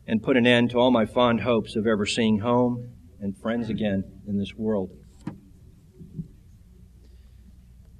and 0.06 0.22
put 0.22 0.36
an 0.36 0.46
end 0.46 0.70
to 0.70 0.78
all 0.78 0.90
my 0.90 1.06
fond 1.06 1.40
hopes 1.40 1.74
of 1.74 1.86
ever 1.86 2.06
seeing 2.06 2.38
home 2.38 2.90
and 3.20 3.36
friends 3.36 3.68
again 3.68 4.04
in 4.28 4.38
this 4.38 4.54
world. 4.54 4.90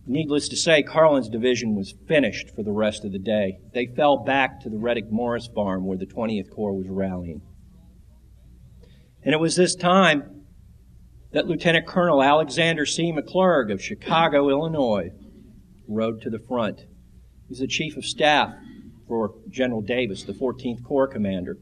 Needless 0.06 0.48
to 0.50 0.56
say, 0.56 0.82
Carlin's 0.82 1.28
division 1.28 1.74
was 1.74 1.94
finished 2.06 2.54
for 2.54 2.62
the 2.62 2.70
rest 2.70 3.04
of 3.04 3.10
the 3.10 3.18
day. 3.18 3.58
They 3.74 3.86
fell 3.86 4.18
back 4.18 4.60
to 4.60 4.70
the 4.70 4.78
Reddick 4.78 5.10
Morris 5.10 5.48
farm 5.52 5.84
where 5.84 5.98
the 5.98 6.06
20th 6.06 6.48
Corps 6.50 6.76
was 6.76 6.88
rallying. 6.88 7.42
And 9.24 9.34
it 9.34 9.40
was 9.40 9.56
this 9.56 9.74
time 9.74 10.44
that 11.32 11.48
Lieutenant 11.48 11.88
Colonel 11.88 12.22
Alexander 12.22 12.86
C. 12.86 13.12
McClurg 13.12 13.72
of 13.72 13.82
Chicago, 13.82 14.48
Illinois, 14.48 15.10
rode 15.88 16.22
to 16.22 16.30
the 16.30 16.38
front. 16.38 16.86
He's 17.48 17.58
the 17.58 17.66
chief 17.66 17.96
of 17.96 18.04
staff 18.04 18.54
for 19.08 19.34
General 19.48 19.82
Davis, 19.82 20.22
the 20.22 20.32
14th 20.32 20.84
Corps 20.84 21.08
commander. 21.08 21.58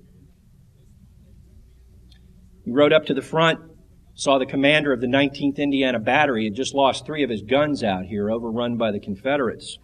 He 2.64 2.70
rode 2.70 2.92
up 2.92 3.07
to 3.07 3.14
the 3.14 3.22
front, 3.22 3.61
saw 4.15 4.39
the 4.39 4.47
commander 4.47 4.93
of 4.93 5.01
the 5.01 5.07
19th 5.07 5.59
Indiana 5.59 5.99
Battery 5.99 6.45
had 6.45 6.55
just 6.55 6.75
lost 6.75 7.05
three 7.05 7.23
of 7.23 7.31
his 7.31 7.43
guns 7.43 7.83
out 7.83 8.05
here, 8.05 8.31
overrun 8.31 8.77
by 8.77 8.93
the 8.93 9.01
Confederates. 9.01 9.79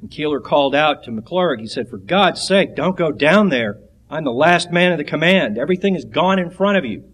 And 0.00 0.10
Keeler 0.10 0.40
called 0.40 0.74
out 0.74 1.04
to 1.04 1.10
McClurg. 1.10 1.60
He 1.60 1.66
said, 1.66 1.88
For 1.88 1.98
God's 1.98 2.42
sake, 2.42 2.74
don't 2.74 2.96
go 2.96 3.12
down 3.12 3.50
there. 3.50 3.78
I'm 4.10 4.24
the 4.24 4.32
last 4.32 4.70
man 4.70 4.92
of 4.92 4.98
the 4.98 5.04
command. 5.04 5.58
Everything 5.58 5.94
is 5.94 6.04
gone 6.04 6.38
in 6.38 6.50
front 6.50 6.78
of 6.78 6.84
you. 6.84 7.04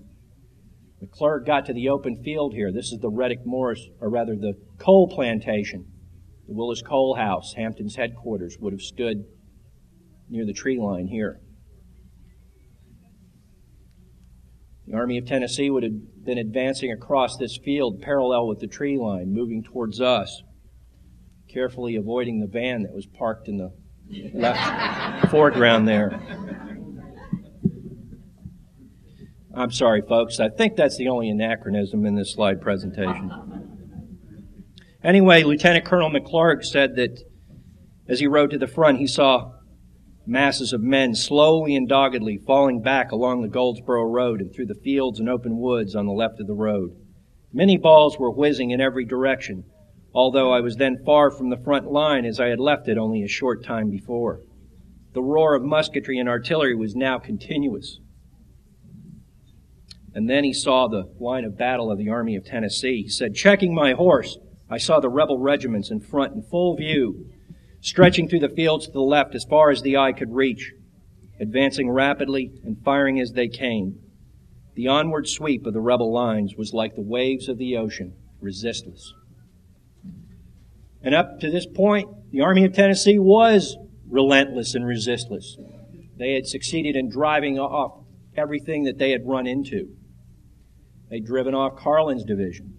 McClurg 1.03 1.46
got 1.46 1.66
to 1.66 1.72
the 1.72 1.88
open 1.88 2.22
field 2.22 2.55
here. 2.55 2.72
This 2.72 2.92
is 2.92 2.99
the 3.01 3.11
Reddick 3.11 3.44
Morris, 3.44 3.88
or 4.01 4.09
rather 4.09 4.34
the 4.34 4.55
Cole 4.78 5.09
plantation. 5.09 5.86
The 6.46 6.55
Willis 6.55 6.82
Cole 6.82 7.16
House, 7.16 7.55
Hampton's 7.57 7.96
headquarters, 7.96 8.57
would 8.59 8.72
have 8.72 8.80
stood 8.80 9.26
near 10.28 10.46
the 10.46 10.53
tree 10.53 10.78
line 10.78 11.09
here. 11.09 11.40
The 14.89 14.97
Army 14.97 15.18
of 15.18 15.26
Tennessee 15.26 15.68
would 15.68 15.82
have 15.82 16.24
been 16.24 16.39
advancing 16.39 16.91
across 16.91 17.36
this 17.36 17.59
field 17.59 18.01
parallel 18.01 18.49
with 18.49 18.61
the 18.61 18.66
tree 18.66 18.97
line, 18.97 19.34
moving 19.34 19.62
towards 19.62 20.01
us, 20.01 20.43
carefully 21.47 21.97
avoiding 21.97 22.41
the 22.41 22.47
van 22.47 22.84
that 22.84 22.95
was 22.95 23.05
parked 23.05 23.49
in 23.49 23.59
the 23.59 23.72
left 24.32 25.28
foreground 25.30 25.86
there. 25.86 26.18
I'm 29.55 29.70
sorry, 29.70 30.01
folks. 30.01 30.41
I 30.41 30.49
think 30.49 30.76
that's 30.76 30.97
the 30.97 31.09
only 31.09 31.28
anachronism 31.28 32.07
in 32.07 32.14
this 32.14 32.32
slide 32.32 32.62
presentation. 32.62 33.30
Anyway, 35.05 35.43
Lieutenant 35.43 35.84
Colonel 35.84 36.11
McClurg 36.11 36.64
said 36.64 36.97
that 36.97 37.20
as 38.09 38.20
he 38.20 38.26
rode 38.26 38.51
to 38.53 38.59
the 38.59 38.66
front, 38.66 38.99
he 38.99 39.07
saw 39.07 39.53
masses 40.28 40.74
of 40.74 40.82
men 40.82 41.14
slowly 41.14 41.74
and 41.74 41.88
doggedly 41.88 42.36
falling 42.36 42.82
back 42.82 43.10
along 43.10 43.40
the 43.40 43.48
Goldsboro 43.48 44.04
Road 44.04 44.42
and 44.42 44.54
through 44.54 44.66
the 44.66 44.80
fields 44.84 45.18
and 45.18 45.28
open 45.28 45.58
woods 45.58 45.96
on 45.96 46.04
the 46.04 46.12
left 46.12 46.38
of 46.38 46.46
the 46.46 46.54
road. 46.54 46.90
Many 47.50 47.78
balls 47.78 48.18
were 48.18 48.30
whizzing 48.30 48.70
in 48.70 48.80
every 48.80 49.06
direction, 49.06 49.64
although 50.12 50.52
I 50.52 50.60
was 50.60 50.76
then 50.76 51.02
far 51.04 51.30
from 51.30 51.48
the 51.48 51.56
front 51.56 51.90
line 51.90 52.26
as 52.26 52.38
I 52.38 52.48
had 52.48 52.60
left 52.60 52.88
it 52.88 52.98
only 52.98 53.22
a 53.22 53.28
short 53.28 53.64
time 53.64 53.88
before. 53.88 54.42
The 55.14 55.22
roar 55.22 55.54
of 55.54 55.64
musketry 55.64 56.18
and 56.18 56.28
artillery 56.28 56.74
was 56.74 56.94
now 56.94 57.18
continuous. 57.18 57.98
And 60.14 60.28
then 60.28 60.44
he 60.44 60.52
saw 60.52 60.88
the 60.88 61.10
line 61.18 61.44
of 61.44 61.56
battle 61.56 61.90
of 61.90 61.96
the 61.96 62.10
Army 62.10 62.36
of 62.36 62.44
Tennessee. 62.44 63.02
He 63.04 63.08
said, 63.08 63.34
Checking 63.34 63.74
my 63.74 63.92
horse, 63.92 64.36
I 64.68 64.76
saw 64.76 65.00
the 65.00 65.08
rebel 65.08 65.38
regiments 65.38 65.90
in 65.90 66.00
front 66.00 66.34
in 66.34 66.42
full 66.42 66.76
view, 66.76 67.30
stretching 67.80 68.28
through 68.28 68.40
the 68.40 68.48
fields 68.48 68.86
to 68.86 68.92
the 68.92 69.00
left 69.00 69.34
as 69.34 69.44
far 69.44 69.70
as 69.70 69.82
the 69.82 69.96
eye 69.96 70.12
could 70.12 70.34
reach, 70.34 70.72
advancing 71.40 71.90
rapidly 71.90 72.52
and 72.64 72.82
firing 72.84 73.20
as 73.20 73.32
they 73.32 73.48
came. 73.48 73.98
The 74.74 74.88
onward 74.88 75.28
sweep 75.28 75.66
of 75.66 75.74
the 75.74 75.80
rebel 75.80 76.12
lines 76.12 76.54
was 76.56 76.72
like 76.72 76.94
the 76.94 77.02
waves 77.02 77.48
of 77.48 77.58
the 77.58 77.76
ocean, 77.76 78.14
resistless. 78.40 79.12
And 81.02 81.14
up 81.14 81.40
to 81.40 81.50
this 81.50 81.66
point, 81.66 82.08
the 82.30 82.40
Army 82.40 82.64
of 82.64 82.72
Tennessee 82.72 83.18
was 83.18 83.76
relentless 84.08 84.74
and 84.74 84.86
resistless. 84.86 85.56
They 86.16 86.34
had 86.34 86.46
succeeded 86.46 86.96
in 86.96 87.08
driving 87.08 87.58
off 87.58 88.04
everything 88.36 88.84
that 88.84 88.98
they 88.98 89.10
had 89.10 89.26
run 89.26 89.46
into. 89.46 89.90
They'd 91.10 91.24
driven 91.24 91.54
off 91.54 91.76
Carlin's 91.76 92.24
division 92.24 92.74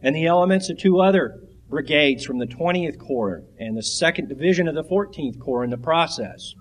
and 0.00 0.16
the 0.16 0.26
elements 0.26 0.68
of 0.70 0.78
two 0.78 1.00
other 1.00 1.40
brigades 1.72 2.22
from 2.26 2.36
the 2.36 2.46
20th 2.46 2.98
Corps 2.98 3.44
and 3.58 3.74
the 3.74 3.80
2nd 3.80 4.28
Division 4.28 4.68
of 4.68 4.74
the 4.74 4.84
14th 4.84 5.40
Corps 5.40 5.64
in 5.64 5.70
the 5.70 5.78
process. 5.78 6.52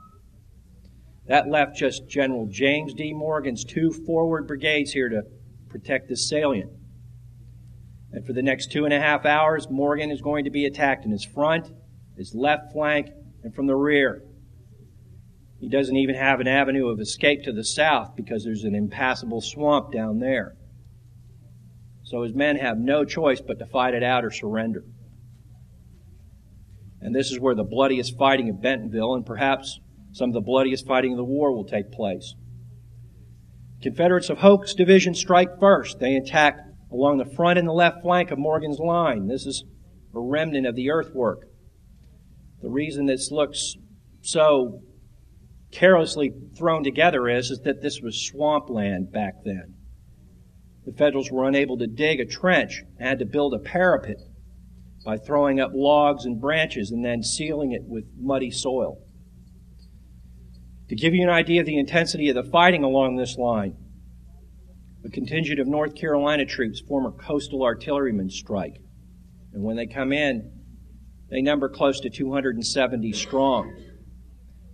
That 1.28 1.49
left 1.49 1.76
just 1.76 2.07
General 2.07 2.47
James 2.49 2.93
D. 2.93 3.12
Morgan's 3.12 3.66
two 3.66 3.91
forward 3.91 4.47
brigades 4.47 4.93
here 4.93 5.09
to 5.09 5.24
protect 5.68 6.07
the 6.07 6.16
salient. 6.16 6.72
And 8.14 8.26
for 8.26 8.32
the 8.32 8.41
next 8.41 8.72
two 8.72 8.86
and 8.86 8.93
a 8.93 9.01
half 9.01 9.26
hours, 9.26 9.70
Morgan 9.70 10.12
is 10.12 10.22
going 10.22 10.45
to 10.45 10.49
be 10.49 10.66
attacked 10.66 11.03
in 11.03 11.12
his 11.12 11.26
front, 11.26 11.70
his 12.16 12.34
left 12.34 12.72
flank, 12.72 13.09
and 13.43 13.53
from 13.53 13.68
the 13.68 13.76
rear. 13.76 14.24
He 15.59 15.68
doesn't 15.68 15.97
even 15.97 16.16
have 16.16 16.39
an 16.39 16.47
avenue 16.47 16.88
of 16.88 17.01
escape 17.01 17.43
to 17.43 17.51
the 17.51 17.66
south 17.66 18.16
because 18.16 18.45
there's 18.45 18.64
an 18.64 18.76
impassable 18.76 19.41
swamp 19.41 19.91
down 19.91 20.20
there. 20.20 20.55
So 22.03 22.24
his 22.24 22.34
men 22.34 22.55
have 22.55 22.78
no 22.78 23.03
choice 23.03 23.41
but 23.41 23.59
to 23.59 23.66
fight 23.66 23.93
it 23.93 24.03
out 24.03 24.24
or 24.24 24.32
surrender. 24.32 24.86
And 27.02 27.16
this 27.16 27.32
is 27.32 27.39
where 27.39 27.56
the 27.56 27.64
bloodiest 27.64 28.18
fighting 28.18 28.49
of 28.49 28.62
Bentonville 28.62 29.16
and 29.16 29.26
perhaps 29.26 29.80
some 30.14 30.30
of 30.30 30.34
the 30.34 30.41
bloodiest 30.41 30.86
fighting 30.86 31.14
of 31.14 31.18
the 31.18 31.24
war 31.24 31.54
will 31.54 31.66
take 31.66 31.91
place. 31.91 32.36
Confederates 33.82 34.30
of 34.30 34.38
Hoke's 34.38 34.76
division 34.76 35.16
strike 35.16 35.60
first. 35.60 35.99
They 35.99 36.16
attack 36.16 36.58
along 36.91 37.18
the 37.18 37.36
front 37.36 37.58
and 37.58 37.68
the 37.68 37.74
left 37.74 38.02
flank 38.04 38.30
of 38.30 38.38
Morgan's 38.38 38.80
line. 38.80 39.28
This 39.28 39.45
is 39.45 39.64
a 40.14 40.20
remnant 40.20 40.68
of 40.68 40.76
the 40.76 40.91
earthwork. 40.91 41.47
The 42.62 42.70
reason 42.70 43.08
this 43.08 43.32
looks 43.32 43.76
so 44.22 44.82
carelessly 45.72 46.32
thrown 46.56 46.84
together 46.84 47.28
is, 47.28 47.49
is 47.49 47.62
that 47.62 47.82
this 47.82 48.02
was 48.02 48.28
swampland 48.28 49.12
back 49.12 49.34
then. 49.43 49.76
The 50.86 50.91
Federals 50.91 51.32
were 51.32 51.47
unable 51.47 51.78
to 51.78 51.88
dig 51.88 52.20
a 52.20 52.26
trench 52.26 52.84
and 52.97 53.08
had 53.08 53.20
to 53.20 53.26
build 53.26 53.54
a 53.54 53.60
parapet 53.60 54.18
by 55.04 55.18
throwing 55.18 55.60
up 55.60 55.72
logs 55.74 56.26
and 56.26 56.39
branches 56.39 56.91
and 56.91 57.04
then 57.04 57.24
sealing 57.24 57.72
it 57.72 57.84
with 57.84 58.06
muddy 58.20 58.52
soil. 58.52 58.97
To 60.89 60.95
give 60.95 61.14
you 61.14 61.24
an 61.24 61.30
idea 61.30 61.62
of 61.62 61.66
the 61.66 61.80
intensity 61.80 62.30
of 62.30 62.36
the 62.36 62.43
fighting 62.52 62.84
along 62.84 63.16
this 63.16 63.38
line, 63.38 63.76
a 65.04 65.10
contingent 65.10 65.60
of 65.60 65.68
North 65.68 65.95
Carolina 65.95 66.45
troops 66.45 66.82
form 66.82 67.06
a 67.06 67.12
coastal 67.12 67.64
artillerymen 67.64 68.30
strike. 68.30 68.78
And 69.54 69.64
when 69.64 69.76
they 69.76 69.88
come 69.88 70.14
in, 70.14 70.52
they 71.30 71.41
number 71.41 71.70
close 71.70 72.02
to 72.02 72.10
270 72.10 73.14
strong. 73.14 73.74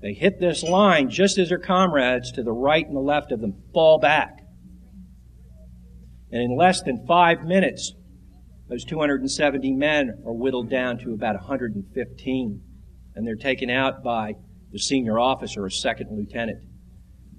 They 0.01 0.13
hit 0.13 0.39
this 0.39 0.63
line 0.63 1.09
just 1.09 1.37
as 1.37 1.49
their 1.49 1.59
comrades 1.59 2.31
to 2.33 2.43
the 2.43 2.51
right 2.51 2.85
and 2.85 2.95
the 2.95 3.01
left 3.01 3.31
of 3.31 3.39
them 3.39 3.63
fall 3.73 3.99
back. 3.99 4.39
And 6.31 6.41
in 6.41 6.57
less 6.57 6.81
than 6.81 7.05
five 7.07 7.43
minutes, 7.43 7.93
those 8.69 8.83
270 8.83 9.71
men 9.73 10.21
are 10.25 10.33
whittled 10.33 10.69
down 10.69 10.97
to 10.99 11.13
about 11.13 11.35
115. 11.35 12.61
And 13.15 13.25
they're 13.25 13.35
taken 13.35 13.69
out 13.69 14.03
by 14.03 14.33
the 14.71 14.79
senior 14.79 15.19
officer, 15.19 15.65
a 15.65 15.71
second 15.71 16.09
lieutenant, 16.11 16.59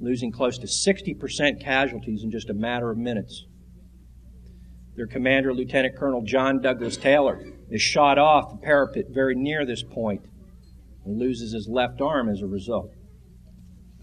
losing 0.01 0.33
close 0.33 0.59
to 0.59 0.67
60% 0.67 1.61
casualties 1.61 2.25
in 2.25 2.31
just 2.31 2.49
a 2.49 2.55
matter 2.55 2.91
of 2.91 2.97
minutes. 2.97 3.45
Their 4.97 5.07
commander, 5.07 5.55
Lieutenant 5.55 5.97
Colonel 5.97 6.23
John 6.23 6.61
Douglas 6.61 6.97
Taylor, 6.97 7.41
is 7.71 7.81
shot 7.81 8.19
off 8.19 8.51
the 8.51 8.57
parapet 8.57 9.11
very 9.11 9.37
near 9.37 9.65
this 9.65 9.85
point 9.85 10.23
and 11.05 11.19
loses 11.19 11.53
his 11.53 11.69
left 11.69 12.01
arm 12.01 12.29
as 12.29 12.41
a 12.41 12.47
result. 12.47 12.93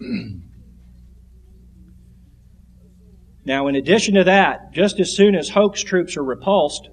now, 3.44 3.66
in 3.66 3.74
addition 3.74 4.14
to 4.14 4.24
that, 4.24 4.72
just 4.72 4.98
as 4.98 5.14
soon 5.14 5.34
as 5.34 5.50
Hoke's 5.50 5.82
troops 5.82 6.16
are 6.16 6.24
repulsed, 6.24 6.88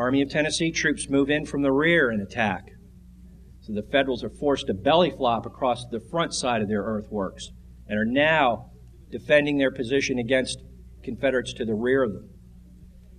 Army 0.00 0.22
of 0.22 0.30
Tennessee 0.30 0.72
troops 0.72 1.10
move 1.10 1.28
in 1.28 1.44
from 1.44 1.60
the 1.60 1.70
rear 1.70 2.08
and 2.08 2.22
attack. 2.22 2.64
So 3.60 3.74
the 3.74 3.82
Federals 3.82 4.24
are 4.24 4.30
forced 4.30 4.66
to 4.68 4.74
belly 4.74 5.10
flop 5.10 5.44
across 5.44 5.84
the 5.90 6.00
front 6.00 6.32
side 6.32 6.62
of 6.62 6.68
their 6.68 6.82
earthworks 6.82 7.50
and 7.86 7.98
are 7.98 8.06
now 8.06 8.70
defending 9.10 9.58
their 9.58 9.70
position 9.70 10.18
against 10.18 10.58
Confederates 11.04 11.52
to 11.54 11.64
the 11.64 11.74
rear 11.74 12.02
of 12.02 12.12
them. 12.12 12.30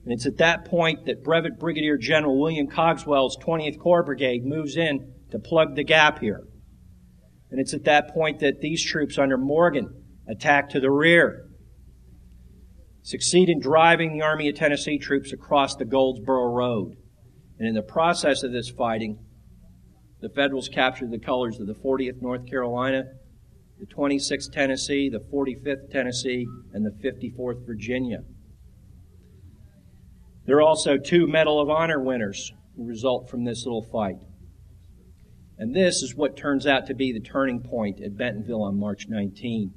And 0.04 0.14
it's 0.14 0.26
at 0.26 0.38
that 0.38 0.66
point 0.66 1.06
that 1.06 1.24
Brevet 1.24 1.60
Brigadier 1.60 1.98
General 1.98 2.40
William 2.40 2.68
Cogswell's 2.68 3.38
20th 3.38 3.80
Corps 3.80 4.04
Brigade 4.04 4.44
moves 4.44 4.76
in 4.76 5.14
to 5.30 5.38
plug 5.38 5.76
the 5.76 5.84
gap 5.84 6.20
here. 6.20 6.42
And 7.52 7.60
it's 7.60 7.74
at 7.76 7.84
that 7.84 8.12
point 8.14 8.40
that 8.40 8.62
these 8.62 8.84
troops 8.84 9.20
under 9.20 9.38
Morgan 9.38 10.04
attack 10.28 10.70
to 10.70 10.80
the 10.80 10.90
rear, 10.90 11.48
succeed 13.04 13.50
in 13.50 13.60
driving 13.60 14.14
the 14.14 14.22
Army 14.22 14.50
of 14.50 14.56
Tennessee 14.56 14.98
troops 14.98 15.34
across 15.34 15.76
the 15.76 15.86
Goldsboro 15.86 16.54
Road. 16.54 16.98
And 17.58 17.68
in 17.68 17.76
the 17.76 17.82
process 17.82 18.44
of 18.44 18.52
this 18.52 18.70
fighting, 18.70 19.20
the 20.22 20.30
Federals 20.30 20.70
captured 20.70 21.12
the 21.12 21.20
colors 21.20 21.60
of 21.60 21.68
the 21.68 21.74
40th 21.74 22.22
North 22.22 22.48
Carolina, 22.48 23.06
the 23.80 23.88
26th 23.88 24.52
Tennessee, 24.52 25.10
the 25.10 25.20
45th 25.20 25.92
Tennessee, 25.92 26.48
and 26.74 26.86
the 26.86 26.92
54th 26.92 27.66
Virginia. 27.66 28.24
There 30.46 30.58
are 30.58 30.62
also 30.62 30.98
two 30.98 31.28
Medal 31.28 31.60
of 31.60 31.70
Honor 31.70 32.00
winners 32.00 32.52
who 32.76 32.86
result 32.86 33.30
from 33.30 33.44
this 33.44 33.66
little 33.66 33.84
fight. 33.84 34.18
And 35.58 35.76
this 35.76 36.02
is 36.02 36.16
what 36.16 36.36
turns 36.36 36.66
out 36.66 36.88
to 36.88 36.96
be 36.96 37.12
the 37.12 37.20
turning 37.20 37.62
point 37.62 38.02
at 38.02 38.18
Bentonville 38.18 38.64
on 38.64 38.80
March 38.80 39.06
19. 39.08 39.72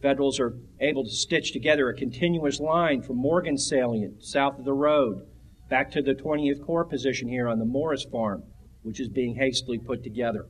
Federals 0.00 0.40
are 0.40 0.54
able 0.80 1.04
to 1.04 1.10
stitch 1.10 1.52
together 1.52 1.88
a 1.88 1.94
continuous 1.94 2.58
line 2.58 3.02
from 3.02 3.16
Morgan 3.16 3.58
Salient, 3.58 4.24
south 4.24 4.58
of 4.58 4.64
the 4.64 4.72
road, 4.72 5.26
back 5.68 5.90
to 5.92 6.02
the 6.02 6.14
20th 6.14 6.64
Corps 6.64 6.84
position 6.84 7.28
here 7.28 7.48
on 7.48 7.58
the 7.58 7.64
Morris 7.64 8.04
Farm, 8.10 8.42
which 8.82 8.98
is 8.98 9.08
being 9.08 9.36
hastily 9.36 9.78
put 9.78 10.02
together. 10.02 10.46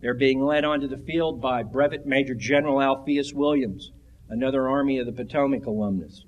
They're 0.00 0.14
being 0.14 0.42
led 0.42 0.64
onto 0.64 0.88
the 0.88 0.98
field 0.98 1.40
by 1.40 1.62
Brevet 1.62 2.04
Major 2.04 2.34
General 2.34 2.82
Alpheus 2.82 3.32
Williams, 3.32 3.90
another 4.28 4.68
Army 4.68 4.98
of 4.98 5.06
the 5.06 5.12
Potomac 5.12 5.64
alumnus. 5.64 6.24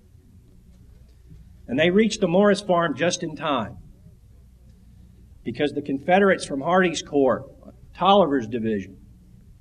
And 1.68 1.78
they 1.78 1.90
reached 1.90 2.20
the 2.20 2.28
Morris 2.28 2.60
farm 2.60 2.96
just 2.96 3.22
in 3.22 3.36
time 3.36 3.76
because 5.44 5.72
the 5.72 5.82
Confederates 5.82 6.46
from 6.46 6.60
Hardee's 6.60 7.02
Corps, 7.02 7.44
Taliaferro's 7.96 8.46
division, 8.46 8.96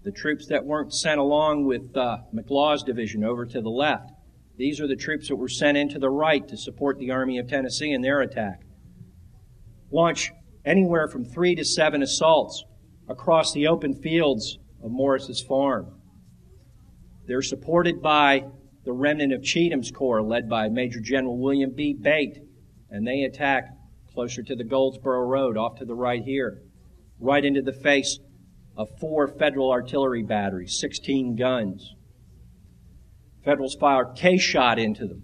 the 0.05 0.11
troops 0.11 0.45
that 0.45 0.63
weren't 0.63 0.93
sent 0.93 1.19
along 1.19 1.65
with 1.65 1.97
uh, 1.97 2.19
McLaws' 2.31 2.85
division 2.85 3.23
over 3.23 3.43
to 3.43 3.59
the 3.59 3.69
left, 3.69 4.11
these 4.55 4.79
are 4.79 4.87
the 4.87 4.95
troops 4.95 5.27
that 5.27 5.35
were 5.35 5.49
sent 5.49 5.77
into 5.77 5.97
the 5.97 6.11
right 6.11 6.47
to 6.47 6.55
support 6.55 6.99
the 6.99 7.09
Army 7.09 7.39
of 7.39 7.49
Tennessee 7.49 7.91
in 7.91 8.01
their 8.01 8.21
attack. 8.21 8.61
Launch 9.91 10.31
anywhere 10.63 11.07
from 11.07 11.25
three 11.25 11.55
to 11.55 11.65
seven 11.65 12.03
assaults 12.03 12.63
across 13.09 13.51
the 13.51 13.65
open 13.65 13.95
fields 13.95 14.59
of 14.83 14.91
Morris's 14.91 15.41
farm. 15.41 15.99
They're 17.25 17.41
supported 17.41 18.03
by 18.03 18.45
the 18.83 18.93
remnant 18.93 19.33
of 19.33 19.41
Cheatham's 19.41 19.89
Corps, 19.89 20.21
led 20.21 20.47
by 20.47 20.69
Major 20.69 20.99
General 20.99 21.39
William 21.39 21.71
B. 21.71 21.93
Bate, 21.99 22.37
and 22.91 23.07
they 23.07 23.23
attack 23.23 23.69
closer 24.13 24.43
to 24.43 24.55
the 24.55 24.63
Goldsboro 24.63 25.21
Road, 25.21 25.57
off 25.57 25.79
to 25.79 25.85
the 25.85 25.95
right 25.95 26.21
here, 26.23 26.61
right 27.19 27.43
into 27.43 27.63
the 27.63 27.73
face 27.73 28.19
of 28.77 28.89
four 28.99 29.27
federal 29.27 29.71
artillery 29.71 30.23
batteries, 30.23 30.79
16 30.79 31.35
guns. 31.35 31.95
Federals 33.43 33.75
fire 33.79 34.05
case 34.05 34.41
shot 34.41 34.79
into 34.79 35.07
them. 35.07 35.23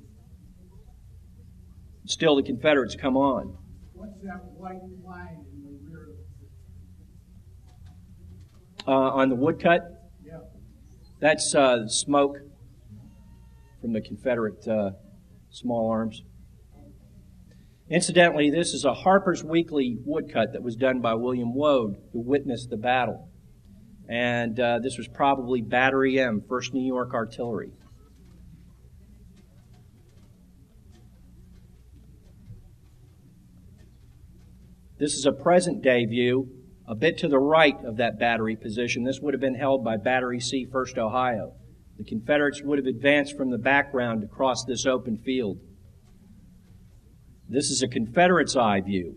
Still, 2.06 2.36
the 2.36 2.44
Confederates 2.44 2.96
come 2.96 3.18
on. 3.18 3.58
What's 3.94 4.20
that 4.24 4.44
white 4.58 4.82
line 5.04 5.46
in 5.54 5.64
the 5.64 5.90
rear 5.90 6.10
of 6.10 6.18
the 8.86 8.92
uh, 8.92 8.92
on 8.92 9.30
the 9.30 9.36
woodcut. 9.36 9.82
Yeah. 10.26 10.40
That's 11.20 11.54
uh, 11.56 11.88
smoke 11.88 12.38
from 13.80 13.94
the 13.94 14.02
Confederate 14.02 14.68
uh, 14.68 14.92
small 15.50 15.90
arms. 15.90 16.22
Incidentally, 17.90 18.50
this 18.50 18.74
is 18.74 18.86
a 18.86 18.94
Harper's 18.94 19.44
Weekly 19.44 19.98
woodcut 20.06 20.54
that 20.54 20.64
was 20.64 20.76
done 20.76 21.02
by 21.02 21.14
William 21.14 21.54
Waud, 21.54 21.98
who 22.14 22.22
witnessed 22.22 22.70
the 22.70 22.78
battle. 22.78 23.31
And 24.12 24.60
uh, 24.60 24.80
this 24.80 24.98
was 24.98 25.08
probably 25.08 25.62
Battery 25.62 26.20
M, 26.20 26.42
1st 26.42 26.74
New 26.74 26.86
York 26.86 27.14
Artillery. 27.14 27.72
This 35.00 35.14
is 35.14 35.26
a 35.26 35.32
present 35.32 35.82
day 35.82 36.06
view 36.06 36.62
a 36.92 36.96
bit 36.96 37.18
to 37.20 37.30
the 37.30 37.40
right 37.40 37.78
of 37.86 37.96
that 37.96 38.20
battery 38.20 38.58
position, 38.58 39.06
this 39.06 39.22
would 39.22 39.34
have 39.34 39.40
been 39.40 39.56
held 39.56 39.82
by 39.82 39.96
Battery 39.96 40.42
C, 40.42 40.68
1st 40.70 40.98
Ohio. 40.98 41.54
The 41.98 42.04
Confederates 42.04 42.62
would 42.62 42.80
have 42.80 42.86
advanced 42.86 43.38
from 43.38 43.50
the 43.50 43.58
background 43.58 44.26
across 44.26 44.66
this 44.66 44.86
open 44.86 45.18
field. 45.18 45.60
This 47.48 47.70
is 47.70 47.82
a 47.82 47.88
Confederate's 47.88 48.58
eye 48.58 48.82
view. 48.82 49.16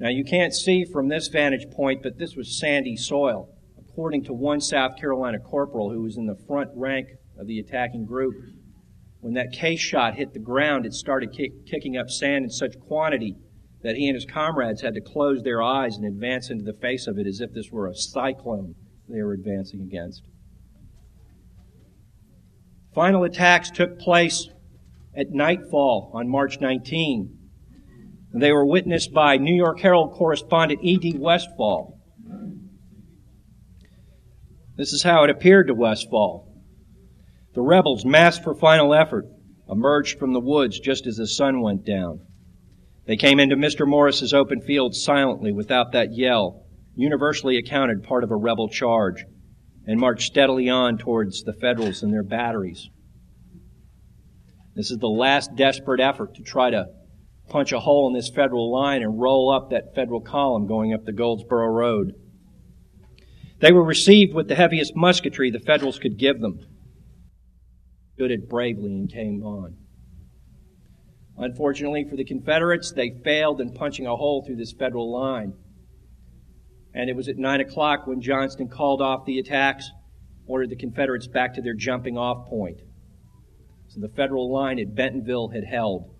Now, 0.00 0.08
you 0.08 0.24
can't 0.24 0.52
see 0.52 0.84
from 0.84 1.06
this 1.06 1.28
vantage 1.28 1.70
point, 1.70 2.02
but 2.02 2.18
this 2.18 2.34
was 2.34 2.58
sandy 2.58 2.96
soil, 2.96 3.55
according 3.96 4.22
to 4.22 4.34
one 4.34 4.60
South 4.60 4.94
Carolina 5.00 5.38
corporal 5.38 5.88
who 5.88 6.02
was 6.02 6.18
in 6.18 6.26
the 6.26 6.36
front 6.46 6.68
rank 6.74 7.08
of 7.38 7.46
the 7.46 7.58
attacking 7.58 8.04
group. 8.04 8.34
When 9.20 9.32
that 9.32 9.52
case 9.52 9.80
shot 9.80 10.16
hit 10.16 10.34
the 10.34 10.38
ground, 10.38 10.84
it 10.84 10.92
started 10.92 11.32
kick, 11.32 11.64
kicking 11.64 11.96
up 11.96 12.10
sand 12.10 12.44
in 12.44 12.50
such 12.50 12.78
quantity 12.78 13.36
that 13.82 13.96
he 13.96 14.06
and 14.06 14.14
his 14.14 14.26
comrades 14.26 14.82
had 14.82 14.92
to 14.96 15.00
close 15.00 15.42
their 15.42 15.62
eyes 15.62 15.96
and 15.96 16.04
advance 16.04 16.50
into 16.50 16.62
the 16.62 16.74
face 16.74 17.06
of 17.06 17.16
it 17.16 17.26
as 17.26 17.40
if 17.40 17.54
this 17.54 17.70
were 17.70 17.86
a 17.86 17.94
cyclone 17.94 18.74
they 19.08 19.22
were 19.22 19.32
advancing 19.32 19.80
against. 19.80 20.24
Final 22.94 23.24
attacks 23.24 23.70
took 23.70 23.98
place 23.98 24.50
at 25.16 25.30
nightfall 25.30 26.10
on 26.12 26.28
March 26.28 26.60
19. 26.60 27.34
They 28.34 28.52
were 28.52 28.66
witnessed 28.66 29.14
by 29.14 29.38
New 29.38 29.56
York 29.56 29.80
Herald 29.80 30.12
correspondent 30.12 30.80
E.D. 30.82 31.16
Westfall. 31.16 31.95
This 34.76 34.92
is 34.92 35.02
how 35.02 35.24
it 35.24 35.30
appeared 35.30 35.68
to 35.68 35.74
Westfall. 35.74 36.52
The 37.54 37.62
rebels, 37.62 38.04
massed 38.04 38.44
for 38.44 38.54
final 38.54 38.94
effort, 38.94 39.24
emerged 39.70 40.18
from 40.18 40.32
the 40.32 40.40
woods 40.40 40.78
just 40.78 41.06
as 41.06 41.16
the 41.16 41.26
sun 41.26 41.62
went 41.62 41.84
down. 41.84 42.20
They 43.06 43.16
came 43.16 43.40
into 43.40 43.56
Mr. 43.56 43.86
Morris's 43.86 44.34
open 44.34 44.60
field 44.60 44.94
silently 44.94 45.52
without 45.52 45.92
that 45.92 46.12
yell, 46.12 46.66
universally 46.94 47.56
accounted 47.56 48.02
part 48.02 48.24
of 48.24 48.30
a 48.30 48.36
rebel 48.36 48.68
charge, 48.68 49.24
and 49.86 49.98
marched 49.98 50.26
steadily 50.26 50.68
on 50.68 50.98
towards 50.98 51.44
the 51.44 51.52
Federals 51.54 52.02
and 52.02 52.12
their 52.12 52.24
batteries. 52.24 52.90
This 54.74 54.90
is 54.90 54.98
the 54.98 55.08
last 55.08 55.54
desperate 55.56 56.00
effort 56.00 56.34
to 56.34 56.42
try 56.42 56.70
to 56.70 56.86
punch 57.48 57.72
a 57.72 57.80
hole 57.80 58.08
in 58.08 58.14
this 58.14 58.28
federal 58.28 58.70
line 58.70 59.02
and 59.02 59.18
roll 59.18 59.50
up 59.50 59.70
that 59.70 59.94
federal 59.94 60.20
column 60.20 60.66
going 60.66 60.92
up 60.92 61.04
the 61.04 61.12
Goldsboro 61.12 61.68
Road. 61.68 62.12
They 63.58 63.72
were 63.72 63.84
received 63.84 64.34
with 64.34 64.48
the 64.48 64.54
heaviest 64.54 64.94
musketry 64.94 65.50
the 65.50 65.60
Federals 65.60 65.98
could 65.98 66.18
give 66.18 66.40
them. 66.40 66.60
Stood 68.14 68.30
it 68.30 68.48
bravely 68.48 68.92
and 68.94 69.10
came 69.10 69.42
on. 69.42 69.76
Unfortunately 71.38 72.04
for 72.08 72.16
the 72.16 72.24
Confederates, 72.24 72.92
they 72.92 73.10
failed 73.24 73.60
in 73.60 73.72
punching 73.72 74.06
a 74.06 74.16
hole 74.16 74.42
through 74.44 74.56
this 74.56 74.72
federal 74.72 75.12
line. 75.12 75.54
And 76.94 77.10
it 77.10 77.16
was 77.16 77.28
at 77.28 77.36
9 77.36 77.60
o'clock 77.60 78.06
when 78.06 78.22
Johnston 78.22 78.68
called 78.68 79.02
off 79.02 79.26
the 79.26 79.38
attacks, 79.38 79.90
ordered 80.46 80.70
the 80.70 80.76
Confederates 80.76 81.26
back 81.26 81.54
to 81.54 81.62
their 81.62 81.74
jumping 81.74 82.16
off 82.16 82.48
point. 82.48 82.80
So 83.88 84.00
the 84.00 84.08
federal 84.08 84.52
line 84.52 84.78
at 84.78 84.94
Bentonville 84.94 85.48
had 85.48 85.64
held. 85.64 86.14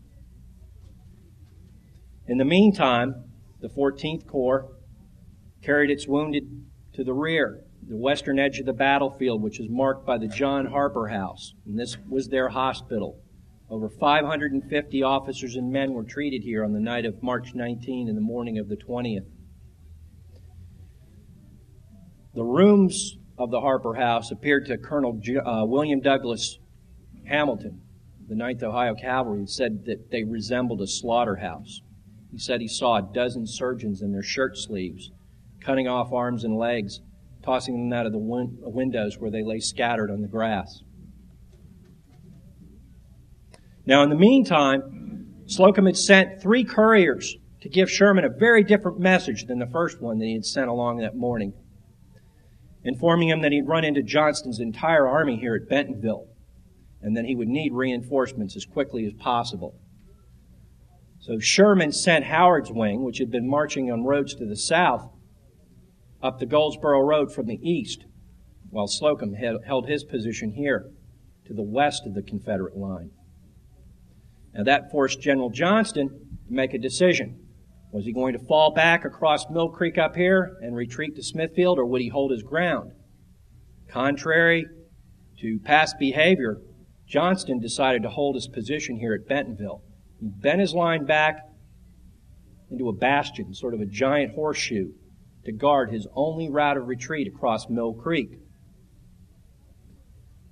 In 2.27 2.39
the 2.39 2.45
meantime, 2.45 3.25
the 3.61 3.69
14th 3.69 4.27
Corps 4.27 4.71
carried 5.63 5.91
its 5.91 6.07
wounded 6.07 6.67
to 6.97 7.05
the 7.05 7.13
rear, 7.13 7.61
the 7.87 7.97
western 7.97 8.39
edge 8.39 8.59
of 8.59 8.67
the 8.67 8.73
battlefield, 8.73 9.43
which 9.43 9.61
is 9.61 9.69
marked 9.69 10.07
by 10.07 10.17
the 10.17 10.27
John 10.27 10.67
Harper 10.67 11.09
House. 11.09 11.55
And 11.67 11.79
this 11.79 11.97
was 12.09 12.29
their 12.29 12.49
hospital. 12.49 13.21
Over 13.69 13.91
550 13.91 15.03
officers 15.03 15.57
and 15.57 15.71
men 15.71 15.93
were 15.93 16.05
treated 16.05 16.43
here 16.43 16.65
on 16.65 16.73
the 16.73 16.81
night 16.81 17.05
of 17.05 17.23
March 17.23 17.55
19 17.55 18.09
and 18.09 18.17
the 18.17 18.23
morning 18.23 18.59
of 18.59 18.69
the 18.69 18.77
20th. 18.77 19.27
The 22.35 22.45
rooms 22.45 23.17
of 23.39 23.51
the 23.51 23.61
Harper 23.61 23.95
House 23.95 24.31
appeared 24.31 24.67
to 24.67 24.79
Colonel 24.79 25.21
uh, 25.45 25.65
William 25.67 26.01
Douglas 26.01 26.59
Hamilton, 27.27 27.83
the 28.29 28.35
9th 28.35 28.63
Ohio 28.63 28.95
Cavalry, 28.95 29.41
and 29.41 29.51
said 29.51 29.85
that 29.85 30.11
they 30.11 30.25
resembled 30.25 30.81
a 30.81 30.87
slaughterhouse. 30.87 31.83
He 32.31 32.39
said 32.39 32.61
he 32.61 32.69
saw 32.69 32.97
a 32.97 33.11
dozen 33.15 33.47
surgeons 33.47 34.01
in 34.01 34.13
their 34.13 34.23
shirt 34.23 34.57
sleeves, 34.57 35.11
cutting 35.61 35.89
off 35.89 36.13
arms 36.13 36.45
and 36.45 36.57
legs, 36.57 37.01
tossing 37.43 37.89
them 37.89 37.99
out 37.99 38.07
of 38.07 38.13
the 38.13 38.19
win- 38.19 38.59
windows 38.61 39.19
where 39.19 39.31
they 39.31 39.43
lay 39.43 39.61
scattered 39.61 40.11
on 40.11 40.23
the 40.23 40.29
grass. 40.29 40.83
Now, 43.87 44.03
in 44.03 44.11
the 44.11 44.17
meantime, 44.17 45.45
Slocum 45.47 45.87
had 45.87 45.97
sent 45.97 46.43
three 46.43 46.65
couriers 46.65 47.37
to 47.61 47.69
give 47.69 47.91
Sherman 47.91 48.25
a 48.25 48.29
very 48.29 48.65
different 48.65 48.99
message 48.99 49.45
than 49.47 49.59
the 49.59 49.67
first 49.67 50.01
one 50.01 50.19
that 50.19 50.27
he 50.27 50.35
had 50.35 50.45
sent 50.45 50.69
along 50.69 50.99
that 50.99 51.17
morning, 51.17 51.53
informing 52.85 53.29
him 53.29 53.43
that 53.43 53.53
he'd 53.53 53.67
run 53.67 53.85
into 53.85 54.03
Johnston's 54.03 54.61
entire 54.61 55.07
army 55.07 55.37
here 55.37 55.55
at 55.55 55.69
Bentonville 55.69 56.27
and 57.01 57.17
that 57.17 57.25
he 57.25 57.37
would 57.37 57.49
need 57.49 57.73
reinforcements 57.73 58.57
as 58.57 58.65
quickly 58.65 59.07
as 59.07 59.13
possible. 59.13 59.79
So 61.21 61.39
Sherman 61.39 61.93
sent 61.93 62.25
Howard's 62.25 62.71
wing, 62.71 63.05
which 63.05 63.19
had 63.19 63.31
been 63.31 63.49
marching 63.49 63.91
on 63.91 64.05
roads 64.05 64.35
to 64.37 64.47
the 64.47 64.57
south, 64.57 65.11
up 66.23 66.39
the 66.39 66.47
Goldsboro 66.47 67.01
Road 67.01 67.33
from 67.33 67.47
the 67.47 67.61
east, 67.63 68.05
while 68.71 68.87
Slocum 68.87 69.35
held 69.35 69.89
his 69.89 70.05
position 70.05 70.53
here 70.53 70.91
to 71.47 71.55
the 71.55 71.63
west 71.63 72.07
of 72.07 72.15
the 72.15 72.23
Confederate 72.23 72.77
line. 72.77 73.11
Now 74.55 74.65
that 74.65 74.91
forced 74.91 75.21
General 75.21 75.51
Johnston 75.51 76.09
to 76.09 76.53
make 76.53 76.75
a 76.75 76.79
decision. 76.79 77.41
Was 77.93 78.05
he 78.05 78.13
going 78.13 78.33
to 78.33 78.45
fall 78.45 78.73
back 78.73 79.05
across 79.05 79.49
Mill 79.49 79.69
Creek 79.69 79.97
up 79.97 80.17
here 80.17 80.57
and 80.61 80.75
retreat 80.75 81.15
to 81.17 81.23
Smithfield, 81.23 81.79
or 81.79 81.87
would 81.87 82.03
he 82.03 82.09
hold 82.09 82.31
his 82.31 82.43
ground? 82.43 82.93
Contrary 83.89 84.67
to 85.41 85.59
past 85.61 85.97
behavior, 85.99 86.59
Johnston 87.07 87.61
decided 87.61 88.03
to 88.03 88.11
hold 88.11 88.35
his 88.35 88.49
position 88.49 88.99
here 88.99 89.15
at 89.15 89.29
Bentonville. 89.29 89.83
He 90.19 90.27
bent 90.29 90.61
his 90.61 90.75
line 90.75 91.05
back 91.05 91.39
into 92.71 92.89
a 92.89 92.93
bastion, 92.93 93.55
sort 93.55 93.75
of 93.75 93.81
a 93.81 93.87
giant 93.87 94.35
horseshoe, 94.35 94.89
to 95.47 95.53
guard 95.53 95.91
his 95.91 96.09
only 96.15 96.51
route 96.51 96.77
of 96.77 96.89
retreat 96.89 97.29
across 97.29 97.71
Mill 97.71 97.95
Creek. 97.95 98.41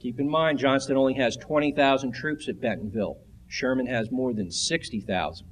Keep 0.00 0.20
in 0.20 0.30
mind, 0.30 0.60
Johnston 0.60 0.96
only 0.96 1.14
has 1.14 1.36
20,000 1.36 2.12
troops 2.12 2.48
at 2.48 2.60
Bentonville. 2.60 3.18
Sherman 3.48 3.86
has 3.86 4.12
more 4.12 4.32
than 4.32 4.52
60,000. 4.52 5.46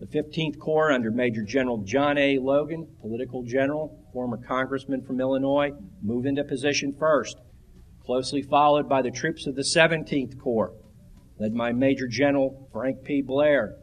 The 0.00 0.06
15th 0.06 0.58
Corps, 0.58 0.92
under 0.92 1.10
Major 1.10 1.42
General 1.42 1.78
John 1.78 2.18
A. 2.18 2.38
Logan, 2.38 2.86
political 3.00 3.42
general, 3.42 4.06
former 4.12 4.36
congressman 4.36 5.00
from 5.00 5.18
Illinois, 5.18 5.70
moved 6.02 6.26
into 6.26 6.44
position 6.44 6.94
first, 6.98 7.38
closely 8.04 8.42
followed 8.42 8.86
by 8.86 9.00
the 9.00 9.10
troops 9.10 9.46
of 9.46 9.54
the 9.54 9.62
17th 9.62 10.38
Corps, 10.38 10.74
led 11.38 11.54
by 11.54 11.72
Major 11.72 12.06
General 12.06 12.68
Frank 12.70 13.02
P. 13.02 13.22
Blair, 13.22 13.76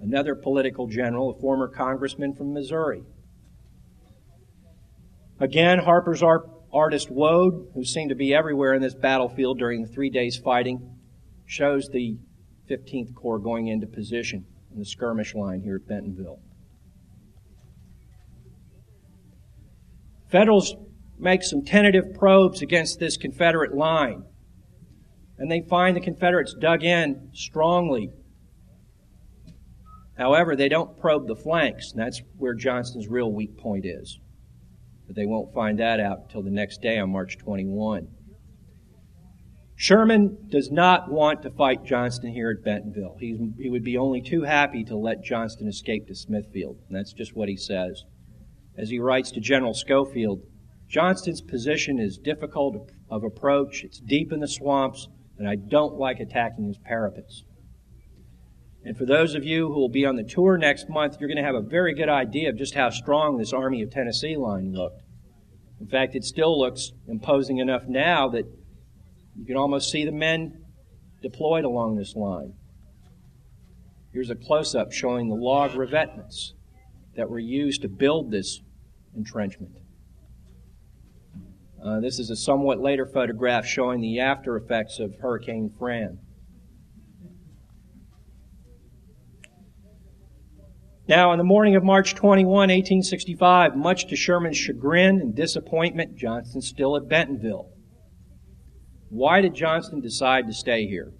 another 0.00 0.34
political 0.34 0.86
general, 0.86 1.30
a 1.30 1.40
former 1.40 1.68
congressman 1.68 2.34
from 2.34 2.52
Missouri. 2.52 3.02
Again, 5.40 5.78
Harper's 5.78 6.22
artist 6.72 7.10
Waud, 7.10 7.68
who 7.74 7.84
seemed 7.84 8.10
to 8.10 8.16
be 8.16 8.34
everywhere 8.34 8.74
in 8.74 8.82
this 8.82 8.94
battlefield 8.94 9.58
during 9.58 9.82
the 9.82 9.88
three 9.88 10.10
days 10.10 10.36
fighting, 10.36 10.98
shows 11.46 11.88
the 11.88 12.18
15th 12.68 13.14
Corps 13.14 13.38
going 13.38 13.68
into 13.68 13.86
position 13.86 14.44
in 14.72 14.78
the 14.78 14.84
skirmish 14.84 15.34
line 15.34 15.62
here 15.62 15.76
at 15.76 15.88
Bentonville. 15.88 16.40
Federals 20.30 20.74
make 21.18 21.42
some 21.42 21.64
tentative 21.64 22.12
probes 22.14 22.60
against 22.60 22.98
this 22.98 23.16
Confederate 23.16 23.74
line, 23.74 24.24
and 25.38 25.50
they 25.50 25.62
find 25.70 25.96
the 25.96 26.00
Confederates 26.00 26.54
dug 26.60 26.84
in 26.84 27.30
strongly. 27.32 28.10
However, 30.18 30.56
they 30.56 30.68
don't 30.68 30.98
probe 30.98 31.28
the 31.28 31.36
flanks, 31.36 31.92
and 31.92 32.00
that's 32.00 32.20
where 32.36 32.54
Johnston's 32.54 33.08
real 33.08 33.32
weak 33.32 33.56
point 33.56 33.86
is 33.86 34.18
but 35.08 35.16
they 35.16 35.26
won't 35.26 35.54
find 35.54 35.78
that 35.78 35.98
out 35.98 36.18
until 36.24 36.42
the 36.42 36.50
next 36.50 36.82
day 36.82 36.98
on 36.98 37.10
March 37.10 37.38
21. 37.38 38.06
Sherman 39.74 40.36
does 40.50 40.70
not 40.70 41.10
want 41.10 41.42
to 41.42 41.50
fight 41.50 41.84
Johnston 41.84 42.30
here 42.30 42.50
at 42.50 42.62
Bentonville. 42.62 43.16
He's, 43.18 43.38
he 43.56 43.70
would 43.70 43.84
be 43.84 43.96
only 43.96 44.20
too 44.20 44.42
happy 44.42 44.84
to 44.84 44.96
let 44.96 45.24
Johnston 45.24 45.66
escape 45.66 46.06
to 46.08 46.14
Smithfield. 46.14 46.78
And 46.88 46.96
that's 46.96 47.14
just 47.14 47.34
what 47.34 47.48
he 47.48 47.56
says. 47.56 48.04
As 48.76 48.90
he 48.90 48.98
writes 48.98 49.30
to 49.30 49.40
General 49.40 49.72
Schofield, 49.72 50.42
Johnston's 50.88 51.40
position 51.40 51.98
is 51.98 52.18
difficult 52.18 52.90
of 53.10 53.24
approach, 53.24 53.84
it's 53.84 54.00
deep 54.00 54.30
in 54.32 54.40
the 54.40 54.48
swamps, 54.48 55.08
and 55.38 55.48
I 55.48 55.54
don't 55.54 55.94
like 55.94 56.20
attacking 56.20 56.66
his 56.66 56.78
parapets. 56.78 57.44
And 58.88 58.96
for 58.96 59.04
those 59.04 59.34
of 59.34 59.44
you 59.44 59.68
who 59.68 59.78
will 59.78 59.90
be 59.90 60.06
on 60.06 60.16
the 60.16 60.24
tour 60.24 60.56
next 60.56 60.88
month, 60.88 61.18
you're 61.20 61.28
going 61.28 61.36
to 61.36 61.44
have 61.44 61.54
a 61.54 61.60
very 61.60 61.92
good 61.92 62.08
idea 62.08 62.48
of 62.48 62.56
just 62.56 62.72
how 62.72 62.88
strong 62.88 63.36
this 63.36 63.52
Army 63.52 63.82
of 63.82 63.90
Tennessee 63.90 64.34
line 64.34 64.72
looked. 64.72 65.02
In 65.78 65.86
fact, 65.86 66.14
it 66.14 66.24
still 66.24 66.58
looks 66.58 66.92
imposing 67.06 67.58
enough 67.58 67.82
now 67.86 68.30
that 68.30 68.46
you 69.36 69.44
can 69.44 69.58
almost 69.58 69.90
see 69.90 70.06
the 70.06 70.10
men 70.10 70.64
deployed 71.20 71.66
along 71.66 71.96
this 71.96 72.16
line. 72.16 72.54
Here's 74.14 74.30
a 74.30 74.34
close 74.34 74.74
up 74.74 74.90
showing 74.90 75.28
the 75.28 75.34
log 75.34 75.72
revetments 75.72 76.54
that 77.14 77.28
were 77.28 77.38
used 77.38 77.82
to 77.82 77.88
build 77.88 78.30
this 78.30 78.62
entrenchment. 79.14 79.76
Uh, 81.84 82.00
this 82.00 82.18
is 82.18 82.30
a 82.30 82.36
somewhat 82.36 82.80
later 82.80 83.04
photograph 83.04 83.66
showing 83.66 84.00
the 84.00 84.20
after 84.20 84.56
effects 84.56 84.98
of 84.98 85.14
Hurricane 85.20 85.70
Fran. 85.78 86.20
Now, 91.08 91.30
on 91.30 91.38
the 91.38 91.44
morning 91.44 91.74
of 91.74 91.82
March 91.82 92.14
21, 92.14 92.52
1865, 92.52 93.74
much 93.74 94.08
to 94.08 94.16
Sherman's 94.16 94.58
chagrin 94.58 95.22
and 95.22 95.34
disappointment, 95.34 96.16
Johnston's 96.16 96.68
still 96.68 96.98
at 96.98 97.08
Bentonville. 97.08 97.70
Why 99.08 99.40
did 99.40 99.54
Johnston 99.54 100.02
decide 100.02 100.46
to 100.46 100.52
stay 100.52 100.86
here? 100.86 101.14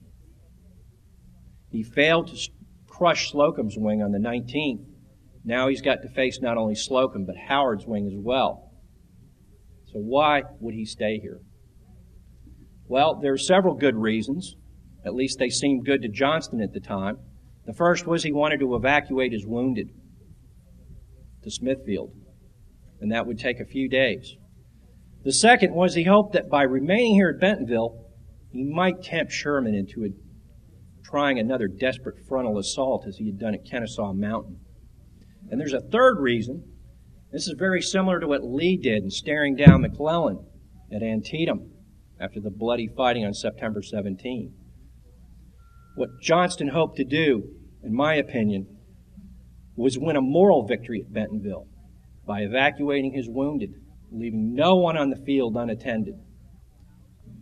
He 1.70 1.82
failed 1.82 2.28
to 2.28 2.51
crush 2.86 3.30
Slocum's 3.30 3.78
wing 3.78 4.03
on 4.03 4.12
the 4.12 4.18
19th. 4.18 4.84
Now 5.43 5.68
he's 5.68 5.80
got 5.80 6.03
to 6.03 6.09
face 6.11 6.39
not 6.43 6.59
only 6.59 6.74
Slocum, 6.74 7.24
but 7.24 7.36
Howard's 7.49 7.86
wing 7.86 8.07
as 8.09 8.14
well. 8.14 8.70
So 9.86 10.01
why 10.01 10.43
would 10.61 10.74
he 10.74 10.84
stay 10.84 11.18
here? 11.18 11.41
Well, 12.89 13.18
there 13.22 13.32
are 13.32 13.39
several 13.39 13.74
good 13.74 13.97
reasons. 13.97 14.55
At 15.07 15.14
least 15.14 15.39
they 15.39 15.49
seemed 15.49 15.86
good 15.86 16.03
to 16.03 16.09
Johnston 16.09 16.61
at 16.61 16.74
the 16.74 16.80
time. 16.80 17.16
The 17.68 17.74
first 17.74 18.06
was 18.06 18.22
he 18.22 18.32
wanted 18.32 18.60
to 18.60 18.74
evacuate 18.76 19.30
his 19.30 19.44
wounded 19.46 19.90
to 21.42 21.50
Smithfield. 21.50 22.14
and 22.98 23.12
that 23.12 23.26
would 23.26 23.38
take 23.38 23.60
a 23.60 23.66
few 23.66 23.90
days. 23.90 24.36
The 25.22 25.34
second 25.34 25.74
was 25.74 25.94
he 25.94 26.04
hoped 26.04 26.32
that 26.32 26.48
by 26.48 26.62
remaining 26.62 27.14
here 27.14 27.28
at 27.28 27.40
Bentonville, 27.40 28.06
he 28.50 28.64
might 28.64 29.02
tempt 29.02 29.32
Sherman 29.32 29.74
into 29.74 30.02
a, 30.02 30.08
trying 31.04 31.38
another 31.38 31.68
desperate 31.68 32.26
frontal 32.26 32.56
assault 32.56 33.06
as 33.06 33.18
he 33.18 33.26
had 33.26 33.38
done 33.38 33.54
at 33.54 33.66
Kennesaw 33.66 34.14
Mountain. 34.14 34.60
And 35.50 35.60
there's 35.60 35.74
a 35.74 35.82
third 35.82 36.18
reason. 36.20 36.64
This 37.30 37.46
is 37.46 37.54
very 37.58 37.82
similar 37.82 38.18
to 38.18 38.26
what 38.26 38.42
Lee 38.42 38.78
did 38.78 39.02
in 39.02 39.10
staring 39.10 39.54
down 39.54 39.82
McClellan 39.82 40.42
at 40.90 41.02
Antietam 41.02 41.70
after 42.18 42.40
the 42.40 42.50
bloody 42.50 42.88
fighting 42.88 43.26
on 43.26 43.34
September 43.34 43.82
17. 43.82 44.54
What 45.96 46.22
Johnston 46.22 46.68
hoped 46.68 46.96
to 46.96 47.04
do, 47.04 47.56
in 47.83 47.95
my 47.95 48.14
opinion, 48.14 48.66
was 49.76 49.99
win 49.99 50.16
a 50.16 50.20
moral 50.20 50.66
victory 50.66 51.01
at 51.01 51.12
Bentonville 51.12 51.66
by 52.26 52.41
evacuating 52.41 53.12
his 53.12 53.29
wounded, 53.29 53.70
leaving 54.11 54.55
no 54.55 54.76
one 54.76 54.97
on 54.97 55.11
the 55.11 55.24
field 55.24 55.57
unattended, 55.57 56.14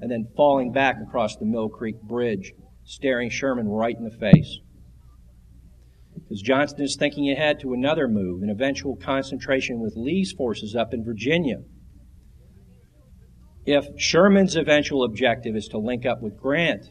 and 0.01 0.11
then 0.11 0.29
falling 0.37 0.73
back 0.73 0.97
across 1.03 1.37
the 1.37 1.45
Mill 1.45 1.69
Creek 1.69 2.01
Bridge, 2.03 2.53
staring 2.85 3.31
Sherman 3.31 3.69
right 3.69 3.97
in 3.97 4.05
the 4.05 4.11
face. 4.11 4.59
Because 6.15 6.43
Johnston 6.43 6.85
is 6.85 6.97
thinking 6.97 7.31
ahead 7.31 7.61
to 7.61 7.73
another 7.73 8.09
move, 8.09 8.43
an 8.43 8.51
eventual 8.51 8.97
concentration 8.97 9.81
with 9.81 9.95
Lee's 9.97 10.33
forces 10.33 10.75
up 10.75 10.93
in 10.93 11.05
Virginia. 11.05 11.59
If 13.65 13.87
Sherman's 13.97 14.57
eventual 14.57 15.05
objective 15.05 15.57
is 15.57 15.69
to 15.69 15.79
link 15.79 16.07
up 16.07 16.23
with 16.23 16.37
Grant, 16.37 16.87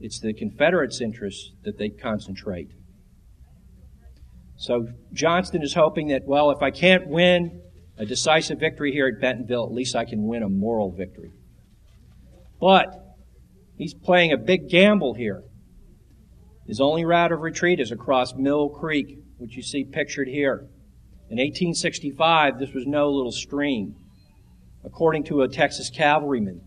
it's 0.00 0.20
the 0.20 0.32
Confederates' 0.32 1.00
interests 1.00 1.52
that 1.64 1.78
they 1.78 1.88
concentrate. 1.88 2.70
So 4.56 4.88
Johnston 5.12 5.62
is 5.62 5.74
hoping 5.74 6.08
that, 6.08 6.22
well, 6.24 6.50
if 6.50 6.62
I 6.62 6.70
can't 6.70 7.08
win 7.08 7.62
a 7.98 8.06
decisive 8.06 8.58
victory 8.58 8.92
here 8.92 9.06
at 9.06 9.20
Bentonville, 9.20 9.64
at 9.64 9.72
least 9.72 9.94
I 9.96 10.04
can 10.04 10.26
win 10.26 10.42
a 10.42 10.48
moral 10.48 10.90
victory. 10.90 11.32
But 12.60 12.86
he's 13.76 13.94
playing 13.94 14.32
a 14.32 14.38
big 14.38 14.68
gamble 14.68 15.14
here. 15.14 15.42
His 16.66 16.80
only 16.80 17.04
route 17.04 17.32
of 17.32 17.40
retreat 17.40 17.80
is 17.80 17.92
across 17.92 18.34
Mill 18.34 18.68
Creek, 18.68 19.18
which 19.38 19.56
you 19.56 19.62
see 19.62 19.84
pictured 19.84 20.28
here. 20.28 20.66
In 21.28 21.38
1865, 21.38 22.58
this 22.58 22.72
was 22.72 22.86
no 22.86 23.10
little 23.10 23.32
stream. 23.32 23.94
According 24.84 25.24
to 25.24 25.42
a 25.42 25.48
Texas 25.48 25.90
cavalryman, 25.90 26.60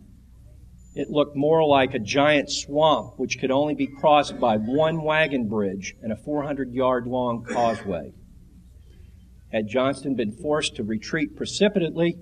it 0.96 1.10
looked 1.10 1.36
more 1.36 1.66
like 1.66 1.94
a 1.94 2.00
giant 2.00 2.50
swamp 2.52 3.14
which 3.18 3.40
could 3.40 3.52
only 3.52 3.76
be 3.76 3.88
crossed 3.88 4.40
by 4.40 4.58
one 4.58 5.04
wagon 5.04 5.48
bridge 5.48 5.96
and 6.02 6.12
a 6.12 6.18
400 6.18 6.74
yard 6.74 7.08
long 7.08 7.46
causeway. 7.46 8.12
Had 9.52 9.68
Johnston 9.68 10.16
been 10.16 10.32
forced 10.32 10.76
to 10.76 10.84
retreat 10.84 11.36
precipitately, 11.36 12.18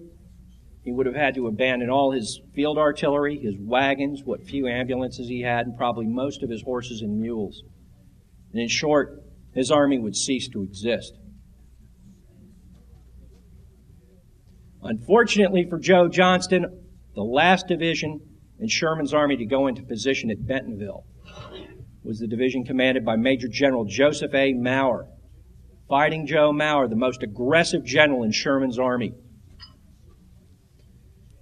he 0.84 0.92
would 0.92 1.06
have 1.06 1.16
had 1.16 1.36
to 1.36 1.48
abandon 1.48 1.90
all 1.90 2.12
his 2.12 2.40
field 2.56 2.78
artillery, 2.78 3.38
his 3.38 3.56
wagons, 3.60 4.24
what 4.24 4.46
few 4.46 4.68
ambulances 4.68 5.28
he 5.28 5.42
had, 5.42 5.66
and 5.66 5.78
probably 5.78 6.06
most 6.06 6.44
of 6.44 6.50
his 6.50 6.62
horses 6.62 7.02
and 7.02 7.20
mules. 7.20 7.62
And 8.54 8.62
in 8.62 8.70
short, 8.70 9.22
his 9.54 9.70
army 9.70 10.00
would 10.00 10.16
cease 10.16 10.48
to 10.50 10.64
exist. 10.64 11.14
Unfortunately 14.82 15.68
for 15.70 15.78
Joe 15.78 16.08
Johnston, 16.08 16.84
the 17.16 17.24
last 17.24 17.68
division 17.68 18.22
in 18.60 18.68
Sherman's 18.68 19.14
army 19.14 19.38
to 19.38 19.46
go 19.46 19.68
into 19.68 19.84
position 19.84 20.32
at 20.32 20.46
Bentonville 20.46 21.06
was 22.04 22.20
the 22.20 22.28
division 22.28 22.64
commanded 22.64 23.04
by 23.04 23.18
Major 23.18 23.48
General 23.50 23.84
Joseph 23.84 24.34
A. 24.34 24.54
Mower. 24.54 25.08
Fighting 25.90 26.26
Joe 26.26 26.52
Mower, 26.52 26.88
the 26.88 26.96
most 26.96 27.22
aggressive 27.24 27.84
general 27.84 28.24
in 28.24 28.32
Sherman's 28.32 28.80
army. 28.80 29.14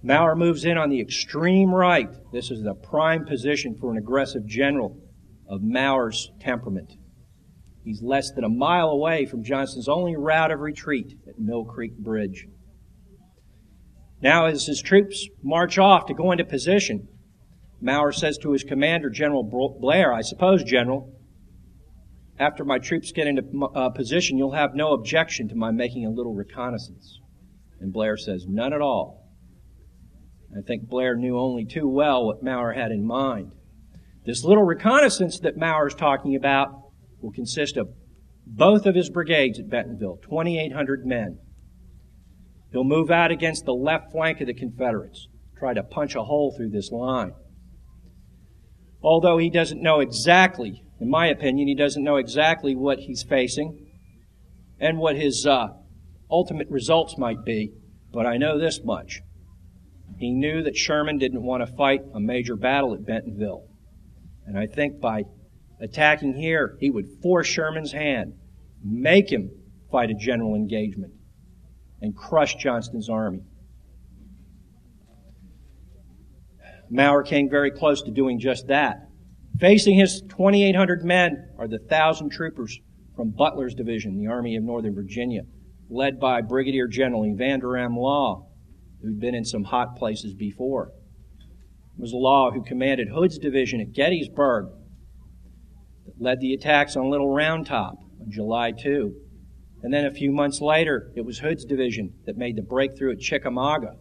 Mower 0.02 0.36
moves 0.36 0.64
in 0.64 0.76
on 0.76 0.90
the 0.90 1.00
extreme 1.00 1.74
right. 1.74 2.10
This 2.32 2.50
is 2.50 2.62
the 2.62 2.74
prime 2.74 3.24
position 3.26 3.76
for 3.80 3.90
an 3.90 3.96
aggressive 3.96 4.46
general 4.46 4.96
of 5.48 5.62
Mower's 5.62 6.30
temperament. 6.40 6.92
He's 7.84 8.02
less 8.02 8.32
than 8.32 8.44
a 8.44 8.48
mile 8.48 8.88
away 8.88 9.26
from 9.26 9.44
Johnston's 9.44 9.88
only 9.88 10.16
route 10.16 10.50
of 10.50 10.60
retreat 10.60 11.16
at 11.28 11.38
Mill 11.38 11.64
Creek 11.64 11.96
Bridge. 11.96 12.48
Now, 14.22 14.46
as 14.46 14.66
his 14.66 14.80
troops 14.80 15.28
march 15.42 15.78
off 15.78 16.06
to 16.06 16.14
go 16.14 16.32
into 16.32 16.44
position, 16.44 17.08
Mower 17.80 18.12
says 18.12 18.38
to 18.38 18.52
his 18.52 18.64
commander, 18.64 19.10
General 19.10 19.42
Blair, 19.80 20.12
I 20.12 20.22
suppose, 20.22 20.64
General, 20.64 21.12
after 22.38 22.64
my 22.64 22.78
troops 22.78 23.12
get 23.12 23.26
into 23.26 23.42
uh, 23.74 23.90
position, 23.90 24.38
you'll 24.38 24.52
have 24.52 24.74
no 24.74 24.92
objection 24.92 25.48
to 25.48 25.54
my 25.54 25.70
making 25.70 26.04
a 26.04 26.10
little 26.10 26.34
reconnaissance. 26.34 27.20
And 27.80 27.92
Blair 27.92 28.16
says, 28.16 28.46
None 28.46 28.72
at 28.72 28.80
all. 28.80 29.30
I 30.56 30.62
think 30.62 30.88
Blair 30.88 31.16
knew 31.16 31.38
only 31.38 31.64
too 31.64 31.88
well 31.88 32.24
what 32.26 32.42
Mower 32.42 32.72
had 32.72 32.90
in 32.90 33.06
mind. 33.06 33.52
This 34.24 34.44
little 34.44 34.64
reconnaissance 34.64 35.38
that 35.40 35.54
is 35.86 35.94
talking 35.94 36.34
about 36.34 36.90
will 37.20 37.32
consist 37.32 37.76
of 37.76 37.88
both 38.46 38.86
of 38.86 38.94
his 38.94 39.10
brigades 39.10 39.58
at 39.58 39.68
Bentonville, 39.68 40.18
2,800 40.22 41.06
men. 41.06 41.38
He'll 42.72 42.84
move 42.84 43.10
out 43.10 43.30
against 43.30 43.64
the 43.64 43.74
left 43.74 44.12
flank 44.12 44.40
of 44.40 44.46
the 44.46 44.54
Confederates, 44.54 45.28
try 45.58 45.74
to 45.74 45.82
punch 45.82 46.14
a 46.14 46.24
hole 46.24 46.52
through 46.56 46.70
this 46.70 46.90
line. 46.90 47.32
Although 49.02 49.38
he 49.38 49.50
doesn't 49.50 49.82
know 49.82 50.00
exactly, 50.00 50.82
in 51.00 51.08
my 51.08 51.28
opinion, 51.28 51.68
he 51.68 51.74
doesn't 51.74 52.02
know 52.02 52.16
exactly 52.16 52.74
what 52.74 52.98
he's 53.00 53.22
facing 53.22 53.86
and 54.80 54.98
what 54.98 55.16
his 55.16 55.46
uh, 55.46 55.68
ultimate 56.30 56.68
results 56.68 57.16
might 57.16 57.44
be, 57.44 57.72
but 58.12 58.26
I 58.26 58.36
know 58.36 58.58
this 58.58 58.80
much. 58.82 59.20
He 60.18 60.32
knew 60.32 60.62
that 60.62 60.76
Sherman 60.76 61.18
didn't 61.18 61.42
want 61.42 61.66
to 61.66 61.76
fight 61.76 62.00
a 62.14 62.20
major 62.20 62.56
battle 62.56 62.94
at 62.94 63.04
Bentonville. 63.04 63.68
And 64.46 64.58
I 64.58 64.66
think 64.66 65.00
by 65.00 65.24
attacking 65.80 66.34
here, 66.34 66.76
he 66.80 66.90
would 66.90 67.06
force 67.22 67.46
Sherman's 67.46 67.92
hand, 67.92 68.34
make 68.82 69.30
him 69.30 69.50
fight 69.90 70.10
a 70.10 70.14
general 70.14 70.54
engagement, 70.54 71.12
and 72.00 72.16
crushed 72.16 72.58
Johnston's 72.58 73.08
army. 73.08 73.42
Mower 76.90 77.22
came 77.22 77.48
very 77.50 77.70
close 77.70 78.02
to 78.02 78.10
doing 78.10 78.38
just 78.38 78.68
that. 78.68 79.08
Facing 79.58 79.98
his 79.98 80.20
2,800 80.28 81.04
men 81.04 81.48
are 81.58 81.66
the 81.66 81.78
thousand 81.78 82.30
troopers 82.30 82.78
from 83.16 83.30
Butler's 83.30 83.74
division, 83.74 84.18
the 84.18 84.26
Army 84.26 84.56
of 84.56 84.62
Northern 84.62 84.94
Virginia, 84.94 85.42
led 85.88 86.20
by 86.20 86.42
Brigadier 86.42 86.86
General 86.86 87.24
Evander 87.26 87.76
M. 87.76 87.96
Law, 87.96 88.46
who'd 89.02 89.18
been 89.18 89.34
in 89.34 89.44
some 89.44 89.64
hot 89.64 89.96
places 89.96 90.34
before. 90.34 90.92
It 91.98 92.00
was 92.00 92.12
Law 92.12 92.50
who 92.50 92.62
commanded 92.62 93.08
Hood's 93.08 93.38
division 93.38 93.80
at 93.80 93.92
Gettysburg, 93.92 94.66
that 96.04 96.20
led 96.20 96.40
the 96.40 96.52
attacks 96.52 96.94
on 96.94 97.10
Little 97.10 97.34
Round 97.34 97.66
Top 97.66 97.96
on 98.20 98.30
July 98.30 98.72
2. 98.72 99.14
And 99.86 99.94
then 99.94 100.04
a 100.04 100.10
few 100.10 100.32
months 100.32 100.60
later, 100.60 101.12
it 101.14 101.24
was 101.24 101.38
Hood's 101.38 101.64
division 101.64 102.12
that 102.24 102.36
made 102.36 102.56
the 102.56 102.62
breakthrough 102.62 103.12
at 103.12 103.20
Chickamauga, 103.20 103.94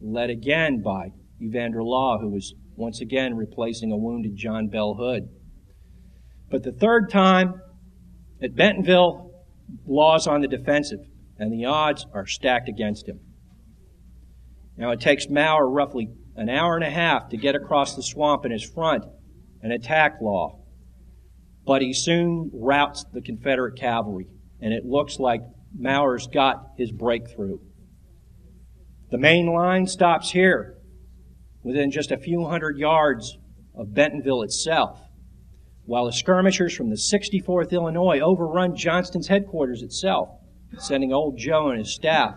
led 0.00 0.30
again 0.30 0.80
by 0.80 1.12
Evander 1.42 1.82
Law, 1.82 2.18
who 2.18 2.30
was 2.30 2.54
once 2.74 3.02
again 3.02 3.36
replacing 3.36 3.92
a 3.92 3.98
wounded 3.98 4.34
John 4.34 4.68
Bell 4.68 4.94
Hood. 4.94 5.28
But 6.50 6.62
the 6.62 6.72
third 6.72 7.10
time, 7.10 7.60
at 8.42 8.54
Bentonville, 8.54 9.30
Law's 9.86 10.26
on 10.26 10.40
the 10.40 10.48
defensive, 10.48 11.00
and 11.38 11.52
the 11.52 11.66
odds 11.66 12.06
are 12.14 12.26
stacked 12.26 12.70
against 12.70 13.06
him. 13.06 13.20
Now 14.78 14.90
it 14.92 15.02
takes 15.02 15.28
Mower 15.28 15.68
roughly 15.68 16.08
an 16.34 16.48
hour 16.48 16.76
and 16.76 16.84
a 16.84 16.88
half 16.90 17.28
to 17.28 17.36
get 17.36 17.54
across 17.54 17.94
the 17.94 18.02
swamp 18.02 18.46
in 18.46 18.52
his 18.52 18.64
front 18.64 19.04
and 19.62 19.70
attack 19.70 20.16
Law. 20.22 20.60
But 21.66 21.82
he 21.82 21.92
soon 21.92 22.50
routs 22.54 23.04
the 23.12 23.20
Confederate 23.20 23.78
cavalry, 23.78 24.28
and 24.60 24.72
it 24.72 24.84
looks 24.84 25.18
like 25.18 25.40
Mower's 25.76 26.26
got 26.26 26.72
his 26.76 26.90
breakthrough. 26.92 27.58
The 29.10 29.18
main 29.18 29.46
line 29.46 29.86
stops 29.86 30.30
here, 30.30 30.78
within 31.62 31.90
just 31.90 32.10
a 32.10 32.18
few 32.18 32.46
hundred 32.46 32.78
yards 32.78 33.38
of 33.74 33.94
Bentonville 33.94 34.42
itself, 34.42 35.00
while 35.84 36.06
the 36.06 36.12
skirmishers 36.12 36.74
from 36.74 36.90
the 36.90 36.96
64th 36.96 37.70
Illinois 37.70 38.20
overrun 38.20 38.74
Johnston's 38.74 39.28
headquarters 39.28 39.82
itself, 39.82 40.28
sending 40.78 41.12
old 41.12 41.38
Joe 41.38 41.68
and 41.68 41.78
his 41.78 41.94
staff 41.94 42.36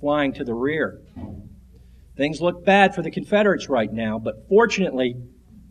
flying 0.00 0.32
to 0.34 0.44
the 0.44 0.54
rear. 0.54 1.00
Things 2.16 2.40
look 2.40 2.64
bad 2.64 2.94
for 2.94 3.02
the 3.02 3.10
Confederates 3.10 3.68
right 3.68 3.92
now, 3.92 4.18
but 4.18 4.48
fortunately, 4.48 5.14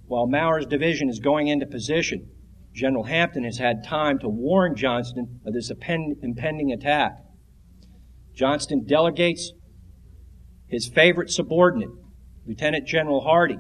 while 0.08 0.28
Mower's 0.28 0.66
division 0.66 1.10
is 1.10 1.20
going 1.20 1.48
into 1.48 1.66
position, 1.66 2.30
General 2.80 3.04
Hampton 3.04 3.44
has 3.44 3.58
had 3.58 3.84
time 3.84 4.20
to 4.20 4.30
warn 4.30 4.74
Johnston 4.74 5.42
of 5.46 5.54
this 5.54 5.70
impending 5.70 6.72
attack. 6.72 7.12
Johnston 8.34 8.86
delegates 8.86 9.52
his 10.66 10.88
favorite 10.88 11.30
subordinate, 11.30 11.90
Lieutenant 12.48 12.88
General 12.88 13.20
Hardee, 13.20 13.60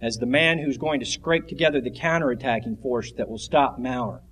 as 0.00 0.18
the 0.18 0.26
man 0.26 0.60
who's 0.60 0.78
going 0.78 1.00
to 1.00 1.06
scrape 1.06 1.48
together 1.48 1.80
the 1.80 1.90
counterattacking 1.90 2.80
force 2.80 3.12
that 3.16 3.28
will 3.28 3.38
stop 3.38 3.80
Mower. 3.80 4.22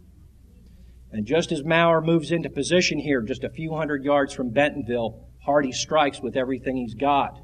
And 1.11 1.26
just 1.26 1.51
as 1.51 1.64
Mower 1.64 2.01
moves 2.01 2.30
into 2.30 2.51
position 2.51 3.01
here, 3.01 3.20
just 3.20 3.43
a 3.43 3.51
few 3.51 3.74
hundred 3.74 4.05
yards 4.05 4.33
from 4.33 4.51
Bentonville, 4.51 5.26
Hardee 5.45 5.72
strikes 5.72 6.20
with 6.20 6.37
everything 6.37 6.76
he's 6.76 6.95
got. 6.95 7.41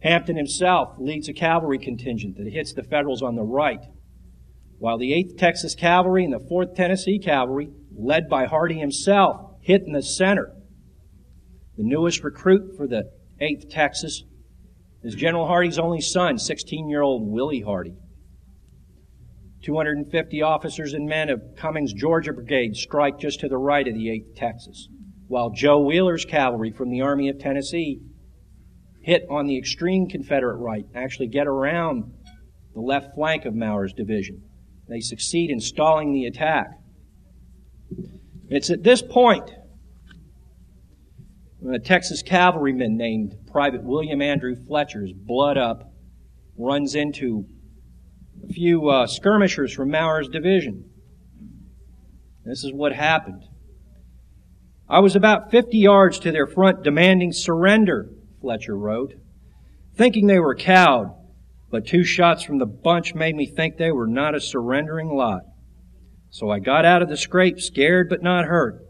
Hampton 0.00 0.36
himself 0.36 0.94
leads 0.98 1.28
a 1.28 1.34
cavalry 1.34 1.78
contingent 1.78 2.38
that 2.38 2.50
hits 2.50 2.72
the 2.72 2.82
Federals 2.82 3.20
on 3.20 3.36
the 3.36 3.42
right, 3.42 3.84
while 4.82 4.98
the 4.98 5.12
8th 5.12 5.38
Texas 5.38 5.76
Cavalry 5.76 6.24
and 6.24 6.32
the 6.32 6.40
4th 6.40 6.74
Tennessee 6.74 7.20
Cavalry, 7.20 7.70
led 7.96 8.28
by 8.28 8.46
Hardee 8.46 8.80
himself, 8.80 9.52
hit 9.60 9.82
in 9.86 9.92
the 9.92 10.02
center. 10.02 10.56
The 11.76 11.84
newest 11.84 12.24
recruit 12.24 12.76
for 12.76 12.88
the 12.88 13.04
8th 13.40 13.70
Texas 13.70 14.24
is 15.04 15.14
General 15.14 15.46
Hardee's 15.46 15.78
only 15.78 16.00
son, 16.00 16.36
16 16.36 16.88
year 16.88 17.00
old 17.00 17.30
Willie 17.30 17.60
Hardee. 17.60 17.94
250 19.62 20.42
officers 20.42 20.94
and 20.94 21.06
men 21.06 21.30
of 21.30 21.40
Cummings' 21.56 21.92
Georgia 21.92 22.32
Brigade 22.32 22.74
strike 22.74 23.20
just 23.20 23.38
to 23.38 23.48
the 23.48 23.58
right 23.58 23.86
of 23.86 23.94
the 23.94 24.08
8th 24.08 24.34
Texas, 24.34 24.88
while 25.28 25.50
Joe 25.50 25.78
Wheeler's 25.78 26.24
cavalry 26.24 26.72
from 26.72 26.90
the 26.90 27.02
Army 27.02 27.28
of 27.28 27.38
Tennessee 27.38 28.00
hit 29.00 29.26
on 29.30 29.46
the 29.46 29.56
extreme 29.56 30.08
Confederate 30.08 30.56
right, 30.56 30.86
actually 30.92 31.28
get 31.28 31.46
around 31.46 32.12
the 32.74 32.80
left 32.80 33.14
flank 33.14 33.44
of 33.44 33.54
Mower's 33.54 33.92
division. 33.92 34.42
They 34.88 35.00
succeed 35.00 35.50
in 35.50 35.60
stalling 35.60 36.12
the 36.12 36.26
attack. 36.26 36.78
It's 38.48 38.70
at 38.70 38.82
this 38.82 39.02
point 39.02 39.50
when 41.60 41.74
a 41.74 41.78
Texas 41.78 42.22
cavalryman 42.22 42.96
named 42.96 43.36
Private 43.50 43.84
William 43.84 44.20
Andrew 44.20 44.56
Fletcher's 44.56 45.12
blood 45.12 45.56
up 45.56 45.92
runs 46.58 46.94
into 46.94 47.46
a 48.44 48.52
few 48.52 48.88
uh, 48.88 49.06
skirmishers 49.06 49.72
from 49.72 49.90
Mower's 49.90 50.28
division. 50.28 50.90
This 52.44 52.64
is 52.64 52.72
what 52.72 52.92
happened. 52.92 53.44
I 54.88 54.98
was 54.98 55.16
about 55.16 55.50
50 55.50 55.78
yards 55.78 56.18
to 56.20 56.32
their 56.32 56.46
front 56.46 56.82
demanding 56.82 57.32
surrender, 57.32 58.10
Fletcher 58.40 58.76
wrote, 58.76 59.14
thinking 59.94 60.26
they 60.26 60.40
were 60.40 60.54
cowed, 60.54 61.14
but 61.72 61.86
two 61.86 62.04
shots 62.04 62.44
from 62.44 62.58
the 62.58 62.66
bunch 62.66 63.14
made 63.14 63.34
me 63.34 63.46
think 63.46 63.78
they 63.78 63.90
were 63.90 64.06
not 64.06 64.34
a 64.34 64.40
surrendering 64.40 65.08
lot. 65.08 65.40
So 66.28 66.50
I 66.50 66.58
got 66.58 66.84
out 66.84 67.00
of 67.00 67.08
the 67.08 67.16
scrape 67.16 67.60
scared 67.60 68.10
but 68.10 68.22
not 68.22 68.44
hurt. 68.44 68.84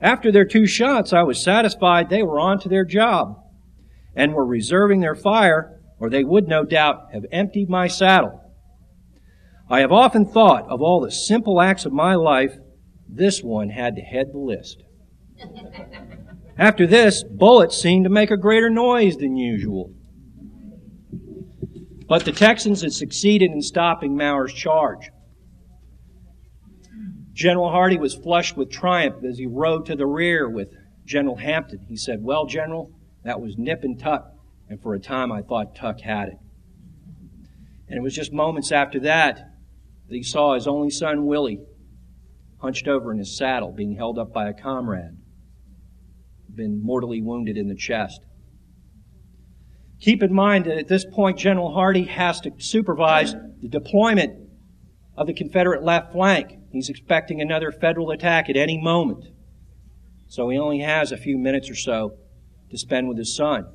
After 0.00 0.30
their 0.30 0.44
two 0.44 0.66
shots, 0.66 1.14
I 1.14 1.22
was 1.22 1.42
satisfied 1.42 2.10
they 2.10 2.22
were 2.22 2.38
on 2.38 2.60
to 2.60 2.68
their 2.68 2.84
job 2.84 3.42
and 4.14 4.34
were 4.34 4.44
reserving 4.44 5.00
their 5.00 5.14
fire, 5.14 5.80
or 5.98 6.10
they 6.10 6.22
would 6.22 6.46
no 6.46 6.64
doubt 6.64 7.08
have 7.14 7.24
emptied 7.32 7.70
my 7.70 7.88
saddle. 7.88 8.42
I 9.70 9.80
have 9.80 9.92
often 9.92 10.26
thought 10.26 10.68
of 10.68 10.82
all 10.82 11.00
the 11.00 11.10
simple 11.10 11.62
acts 11.62 11.86
of 11.86 11.92
my 11.92 12.14
life, 12.14 12.58
this 13.08 13.42
one 13.42 13.70
had 13.70 13.96
to 13.96 14.02
head 14.02 14.32
the 14.32 14.38
list. 14.38 14.82
After 16.58 16.86
this, 16.86 17.24
bullets 17.24 17.80
seemed 17.80 18.04
to 18.04 18.10
make 18.10 18.30
a 18.30 18.36
greater 18.36 18.68
noise 18.68 19.16
than 19.16 19.36
usual. 19.36 19.95
But 22.08 22.24
the 22.24 22.32
Texans 22.32 22.82
had 22.82 22.92
succeeded 22.92 23.50
in 23.50 23.62
stopping 23.62 24.16
Mower's 24.16 24.52
charge. 24.52 25.10
General 27.32 27.70
Hardee 27.70 27.98
was 27.98 28.14
flushed 28.14 28.56
with 28.56 28.70
triumph 28.70 29.24
as 29.24 29.38
he 29.38 29.46
rode 29.46 29.86
to 29.86 29.96
the 29.96 30.06
rear 30.06 30.48
with 30.48 30.68
General 31.04 31.36
Hampton. 31.36 31.84
He 31.88 31.96
said, 31.96 32.22
Well, 32.22 32.46
General, 32.46 32.90
that 33.24 33.40
was 33.40 33.58
nip 33.58 33.80
and 33.82 33.98
tuck, 33.98 34.30
and 34.68 34.80
for 34.80 34.94
a 34.94 35.00
time 35.00 35.32
I 35.32 35.42
thought 35.42 35.74
Tuck 35.74 36.00
had 36.00 36.28
it. 36.28 36.38
And 37.88 37.98
it 37.98 38.02
was 38.02 38.14
just 38.14 38.32
moments 38.32 38.72
after 38.72 39.00
that 39.00 39.36
that 40.08 40.14
he 40.14 40.22
saw 40.22 40.54
his 40.54 40.66
only 40.66 40.90
son, 40.90 41.26
Willie, 41.26 41.60
hunched 42.58 42.88
over 42.88 43.12
in 43.12 43.18
his 43.18 43.36
saddle, 43.36 43.72
being 43.72 43.96
held 43.96 44.18
up 44.18 44.32
by 44.32 44.48
a 44.48 44.54
comrade, 44.54 45.16
been 46.54 46.82
mortally 46.82 47.20
wounded 47.20 47.56
in 47.56 47.68
the 47.68 47.74
chest. 47.74 48.20
Keep 50.00 50.22
in 50.22 50.32
mind 50.32 50.66
that 50.66 50.78
at 50.78 50.88
this 50.88 51.04
point, 51.04 51.38
General 51.38 51.72
Hardee 51.72 52.04
has 52.04 52.40
to 52.42 52.52
supervise 52.58 53.34
the 53.60 53.68
deployment 53.68 54.48
of 55.16 55.26
the 55.26 55.34
Confederate 55.34 55.82
left 55.82 56.12
flank. 56.12 56.58
He's 56.70 56.90
expecting 56.90 57.40
another 57.40 57.72
Federal 57.72 58.10
attack 58.10 58.50
at 58.50 58.56
any 58.56 58.80
moment. 58.80 59.24
So 60.28 60.48
he 60.50 60.58
only 60.58 60.80
has 60.80 61.12
a 61.12 61.16
few 61.16 61.38
minutes 61.38 61.70
or 61.70 61.74
so 61.74 62.18
to 62.70 62.76
spend 62.76 63.08
with 63.08 63.16
his 63.16 63.34
son. 63.34 63.66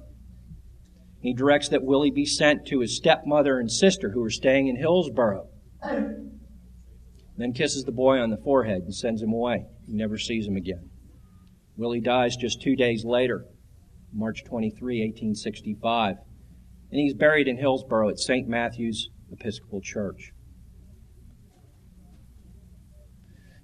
He 1.21 1.33
directs 1.33 1.69
that 1.69 1.83
Willie 1.83 2.11
be 2.11 2.25
sent 2.25 2.67
to 2.67 2.79
his 2.81 2.95
stepmother 2.95 3.59
and 3.59 3.71
sister 3.71 4.11
who 4.11 4.23
are 4.23 4.29
staying 4.29 4.67
in 4.67 4.75
Hillsboro. 4.75 5.47
Then 7.37 7.53
kisses 7.53 7.85
the 7.85 7.91
boy 7.91 8.19
on 8.19 8.29
the 8.29 8.37
forehead 8.37 8.83
and 8.83 8.93
sends 8.93 9.21
him 9.21 9.31
away. 9.31 9.65
He 9.87 9.93
never 9.93 10.17
sees 10.17 10.45
him 10.45 10.55
again. 10.55 10.89
Willie 11.77 12.01
dies 12.01 12.35
just 12.35 12.61
two 12.61 12.75
days 12.75 13.03
later, 13.05 13.45
March 14.13 14.43
23, 14.43 15.01
1865, 15.01 16.17
and 16.91 16.99
he's 16.99 17.13
buried 17.13 17.47
in 17.47 17.57
Hillsboro 17.57 18.09
at 18.09 18.19
St. 18.19 18.47
Matthew's 18.47 19.09
Episcopal 19.31 19.81
Church. 19.81 20.33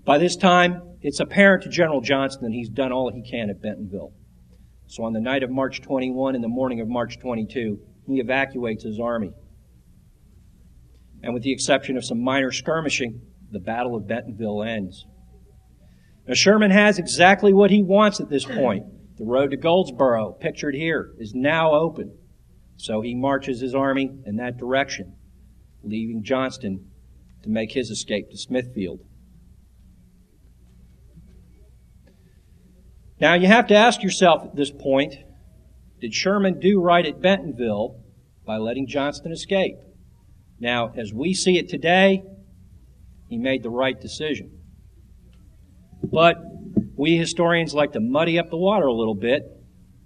By 0.05 0.17
this 0.17 0.37
time, 0.37 0.81
it's 1.01 1.19
apparent 1.19 1.63
to 1.63 1.69
General 1.69 1.99
Johnston 1.99 2.45
that 2.45 2.55
he's 2.55 2.69
done 2.69 2.93
all 2.93 3.11
he 3.11 3.21
can 3.21 3.49
at 3.49 3.61
Bentonville. 3.61 4.13
So 4.85 5.03
on 5.03 5.11
the 5.11 5.19
night 5.19 5.43
of 5.43 5.49
March 5.49 5.81
21 5.81 6.35
and 6.35 6.43
the 6.43 6.47
morning 6.47 6.79
of 6.79 6.87
March 6.87 7.19
22, 7.19 7.79
he 8.07 8.19
evacuates 8.21 8.85
his 8.85 9.01
army. 9.01 9.33
And 11.21 11.33
with 11.33 11.43
the 11.43 11.51
exception 11.51 11.97
of 11.97 12.05
some 12.05 12.23
minor 12.23 12.53
skirmishing, 12.53 13.21
the 13.51 13.59
Battle 13.59 13.95
of 13.95 14.07
Bentonville 14.07 14.63
ends. 14.63 15.05
Now, 16.25 16.35
Sherman 16.35 16.71
has 16.71 16.99
exactly 16.99 17.51
what 17.51 17.69
he 17.69 17.83
wants 17.83 18.21
at 18.21 18.29
this 18.29 18.45
point. 18.45 18.85
The 19.17 19.25
road 19.25 19.51
to 19.51 19.57
Goldsboro, 19.57 20.33
pictured 20.33 20.75
here, 20.75 21.13
is 21.17 21.33
now 21.33 21.73
open. 21.73 22.17
So 22.75 23.01
he 23.01 23.15
marches 23.15 23.59
his 23.59 23.73
army 23.73 24.11
in 24.25 24.35
that 24.35 24.57
direction, 24.57 25.15
leaving 25.83 26.23
Johnston 26.23 26.91
to 27.43 27.49
make 27.49 27.71
his 27.71 27.89
escape 27.89 28.29
to 28.29 28.37
Smithfield. 28.37 28.99
Now, 33.19 33.33
you 33.33 33.47
have 33.47 33.67
to 33.67 33.75
ask 33.75 34.03
yourself 34.03 34.43
at 34.43 34.55
this 34.55 34.71
point 34.71 35.15
did 35.99 36.13
Sherman 36.13 36.59
do 36.59 36.79
right 36.79 37.03
at 37.03 37.19
Bentonville 37.19 37.99
by 38.45 38.57
letting 38.57 38.85
Johnston 38.85 39.31
escape? 39.31 39.77
Now, 40.59 40.93
as 40.95 41.11
we 41.11 41.33
see 41.33 41.57
it 41.57 41.69
today, 41.69 42.23
he 43.27 43.37
made 43.37 43.63
the 43.63 43.71
right 43.71 43.99
decision. 43.99 44.51
But 46.03 46.37
we 46.97 47.15
historians 47.15 47.73
like 47.73 47.93
to 47.93 47.99
muddy 47.99 48.39
up 48.39 48.49
the 48.49 48.57
water 48.57 48.87
a 48.87 48.93
little 48.93 49.15
bit 49.15 49.43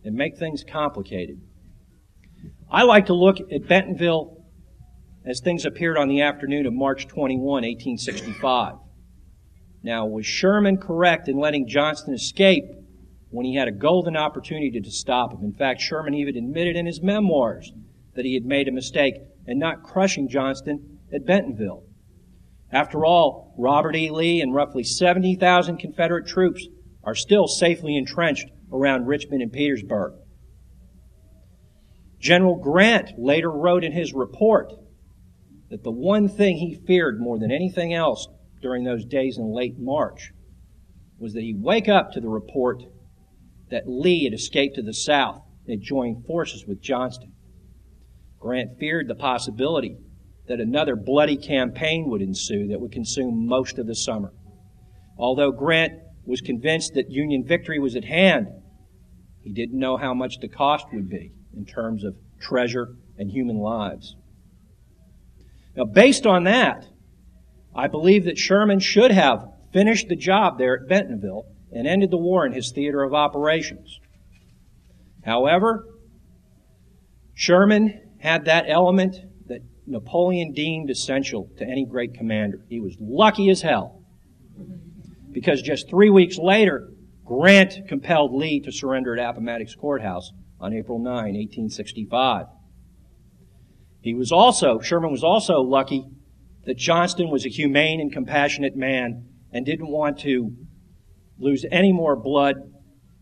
and 0.04 0.14
make 0.14 0.38
things 0.38 0.64
complicated. 0.64 1.39
I 2.70 2.84
like 2.84 3.08
to 3.08 3.14
look 3.14 3.38
at 3.52 3.68
Bentonville 3.68 4.46
as 5.26 5.39
things 5.39 5.66
appeared 5.66 5.98
on 5.98 6.10
the 6.10 6.22
afternoon 6.22 6.66
of 6.66 6.74
March 6.74 7.08
21, 7.08 7.44
1865. 7.46 8.76
Now, 9.84 10.06
was 10.06 10.26
Sherman 10.26 10.78
correct 10.78 11.28
in 11.28 11.39
letting 11.39 11.68
Johnston 11.68 12.14
escape 12.14 12.66
when 13.30 13.46
he 13.46 13.56
had 13.56 13.68
a 13.68 13.72
golden 13.72 14.18
opportunity 14.18 14.80
to 14.80 14.92
stop 14.92 15.32
him. 15.32 15.44
In 15.44 15.54
fact, 15.54 15.82
Sherman 15.82 16.14
even 16.14 16.36
admitted 16.36 16.76
in 16.76 16.86
his 16.86 17.02
memoirs 17.02 17.72
that 18.16 18.26
he 18.26 18.34
had 18.34 18.46
made 18.46 18.68
a 18.68 18.72
mistake 18.72 19.16
in 19.48 19.58
not 19.58 19.84
crushing 19.84 20.28
Johnston 20.28 21.00
at 21.14 21.26
Bentonville. 21.26 21.84
After 22.72 23.06
all, 23.06 23.54
Robert 23.58 23.96
E. 23.96 24.10
Lee 24.10 24.42
and 24.42 24.54
roughly 24.54 24.84
70,000 24.84 25.78
Confederate 25.78 26.28
troops 26.28 26.68
are 27.04 27.16
still 27.16 27.47
safely 27.47 27.97
entrenched 27.97 28.47
around 28.72 29.08
Richmond 29.08 29.41
and 29.41 29.52
Petersburg. 29.52 30.14
General 32.20 32.56
Grant 32.56 33.18
later 33.18 33.49
wrote 33.49 33.84
in 33.84 33.91
his 33.91 34.14
report 34.14 34.72
that 35.70 35.84
the 35.84 35.91
one 35.91 36.28
thing 36.28 36.58
he 36.58 36.76
feared 36.86 37.20
more 37.20 37.39
than 37.39 37.52
anything 37.52 37.93
else 37.93 38.28
during 38.62 38.84
those 38.84 39.06
days 39.06 39.38
in 39.38 39.52
late 39.52 39.80
March 39.80 40.32
was 41.18 41.34
that 41.34 41.41
he'd 41.41 41.62
wake 41.62 41.88
up 41.88 42.12
to 42.12 42.22
the 42.22 42.28
report 42.28 42.84
that 43.70 43.88
Lee 43.88 44.26
had 44.26 44.34
escaped 44.34 44.76
to 44.76 44.82
the 44.82 44.93
south 44.93 45.41
and 45.66 45.80
had 45.80 45.82
joined 45.82 46.26
forces 46.26 46.66
with 46.68 46.82
Johnston. 46.82 47.32
Grant 48.39 48.78
feared 48.80 49.08
the 49.08 49.16
possibility 49.16 49.97
that 50.47 50.60
another 50.60 50.95
bloody 50.95 51.38
campaign 51.38 52.10
would 52.10 52.22
ensue 52.22 52.68
that 52.68 52.82
would 52.82 52.91
consume 52.91 53.47
most 53.47 53.80
of 53.80 53.88
the 53.88 53.95
summer. 53.95 54.34
Although 55.18 55.52
Grant 55.52 55.93
was 56.26 56.41
convinced 56.41 56.93
that 56.93 57.09
Union 57.09 57.43
victory 57.43 57.80
was 57.80 57.95
at 57.95 58.05
hand, 58.05 58.47
he 59.41 59.51
didn't 59.51 59.80
know 59.80 59.97
how 59.97 60.13
much 60.13 60.39
the 60.39 60.47
cost 60.47 60.86
would 60.93 61.09
be 61.09 61.32
in 61.55 61.65
terms 61.65 62.03
of 62.03 62.15
treasure 62.39 62.95
and 63.17 63.32
human 63.32 63.57
lives. 63.57 64.15
Now, 65.76 65.86
based 65.86 66.26
on 66.26 66.43
that, 66.43 66.86
I 67.74 67.88
believe 67.88 68.26
that 68.26 68.38
Sherman 68.38 68.80
should 68.80 69.11
have 69.11 69.47
finished 69.72 70.09
the 70.09 70.15
job 70.15 70.57
there 70.57 70.76
at 70.76 70.88
Bentonville 70.88 71.45
and 71.72 71.88
ended 71.88 72.11
the 72.11 72.17
war 72.17 72.45
in 72.45 72.51
his 72.51 72.72
theater 72.72 73.03
of 73.03 73.13
operations. 73.13 73.99
However, 75.24 75.86
Sherman 77.34 78.01
had 78.19 78.45
that 78.45 78.65
element 78.67 79.17
that 79.47 79.61
Napoleon 79.88 80.51
deemed 80.51 80.89
essential 80.89 81.49
to 81.57 81.65
any 81.65 81.86
great 81.86 82.13
commander. 82.13 82.65
He 82.69 82.80
was 82.80 82.95
lucky 82.99 83.49
as 83.49 83.61
hell. 83.61 84.01
Because 85.32 85.61
just 85.61 85.89
three 85.89 86.09
weeks 86.09 86.38
later, 86.38 86.89
Grant 87.25 87.88
compelled 87.88 88.34
Lee 88.34 88.59
to 88.61 88.71
surrender 88.71 89.17
at 89.17 89.29
Appomattox 89.29 89.75
Courthouse 89.75 90.32
on 90.59 90.73
April 90.73 90.99
9, 90.99 91.05
1865. 91.13 92.45
He 94.01 94.13
was 94.13 94.32
also, 94.32 94.79
Sherman 94.79 95.11
was 95.11 95.23
also 95.23 95.61
lucky 95.61 96.05
that 96.65 96.77
Johnston 96.77 97.29
was 97.29 97.45
a 97.45 97.49
humane 97.49 98.01
and 98.01 98.11
compassionate 98.11 98.75
man 98.75 99.25
and 99.51 99.65
didn't 99.65 99.89
want 99.89 100.19
to 100.19 100.51
lose 101.39 101.65
any 101.71 101.91
more 101.91 102.15
blood 102.15 102.55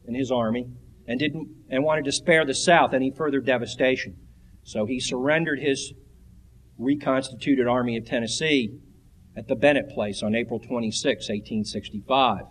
in 0.06 0.16
his 0.16 0.32
army 0.32 0.68
and 1.08 1.20
didn't 1.20 1.48
and 1.70 1.84
wanted 1.84 2.06
to 2.06 2.12
spare 2.12 2.46
the 2.46 2.54
South 2.54 2.94
any 2.94 3.12
further 3.12 3.40
devastation. 3.40 4.16
So 4.64 4.86
he 4.86 5.00
surrendered 5.00 5.60
his 5.60 5.94
reconstituted 6.78 7.68
Army 7.68 7.98
of 7.98 8.06
Tennessee 8.06 8.80
at 9.40 9.48
the 9.48 9.56
Bennett 9.56 9.90
Place 9.90 10.22
on 10.22 10.36
April 10.36 10.60
26, 10.60 11.30
1865. 11.30 12.42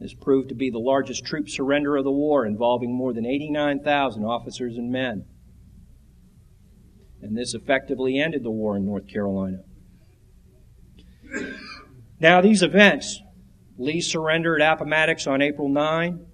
This 0.00 0.14
proved 0.14 0.48
to 0.48 0.54
be 0.54 0.70
the 0.70 0.78
largest 0.78 1.26
troop 1.26 1.50
surrender 1.50 1.98
of 1.98 2.04
the 2.04 2.10
war, 2.10 2.46
involving 2.46 2.94
more 2.94 3.12
than 3.12 3.26
89,000 3.26 4.24
officers 4.24 4.78
and 4.78 4.90
men. 4.90 5.26
And 7.20 7.36
this 7.36 7.52
effectively 7.52 8.18
ended 8.18 8.42
the 8.42 8.50
war 8.50 8.78
in 8.78 8.86
North 8.86 9.06
Carolina. 9.06 9.58
Now, 12.20 12.40
these 12.40 12.62
events 12.62 13.20
Lee's 13.76 14.10
surrender 14.10 14.58
at 14.58 14.72
Appomattox 14.72 15.26
on 15.26 15.42
April 15.42 15.68
9, 15.68 16.24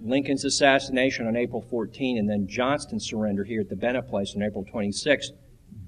Lincoln's 0.00 0.44
assassination 0.44 1.26
on 1.26 1.34
April 1.34 1.62
14, 1.68 2.16
and 2.16 2.30
then 2.30 2.46
Johnston's 2.46 3.04
surrender 3.04 3.42
here 3.42 3.62
at 3.62 3.68
the 3.68 3.74
Bennett 3.74 4.06
Place 4.08 4.34
on 4.36 4.42
April 4.44 4.64
26 4.64 5.32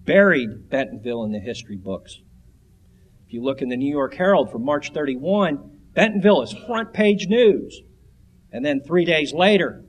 buried 0.05 0.68
Bentonville 0.68 1.22
in 1.22 1.30
the 1.30 1.38
history 1.38 1.76
books. 1.76 2.20
If 3.31 3.35
you 3.35 3.45
look 3.45 3.62
in 3.62 3.68
the 3.68 3.76
New 3.76 3.89
York 3.89 4.14
Herald 4.14 4.51
from 4.51 4.64
March 4.64 4.91
31, 4.91 5.70
Bentonville 5.95 6.43
is 6.43 6.53
front 6.66 6.93
page 6.93 7.28
news. 7.28 7.81
And 8.51 8.66
then 8.66 8.81
three 8.81 9.05
days 9.05 9.33
later, 9.33 9.85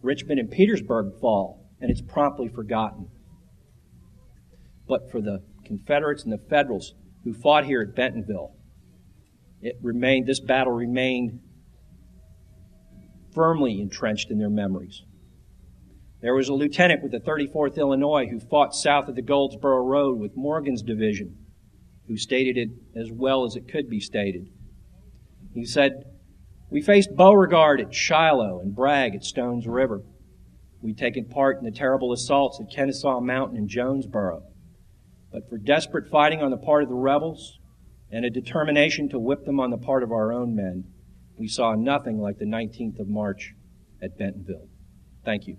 Richmond 0.00 0.38
and 0.38 0.48
Petersburg 0.48 1.18
fall, 1.20 1.68
and 1.80 1.90
it's 1.90 2.00
promptly 2.00 2.46
forgotten. 2.46 3.08
But 4.86 5.10
for 5.10 5.20
the 5.20 5.42
Confederates 5.64 6.22
and 6.22 6.32
the 6.32 6.38
Federals 6.48 6.94
who 7.24 7.34
fought 7.34 7.64
here 7.64 7.82
at 7.82 7.96
Bentonville, 7.96 8.52
it 9.60 9.76
remained, 9.82 10.28
this 10.28 10.38
battle 10.38 10.72
remained 10.72 11.40
firmly 13.34 13.80
entrenched 13.80 14.30
in 14.30 14.38
their 14.38 14.50
memories. 14.50 15.02
There 16.22 16.36
was 16.36 16.48
a 16.48 16.54
lieutenant 16.54 17.02
with 17.02 17.10
the 17.10 17.18
34th 17.18 17.76
Illinois 17.76 18.28
who 18.28 18.38
fought 18.38 18.72
south 18.72 19.08
of 19.08 19.16
the 19.16 19.22
Goldsboro 19.22 19.84
Road 19.84 20.20
with 20.20 20.36
Morgan's 20.36 20.82
division, 20.82 21.37
who 22.08 22.16
stated 22.16 22.56
it 22.56 22.70
as 22.96 23.12
well 23.12 23.44
as 23.44 23.54
it 23.54 23.68
could 23.68 23.88
be 23.88 24.00
stated. 24.00 24.48
He 25.54 25.64
said, 25.64 26.04
We 26.70 26.80
faced 26.80 27.14
Beauregard 27.14 27.80
at 27.80 27.94
Shiloh 27.94 28.60
and 28.60 28.74
Bragg 28.74 29.14
at 29.14 29.24
Stones 29.24 29.66
River. 29.66 30.02
We'd 30.80 30.98
taken 30.98 31.26
part 31.26 31.58
in 31.58 31.64
the 31.64 31.70
terrible 31.70 32.12
assaults 32.12 32.60
at 32.60 32.74
Kennesaw 32.74 33.20
Mountain 33.20 33.58
and 33.58 33.68
Jonesboro. 33.68 34.42
But 35.32 35.48
for 35.48 35.58
desperate 35.58 36.08
fighting 36.08 36.42
on 36.42 36.50
the 36.50 36.56
part 36.56 36.82
of 36.82 36.88
the 36.88 36.94
rebels 36.94 37.58
and 38.10 38.24
a 38.24 38.30
determination 38.30 39.08
to 39.10 39.18
whip 39.18 39.44
them 39.44 39.60
on 39.60 39.70
the 39.70 39.76
part 39.76 40.02
of 40.02 40.12
our 40.12 40.32
own 40.32 40.56
men, 40.56 40.84
we 41.36 41.48
saw 41.48 41.74
nothing 41.74 42.18
like 42.18 42.38
the 42.38 42.46
19th 42.46 42.98
of 42.98 43.08
March 43.08 43.54
at 44.00 44.16
Bentonville. 44.16 44.68
Thank 45.24 45.46
you. 45.46 45.58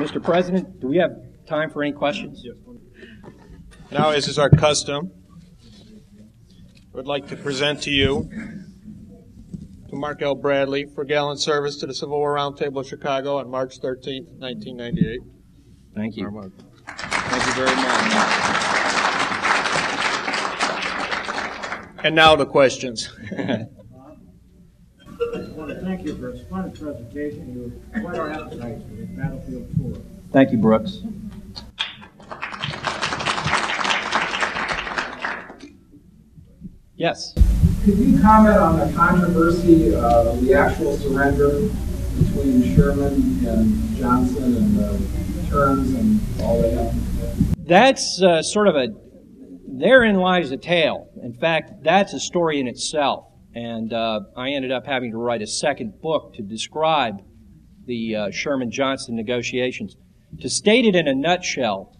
Mr. 0.00 0.22
President, 0.22 0.80
do 0.80 0.88
we 0.88 0.96
have 0.96 1.10
time 1.46 1.68
for 1.68 1.82
any 1.82 1.92
questions? 1.92 2.42
Now, 3.90 4.10
as 4.10 4.28
is 4.28 4.38
our 4.38 4.48
custom, 4.48 5.12
I 6.18 6.96
would 6.96 7.06
like 7.06 7.28
to 7.28 7.36
present 7.36 7.82
to 7.82 7.90
you 7.90 8.30
to 9.90 9.94
Mark 9.94 10.22
L. 10.22 10.34
Bradley 10.34 10.86
for 10.86 11.04
gallant 11.04 11.38
service 11.38 11.76
to 11.76 11.86
the 11.86 11.92
Civil 11.92 12.16
War 12.16 12.36
Roundtable 12.36 12.80
of 12.80 12.86
Chicago 12.86 13.36
on 13.36 13.50
March 13.50 13.76
13, 13.76 14.24
1998. 14.38 15.20
Thank 15.94 16.16
you. 16.16 16.30
Mark. 16.30 16.52
Thank 16.86 17.46
you 17.46 17.52
very 17.52 17.76
much. 17.76 17.96
And 22.04 22.14
now 22.14 22.36
the 22.36 22.46
questions. 22.46 23.10
I 25.60 25.64
want 25.64 25.78
to 25.78 25.84
thank 25.84 26.06
you 26.06 26.16
for 26.16 26.30
a 26.30 26.38
splendid 26.38 26.80
presentation. 26.80 27.52
You 27.52 28.00
whet 28.02 28.18
our 28.18 28.30
appetites 28.30 28.82
for 28.82 28.94
this 28.94 29.08
battlefield 29.10 29.68
tour. 29.76 30.02
Thank 30.32 30.52
you, 30.52 30.56
Brooks. 30.56 31.02
Yes. 36.96 37.34
Could 37.84 37.98
you 37.98 38.18
comment 38.22 38.56
on 38.56 38.78
the 38.78 38.90
controversy 38.96 39.94
of 39.94 40.40
the 40.40 40.54
actual 40.54 40.96
surrender 40.96 41.68
between 42.18 42.74
Sherman 42.74 43.46
and 43.46 43.96
Johnston 43.98 44.56
and 44.56 44.78
the 44.78 45.50
terms 45.50 45.92
and 45.92 46.20
all 46.40 46.62
that 46.62 46.72
happened? 46.72 47.54
That's 47.66 48.22
uh, 48.22 48.40
sort 48.40 48.66
of 48.66 48.76
a, 48.76 48.88
therein 49.68 50.14
lies 50.14 50.52
a 50.52 50.56
tale. 50.56 51.10
In 51.22 51.34
fact, 51.34 51.82
that's 51.82 52.14
a 52.14 52.20
story 52.20 52.60
in 52.60 52.66
itself. 52.66 53.29
And 53.54 53.92
uh, 53.92 54.20
I 54.36 54.50
ended 54.50 54.70
up 54.70 54.86
having 54.86 55.10
to 55.10 55.18
write 55.18 55.42
a 55.42 55.46
second 55.46 56.00
book 56.00 56.34
to 56.34 56.42
describe 56.42 57.16
the 57.86 58.16
uh, 58.16 58.30
Sherman 58.30 58.70
Johnston 58.70 59.16
negotiations. 59.16 59.96
To 60.40 60.48
state 60.48 60.84
it 60.84 60.94
in 60.94 61.08
a 61.08 61.14
nutshell, 61.14 61.96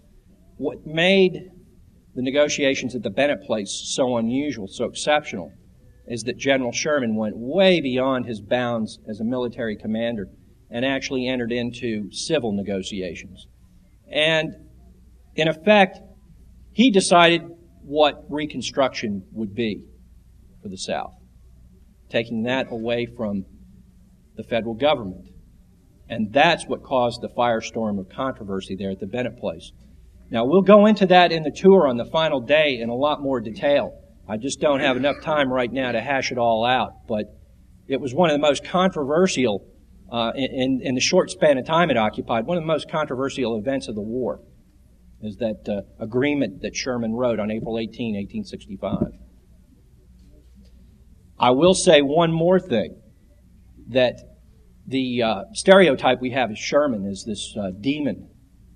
what 0.57 0.87
made 0.87 1.51
the 2.15 2.23
negotiations 2.23 2.95
at 2.95 3.03
the 3.03 3.11
Bennett 3.11 3.43
Place 3.43 3.71
so 3.95 4.17
unusual, 4.17 4.69
so 4.69 4.85
exceptional, 4.85 5.53
is 6.07 6.23
that 6.25 6.37
General 6.37 6.73
Sherman 6.73 7.17
went 7.17 7.37
way 7.37 7.81
beyond 7.81 8.27
his 8.27 8.41
bounds 8.41 8.99
as 9.09 9.21
a 9.21 9.25
military 9.25 9.77
commander 9.77 10.29
and 10.71 10.85
actually 10.85 11.27
entered 11.27 11.53
into 11.53 12.11
civil 12.13 12.53
negotiations. 12.53 13.47
And 14.11 14.55
in 15.35 15.49
effect, 15.49 15.99
he 16.73 16.91
decided 16.91 17.43
what 17.83 18.25
Reconstruction 18.29 19.25
would 19.33 19.55
be 19.55 19.85
for 20.63 20.69
the 20.69 20.77
South, 20.77 21.15
taking 22.11 22.43
that 22.43 22.71
away 22.71 23.07
from 23.07 23.45
the 24.37 24.43
federal 24.43 24.75
government. 24.75 25.29
And 26.09 26.33
that's 26.33 26.67
what 26.67 26.83
caused 26.83 27.21
the 27.23 27.29
firestorm 27.29 27.99
of 27.99 28.09
controversy 28.09 28.75
there 28.77 28.91
at 28.91 28.99
the 28.99 29.07
Bennett 29.07 29.39
Place. 29.39 29.73
Now, 30.31 30.45
we'll 30.45 30.63
go 30.63 30.87
into 30.87 31.07
that 31.07 31.33
in 31.33 31.43
the 31.43 31.51
tour 31.51 31.89
on 31.89 31.97
the 31.97 32.05
final 32.05 32.41
day 32.41 32.79
in 32.81 32.89
a 32.89 32.95
lot 32.95 33.21
more 33.21 33.41
detail. 33.41 33.93
I 34.29 34.37
just 34.37 34.61
don't 34.61 34.81
have 34.81 34.97
enough 34.97 35.17
time 35.23 35.53
right 35.53 35.73
now 35.73 35.93
to 35.93 36.01
hash 36.01 36.31
it 36.31 36.39
all 36.39 36.65
out, 36.65 37.07
but 37.09 37.27
it 37.89 38.01
was 38.01 38.15
one 38.15 38.31
of 38.31 38.35
the 38.35 38.41
most 38.41 38.65
controversial, 38.65 39.67
uh, 40.11 40.33
in, 40.37 40.81
in 40.83 40.95
the 40.95 41.01
short 41.01 41.31
span 41.31 41.59
of 41.59 41.67
time 41.67 41.91
it 41.91 41.97
occupied, 41.97 42.47
one 42.47 42.57
of 42.57 42.63
the 42.63 42.69
most 42.69 42.89
controversial 42.91 43.59
events 43.59 43.89
of 43.89 43.95
the 43.95 44.03
war 44.03 44.41
is 45.23 45.37
that 45.37 45.69
uh, 45.69 45.83
agreement 46.03 46.63
that 46.63 46.75
Sherman 46.75 47.13
wrote 47.13 47.39
on 47.41 47.51
April 47.51 47.79
18, 47.79 48.15
1865. 48.15 49.13
I 51.41 51.51
will 51.51 51.75
say 51.75 52.03
one 52.03 52.33
more 52.33 52.61
thing 52.61 53.01
that 53.89 54.21
the 54.87 55.23
uh, 55.23 55.45
stereotype 55.55 56.21
we 56.21 56.31
have 56.31 56.51
of 56.51 56.59
Sherman 56.59 57.07
is 57.07 57.25
this 57.25 57.57
uh, 57.57 57.71
demon 57.81 58.31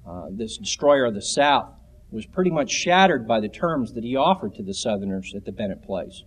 uh, 0.06 0.26
this 0.30 0.58
destroyer 0.58 1.06
of 1.06 1.14
the 1.14 1.22
South, 1.22 1.70
was 2.10 2.26
pretty 2.26 2.50
much 2.50 2.70
shattered 2.70 3.26
by 3.26 3.40
the 3.40 3.48
terms 3.48 3.94
that 3.94 4.04
he 4.04 4.16
offered 4.16 4.54
to 4.54 4.62
the 4.62 4.74
Southerners 4.74 5.32
at 5.34 5.46
the 5.46 5.52
Bennett 5.52 5.82
Place. 5.82 6.22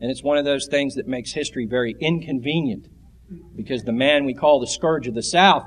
And 0.00 0.10
it's 0.10 0.22
one 0.22 0.38
of 0.38 0.46
those 0.46 0.66
things 0.66 0.94
that 0.94 1.06
makes 1.06 1.32
history 1.32 1.66
very 1.66 1.94
inconvenient 2.00 2.88
because 3.54 3.82
the 3.82 3.92
man 3.92 4.24
we 4.24 4.32
call 4.32 4.58
the 4.58 4.66
scourge 4.66 5.06
of 5.06 5.14
the 5.14 5.22
South 5.22 5.66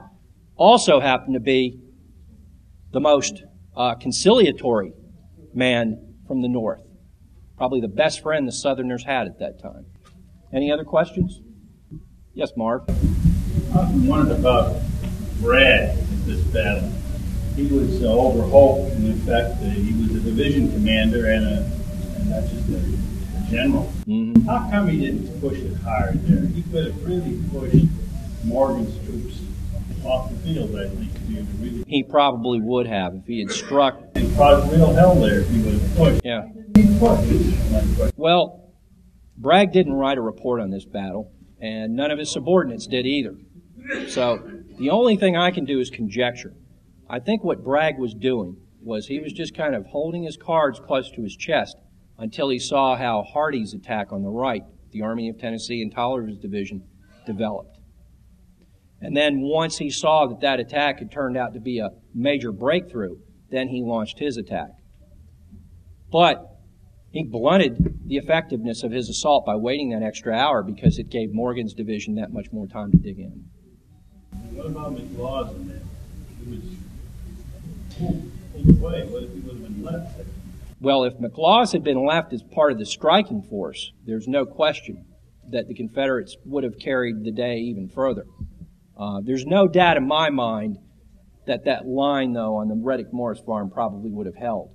also 0.56 1.00
happened 1.00 1.36
to 1.36 1.40
be 1.40 1.80
the 2.92 3.00
most 3.00 3.44
uh, 3.76 3.94
conciliatory 3.94 4.94
man 5.54 6.16
from 6.28 6.42
the 6.42 6.50
North. 6.50 6.82
Probably 7.58 7.82
the 7.82 7.88
best 7.88 8.22
friend 8.22 8.48
the 8.48 8.52
Southerners 8.52 9.04
had 9.04 9.28
at 9.28 9.40
that 9.40 9.60
time. 9.60 9.86
Any 10.54 10.72
other 10.72 10.86
questions? 10.86 11.42
Yes, 12.34 12.52
Marv. 12.56 12.84
I 12.88 13.92
wondered 14.08 14.40
about 14.40 14.80
Bragg 15.42 15.98
in 15.98 16.26
this 16.26 16.42
battle 16.46 16.92
he 17.58 17.66
was 17.66 18.04
uh, 18.04 18.08
over 18.08 18.44
Hoke, 18.44 18.92
and 18.94 19.08
in 19.08 19.20
fact, 19.22 19.56
uh, 19.64 19.66
he 19.66 19.92
was 20.00 20.16
a 20.16 20.20
division 20.20 20.72
commander 20.72 21.26
and 21.32 21.44
a 21.44 21.72
and 22.16 22.30
not 22.30 22.44
just 22.44 22.70
a, 22.70 22.78
a 22.78 23.50
general. 23.50 23.92
Mm-hmm. 24.06 24.46
How 24.46 24.70
come 24.70 24.88
he 24.90 25.00
didn't 25.00 25.42
push 25.42 25.58
it 25.58 25.74
hard 25.78 26.22
there? 26.28 26.46
He 26.46 26.62
could 26.62 26.86
have 26.86 27.04
really 27.04 27.42
pushed 27.52 27.88
Morgan's 28.44 28.96
troops 29.08 29.40
off 30.06 30.30
the 30.30 30.38
field, 30.38 30.76
I 30.76 30.88
think. 30.88 31.12
He 31.88 32.04
probably 32.04 32.60
would 32.60 32.86
have 32.86 33.16
if 33.16 33.26
he 33.26 33.40
had 33.40 33.50
struck. 33.50 33.98
He 34.18 34.30
caused 34.36 34.72
real 34.72 34.94
hell 34.94 35.16
there 35.16 35.40
if 35.40 35.50
he 35.50 35.62
would 35.62 35.74
have 35.80 35.96
pushed. 35.96 36.22
Yeah. 36.26 36.50
Well, 38.18 38.74
Bragg 39.38 39.72
didn't 39.72 39.94
write 39.94 40.18
a 40.18 40.22
report 40.22 40.60
on 40.60 40.70
this 40.70 40.84
battle, 40.84 41.32
and 41.62 41.96
none 41.96 42.12
of 42.12 42.20
his 42.20 42.30
subordinates 42.30 42.88
did 42.88 43.06
either. 43.06 43.36
So 44.10 44.42
the 44.78 44.90
only 44.90 45.16
thing 45.16 45.38
I 45.38 45.52
can 45.52 45.64
do 45.64 45.80
is 45.80 45.90
conjecture. 45.90 46.54
I 47.10 47.20
think 47.20 47.44
what 47.44 47.64
Bragg 47.64 47.98
was 47.98 48.14
doing 48.14 48.58
was 48.82 49.08
he 49.08 49.20
was 49.20 49.32
just 49.32 49.56
kind 49.56 49.74
of 49.74 49.86
holding 49.86 50.24
his 50.24 50.36
cards 50.36 50.80
close 50.80 51.10
to 51.12 51.24
his 51.24 51.38
chest 51.38 51.78
until 52.18 52.50
he 52.50 52.60
saw 52.60 52.98
how 52.98 53.24
Hardee's 53.24 53.74
attack 53.74 54.12
on 54.12 54.24
the 54.24 54.30
right, 54.30 54.64
the 54.92 55.02
Army 55.02 55.30
of 55.30 55.40
Tennessee 55.40 55.82
and 55.82 55.94
Taliaferro's 55.94 56.38
division, 56.38 56.84
developed. 57.26 57.77
And 59.02 59.16
then 59.16 59.42
once 59.42 59.78
he 59.78 59.90
saw 59.90 60.26
that 60.28 60.42
that 60.42 60.60
attack 60.60 61.00
had 61.00 61.12
turned 61.12 61.38
out 61.38 61.54
to 61.54 61.60
be 61.60 61.80
a 61.80 61.92
major 62.14 62.52
breakthrough, 62.52 63.18
then 63.52 63.68
he 63.68 63.82
launched 63.82 64.20
his 64.20 64.38
attack. 64.38 64.72
But 66.12 66.58
he 67.12 67.24
blunted 67.24 68.00
the 68.06 68.18
effectiveness 68.18 68.84
of 68.84 68.92
his 68.92 69.10
assault 69.10 69.46
by 69.46 69.56
waiting 69.56 69.92
that 69.92 70.04
extra 70.04 70.34
hour 70.34 70.64
because 70.64 70.98
it 70.98 71.10
gave 71.10 71.34
Morgan's 71.34 71.74
division 71.74 72.16
that 72.16 72.32
much 72.32 72.52
more 72.52 72.68
time 72.68 72.92
to 72.92 72.98
dig 72.98 73.20
in. 73.20 73.46
What 74.52 74.68
about 74.68 74.96
McLaws 74.96 75.56
in 75.56 75.68
there? 75.68 75.82
He 76.44 76.52
was 76.52 76.62
pulled, 77.98 78.32
pulled 78.54 78.70
away. 78.80 79.08
What 79.08 79.24
if 79.24 79.34
he 79.34 79.40
would 79.40 79.54
have 79.54 79.64
been 79.64 79.84
left 79.84 80.18
there? 80.18 80.26
Well, 80.80 81.04
if 81.06 81.14
McLaws 81.18 81.74
had 81.74 81.84
been 81.84 82.06
left 82.06 82.34
as 82.34 82.44
part 82.44 82.72
of 82.72 82.78
the 82.78 82.86
striking 82.86 83.42
force, 83.42 83.92
there's 84.06 84.28
no 84.28 84.46
question 84.46 85.06
that 85.50 85.68
the 85.68 85.74
Confederates 85.74 86.36
would 86.46 86.64
have 86.64 86.78
carried 86.78 87.24
the 87.24 87.32
day 87.32 87.58
even 87.58 87.88
further. 87.88 88.26
Uh, 88.98 89.22
there's 89.24 89.46
no 89.46 89.68
doubt 89.68 89.98
in 89.98 90.08
my 90.08 90.30
mind 90.30 90.78
that 91.46 91.66
that 91.66 91.86
line, 91.86 92.34
though, 92.34 92.56
on 92.56 92.68
the 92.68 92.76
Reddick 92.76 93.14
Morris 93.14 93.40
farm 93.40 93.70
probably 93.70 94.12
would 94.12 94.26
have 94.26 94.36
held. 94.36 94.72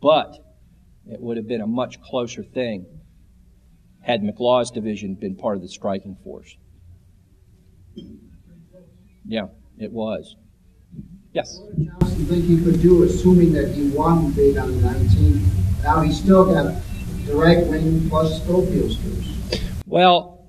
But 0.00 0.38
it 1.06 1.20
would 1.20 1.36
have 1.36 1.48
been 1.48 1.60
a 1.60 1.66
much 1.66 2.00
closer 2.00 2.42
thing 2.42 2.86
had 4.02 4.22
McLaw's 4.22 4.70
division 4.70 5.14
been 5.14 5.36
part 5.36 5.56
of 5.56 5.62
the 5.62 5.68
striking 5.68 6.16
force. 6.24 6.56
Yeah, 9.26 9.46
it 9.78 9.92
was. 9.92 10.36
Yes. 11.32 11.58
What 11.60 11.76
did 11.76 11.86
Johnston 11.86 12.26
think 12.26 12.44
he 12.44 12.62
could 12.62 12.80
do, 12.80 13.02
assuming 13.02 13.52
that 13.52 13.68
he 13.72 13.90
won 13.90 14.32
big 14.32 14.56
on 14.56 14.68
the 14.70 14.88
19th? 14.88 15.82
Now 15.82 16.00
he's 16.00 16.18
still 16.18 16.44
got 16.44 16.74
direct 17.26 17.66
win 17.68 18.08
plus 18.08 18.42
Schofield's 18.42 18.96
troops. 18.96 19.28
Well, 19.86 20.39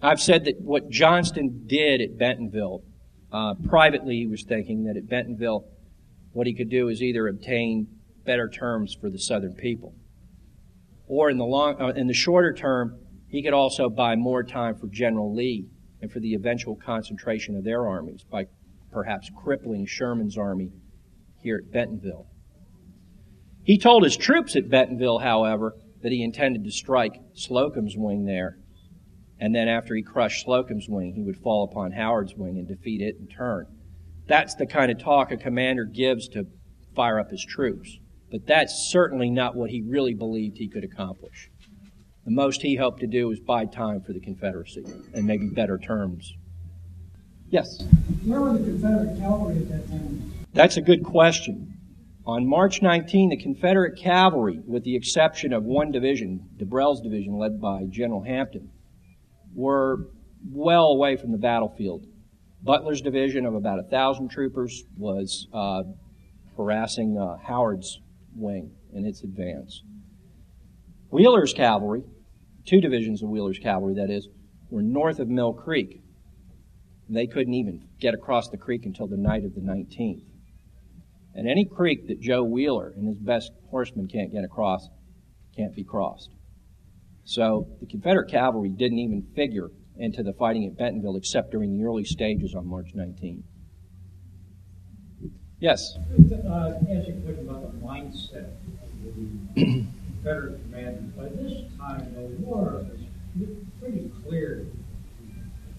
I've 0.00 0.20
said 0.20 0.44
that 0.44 0.60
what 0.60 0.90
Johnston 0.90 1.64
did 1.66 2.00
at 2.00 2.16
Bentonville, 2.16 2.82
uh, 3.32 3.54
privately 3.68 4.16
he 4.16 4.26
was 4.26 4.44
thinking 4.44 4.84
that 4.84 4.96
at 4.96 5.08
Bentonville, 5.08 5.66
what 6.32 6.46
he 6.46 6.54
could 6.54 6.70
do 6.70 6.88
is 6.88 7.02
either 7.02 7.26
obtain 7.26 7.88
better 8.24 8.48
terms 8.48 8.94
for 8.94 9.10
the 9.10 9.18
Southern 9.18 9.54
people, 9.54 9.94
or 11.08 11.30
in 11.30 11.38
the 11.38 11.44
long, 11.44 11.80
uh, 11.80 11.88
in 11.88 12.06
the 12.06 12.14
shorter 12.14 12.52
term, 12.52 12.98
he 13.28 13.42
could 13.42 13.54
also 13.54 13.88
buy 13.88 14.14
more 14.14 14.42
time 14.42 14.76
for 14.76 14.86
General 14.86 15.34
Lee 15.34 15.66
and 16.00 16.12
for 16.12 16.20
the 16.20 16.34
eventual 16.34 16.76
concentration 16.76 17.56
of 17.56 17.64
their 17.64 17.86
armies 17.88 18.22
by 18.22 18.46
perhaps 18.92 19.30
crippling 19.42 19.84
Sherman's 19.84 20.38
army 20.38 20.70
here 21.42 21.60
at 21.64 21.72
Bentonville. 21.72 22.26
He 23.64 23.78
told 23.78 24.04
his 24.04 24.16
troops 24.16 24.54
at 24.56 24.70
Bentonville, 24.70 25.18
however, 25.18 25.74
that 26.02 26.12
he 26.12 26.22
intended 26.22 26.64
to 26.64 26.70
strike 26.70 27.20
Slocum's 27.34 27.96
wing 27.96 28.24
there, 28.24 28.58
and 29.40 29.54
then 29.54 29.68
after 29.68 29.94
he 29.94 30.02
crushed 30.02 30.44
Slocum's 30.44 30.88
wing, 30.88 31.14
he 31.14 31.22
would 31.22 31.36
fall 31.36 31.64
upon 31.64 31.92
Howard's 31.92 32.34
wing 32.34 32.58
and 32.58 32.66
defeat 32.66 33.00
it 33.00 33.16
in 33.18 33.28
turn. 33.28 33.66
That's 34.26 34.54
the 34.54 34.66
kind 34.66 34.90
of 34.90 34.98
talk 34.98 35.30
a 35.32 35.36
commander 35.36 35.84
gives 35.84 36.28
to 36.28 36.46
fire 36.94 37.20
up 37.20 37.30
his 37.30 37.44
troops, 37.44 37.98
but 38.30 38.46
that's 38.46 38.90
certainly 38.90 39.30
not 39.30 39.54
what 39.54 39.70
he 39.70 39.82
really 39.82 40.14
believed 40.14 40.58
he 40.58 40.68
could 40.68 40.84
accomplish. 40.84 41.50
The 42.24 42.32
most 42.32 42.60
he 42.60 42.76
hoped 42.76 43.00
to 43.00 43.06
do 43.06 43.28
was 43.28 43.40
buy 43.40 43.64
time 43.64 44.02
for 44.02 44.12
the 44.12 44.20
Confederacy 44.20 44.84
and 45.14 45.24
maybe 45.24 45.48
better 45.48 45.78
terms. 45.78 46.34
Yes? 47.48 47.82
Where 48.24 48.40
were 48.40 48.52
the 48.52 48.64
Confederate 48.64 49.18
cavalry 49.18 49.56
at 49.56 49.68
that 49.70 49.88
time? 49.88 50.32
That's 50.52 50.76
a 50.76 50.82
good 50.82 51.04
question. 51.04 51.74
On 52.26 52.46
March 52.46 52.82
19, 52.82 53.30
the 53.30 53.36
Confederate 53.38 53.96
cavalry, 53.96 54.60
with 54.66 54.84
the 54.84 54.94
exception 54.94 55.54
of 55.54 55.64
one 55.64 55.90
division, 55.90 56.46
Dibrell's 56.58 57.00
division, 57.00 57.38
led 57.38 57.58
by 57.58 57.84
General 57.88 58.22
Hampton, 58.22 58.68
were 59.58 60.06
well 60.52 60.86
away 60.86 61.16
from 61.16 61.32
the 61.32 61.38
battlefield. 61.38 62.06
Butler's 62.62 63.00
division 63.00 63.44
of 63.44 63.54
about 63.54 63.80
a 63.80 63.82
thousand 63.82 64.28
troopers 64.28 64.84
was 64.96 65.48
uh, 65.52 65.82
harassing 66.56 67.18
uh, 67.18 67.36
Howard's 67.44 68.00
wing 68.36 68.70
in 68.92 69.04
its 69.04 69.24
advance. 69.24 69.82
Wheeler's 71.10 71.52
cavalry, 71.52 72.04
two 72.66 72.80
divisions 72.80 73.22
of 73.22 73.30
Wheeler's 73.30 73.58
cavalry, 73.58 73.94
that 73.94 74.10
is, 74.10 74.28
were 74.70 74.82
north 74.82 75.18
of 75.18 75.28
Mill 75.28 75.52
Creek. 75.52 76.02
They 77.08 77.26
couldn't 77.26 77.54
even 77.54 77.88
get 77.98 78.14
across 78.14 78.50
the 78.50 78.58
creek 78.58 78.86
until 78.86 79.08
the 79.08 79.16
night 79.16 79.44
of 79.44 79.54
the 79.54 79.60
19th. 79.60 80.22
And 81.34 81.48
any 81.48 81.64
creek 81.64 82.06
that 82.06 82.20
Joe 82.20 82.44
Wheeler 82.44 82.92
and 82.96 83.08
his 83.08 83.18
best 83.18 83.50
horsemen 83.70 84.06
can't 84.06 84.30
get 84.30 84.44
across 84.44 84.88
can't 85.56 85.74
be 85.74 85.82
crossed. 85.82 86.30
So 87.28 87.68
the 87.78 87.86
Confederate 87.86 88.30
cavalry 88.30 88.70
didn't 88.70 89.00
even 89.00 89.20
figure 89.36 89.70
into 89.98 90.22
the 90.22 90.32
fighting 90.32 90.64
at 90.64 90.78
Bentonville 90.78 91.16
except 91.16 91.50
during 91.50 91.76
the 91.76 91.84
early 91.84 92.04
stages 92.04 92.54
on 92.54 92.66
March 92.66 92.92
19. 92.94 93.44
Yes? 95.60 95.98
Uh, 95.98 96.72
ask 96.80 96.88
you 96.88 96.96
a 96.96 97.20
question 97.20 97.46
about 97.46 97.70
the 97.70 97.86
mindset 97.86 98.46
of 99.04 99.54
the 99.54 99.84
Confederate 100.22 100.62
commanders. 100.62 101.04
By 101.18 101.28
this 101.28 101.64
time, 101.78 102.14
the 102.14 102.22
war 102.46 102.86
is 103.38 103.50
pretty 103.78 104.10
clear. 104.26 104.64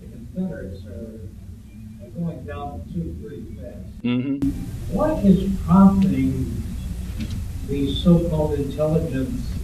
The 0.02 0.06
Confederates 0.06 0.86
are, 0.86 1.20
are 2.06 2.10
going 2.12 2.46
down 2.46 2.84
the 2.86 2.94
tube 2.94 3.24
pretty 3.24 3.56
fast. 3.56 4.04
Mm-hmm. 4.04 4.50
What 4.94 5.26
is 5.26 5.50
prompting 5.66 6.64
these 7.68 7.98
so-called 8.04 8.54
intelligence 8.54 9.59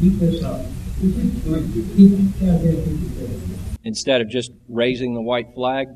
keep 0.00 0.18
this 0.18 0.42
up? 0.44 0.60
Instead 3.84 4.20
of 4.20 4.28
just 4.28 4.50
raising 4.68 5.14
the 5.14 5.22
white 5.22 5.54
flag? 5.54 5.88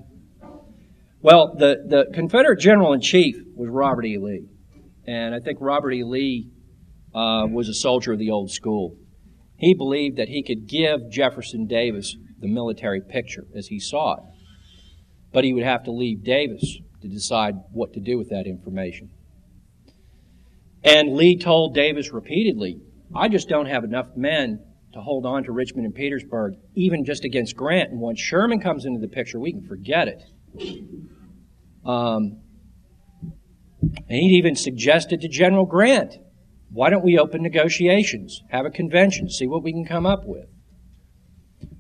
Well, 1.21 1.55
the, 1.57 1.85
the 1.87 2.07
Confederate 2.13 2.59
General 2.59 2.93
in 2.93 3.01
Chief 3.01 3.37
was 3.55 3.69
Robert 3.69 4.05
E. 4.05 4.19
Lee. 4.19 4.49
And 5.07 5.35
I 5.35 5.41
think 5.41 5.59
Robert 5.61 5.93
E. 5.93 6.05
Lee 6.05 6.51
uh, 7.15 7.47
was 7.51 7.69
a 7.69 7.75
soldier 7.75 8.13
of 8.13 8.19
the 8.19 8.31
old 8.31 8.51
school. 8.51 8.97
He 9.57 9.75
believed 9.75 10.17
that 10.17 10.29
he 10.29 10.43
could 10.43 10.67
give 10.67 11.11
Jefferson 11.11 11.67
Davis 11.67 12.17
the 12.41 12.49
military 12.49 13.01
picture 13.01 13.47
as 13.55 13.69
he 13.69 13.79
saw 13.79 14.15
it. 14.15 14.23
But 15.33 15.45
he 15.45 15.53
would 15.53 15.65
have 15.65 15.85
to 15.85 15.93
leave 15.93 16.25
Davis 16.25 16.79
to 17.01 17.09
decide 17.09 17.55
what 17.73 17.93
to 17.95 18.01
do 18.01 18.19
with 18.19 18.29
that 18.31 18.47
information. 18.47 19.11
And 20.85 21.15
Lee 21.15 21.37
told 21.37 21.75
Davis 21.75 22.13
repeatedly, 22.13 22.81
I 23.15 23.29
just 23.29 23.49
don't 23.49 23.67
have 23.67 23.85
enough 23.85 24.09
men 24.17 24.65
to 24.95 25.01
hold 25.01 25.25
on 25.25 25.45
to 25.45 25.53
Richmond 25.53 25.87
and 25.87 25.95
Petersburg, 25.95 26.55
even 26.75 27.05
just 27.05 27.25
against 27.25 27.57
Grant. 27.57 27.91
And 27.91 28.01
once 28.01 28.21
Sherman 28.21 28.61
comes 28.61 28.85
into 28.85 29.01
the 29.01 29.09
picture, 29.09 29.39
we 29.39 29.53
can 29.53 29.67
forget 29.67 30.09
it. 30.09 30.23
Um, 31.85 32.41
and 33.81 34.19
he'd 34.19 34.37
even 34.37 34.55
suggested 34.55 35.21
to 35.23 35.29
General 35.29 35.67
Grant, 35.67 36.15
why 36.71 36.91
don't 36.91 37.05
we 37.05 37.19
open 37.19 37.43
negotiations, 37.43 38.43
have 38.51 38.67
a 38.67 38.71
convention, 38.71 39.29
see 39.29 39.47
what 39.47 39.63
we 39.63 39.73
can 39.73 39.85
come 39.85 40.07
up 40.07 40.25
with? 40.25 40.47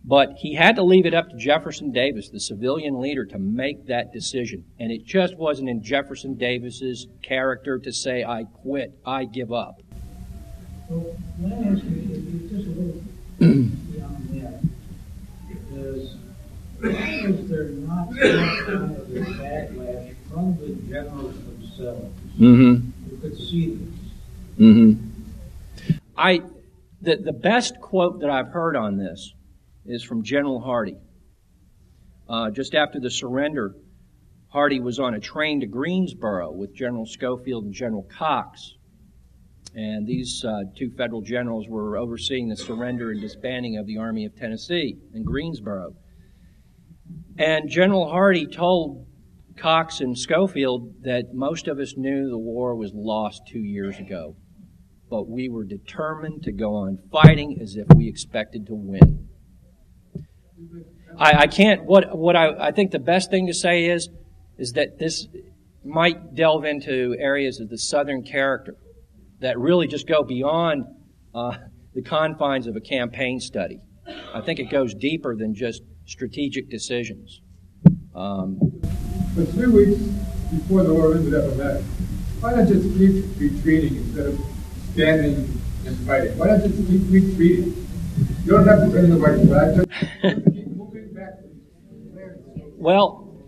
But 0.04 0.32
he 0.36 0.54
had 0.54 0.76
to 0.76 0.82
leave 0.82 1.06
it 1.06 1.14
up 1.14 1.30
to 1.30 1.36
Jefferson 1.36 1.92
Davis, 1.92 2.28
the 2.28 2.40
civilian 2.40 3.00
leader, 3.00 3.24
to 3.26 3.38
make 3.38 3.86
that 3.86 4.12
decision. 4.12 4.64
And 4.80 4.90
it 4.90 5.04
just 5.04 5.36
wasn't 5.36 5.68
in 5.68 5.82
Jefferson 5.82 6.34
Davis's 6.34 7.06
character 7.22 7.78
to 7.78 7.92
say, 7.92 8.24
I 8.24 8.44
quit, 8.44 8.98
I 9.06 9.24
give 9.26 9.52
up. 9.52 9.80
So 10.88 11.16
let 11.40 11.60
me 11.60 11.68
ask 11.68 11.84
you, 11.84 12.48
just 12.50 12.66
a 12.66 12.70
little 12.70 13.00
beyond 13.38 14.42
that, 14.42 14.60
is 15.76 16.16
why 16.80 16.90
is 17.24 17.48
there 17.48 17.68
not 17.68 18.08
some 18.08 18.16
kind 18.66 18.96
of 18.96 19.16
a 19.16 19.20
backlash 19.20 20.14
from 20.28 20.56
the 20.58 20.74
generals 20.90 21.34
themselves 21.34 22.18
Mm-hmm. 22.40 23.08
who 23.10 23.16
could 23.18 23.36
see 23.36 23.74
this? 23.74 23.88
Mm-hmm. 24.58 25.92
I, 26.16 26.42
the, 27.00 27.16
the 27.16 27.32
best 27.32 27.80
quote 27.80 28.20
that 28.20 28.30
I've 28.30 28.48
heard 28.48 28.74
on 28.74 28.96
this 28.96 29.32
is 29.86 30.02
from 30.02 30.22
General 30.22 30.60
Hardee. 30.60 30.98
Uh, 32.28 32.50
just 32.50 32.74
after 32.74 33.00
the 33.00 33.10
surrender, 33.10 33.74
Hardee 34.48 34.80
was 34.80 34.98
on 34.98 35.14
a 35.14 35.20
train 35.20 35.60
to 35.60 35.66
Greensboro 35.66 36.52
with 36.52 36.74
General 36.74 37.06
Schofield 37.06 37.64
and 37.64 37.74
General 37.74 38.04
Cox. 38.04 38.74
And 39.74 40.06
these 40.06 40.44
uh, 40.44 40.64
two 40.76 40.90
federal 40.90 41.22
generals 41.22 41.66
were 41.68 41.96
overseeing 41.96 42.48
the 42.48 42.56
surrender 42.56 43.10
and 43.10 43.20
disbanding 43.20 43.78
of 43.78 43.86
the 43.86 43.96
Army 43.96 44.26
of 44.26 44.36
Tennessee 44.36 44.98
in 45.14 45.24
Greensboro. 45.24 45.94
And 47.38 47.68
General 47.68 48.10
Hardee 48.10 48.46
told 48.46 49.06
Cox 49.56 50.00
and 50.00 50.16
Schofield 50.16 51.02
that 51.02 51.32
most 51.32 51.68
of 51.68 51.78
us 51.78 51.94
knew 51.96 52.28
the 52.28 52.38
war 52.38 52.76
was 52.76 52.92
lost 52.94 53.42
two 53.46 53.60
years 53.60 53.98
ago, 53.98 54.36
but 55.08 55.28
we 55.28 55.48
were 55.48 55.64
determined 55.64 56.42
to 56.42 56.52
go 56.52 56.74
on 56.74 56.98
fighting 57.10 57.58
as 57.62 57.76
if 57.76 57.86
we 57.96 58.08
expected 58.08 58.66
to 58.66 58.74
win. 58.74 59.28
I, 61.18 61.32
I 61.32 61.46
can't. 61.46 61.84
What 61.84 62.16
what 62.16 62.36
I, 62.36 62.68
I 62.68 62.72
think 62.72 62.90
the 62.90 62.98
best 62.98 63.30
thing 63.30 63.46
to 63.46 63.54
say 63.54 63.86
is 63.86 64.08
is 64.58 64.72
that 64.72 64.98
this 64.98 65.26
might 65.84 66.34
delve 66.34 66.64
into 66.64 67.16
areas 67.18 67.60
of 67.60 67.68
the 67.68 67.78
Southern 67.78 68.22
character 68.22 68.76
that 69.40 69.58
really 69.58 69.86
just 69.86 70.06
go 70.06 70.22
beyond 70.22 70.84
uh, 71.34 71.56
the 71.94 72.02
confines 72.02 72.66
of 72.66 72.76
a 72.76 72.80
campaign 72.80 73.40
study. 73.40 73.80
I 74.34 74.40
think 74.40 74.58
it 74.58 74.70
goes 74.70 74.94
deeper 74.94 75.36
than 75.36 75.54
just 75.54 75.82
strategic 76.06 76.70
decisions. 76.70 77.40
Um, 78.14 78.58
but 79.34 79.48
three 79.48 79.68
weeks 79.68 80.00
before 80.50 80.84
the 80.84 80.94
war 80.94 81.14
ended 81.14 81.34
up 81.34 81.52
Appomattox, 81.52 81.84
why 82.40 82.54
not 82.54 82.68
just 82.68 82.96
keep 82.98 83.24
retreating 83.38 83.96
instead 83.96 84.26
of 84.26 84.40
standing 84.92 85.60
and 85.86 85.96
fighting? 86.06 86.36
Why 86.38 86.48
not 86.48 86.60
just 86.60 86.76
keep 86.88 87.02
retreating? 87.08 87.86
You 88.44 88.52
don't 88.52 88.66
have 88.66 88.92
to 88.92 89.46
back. 89.48 89.74
Just 89.74 90.22
keep 90.22 90.44
back. 90.44 90.51
Well, 92.82 93.40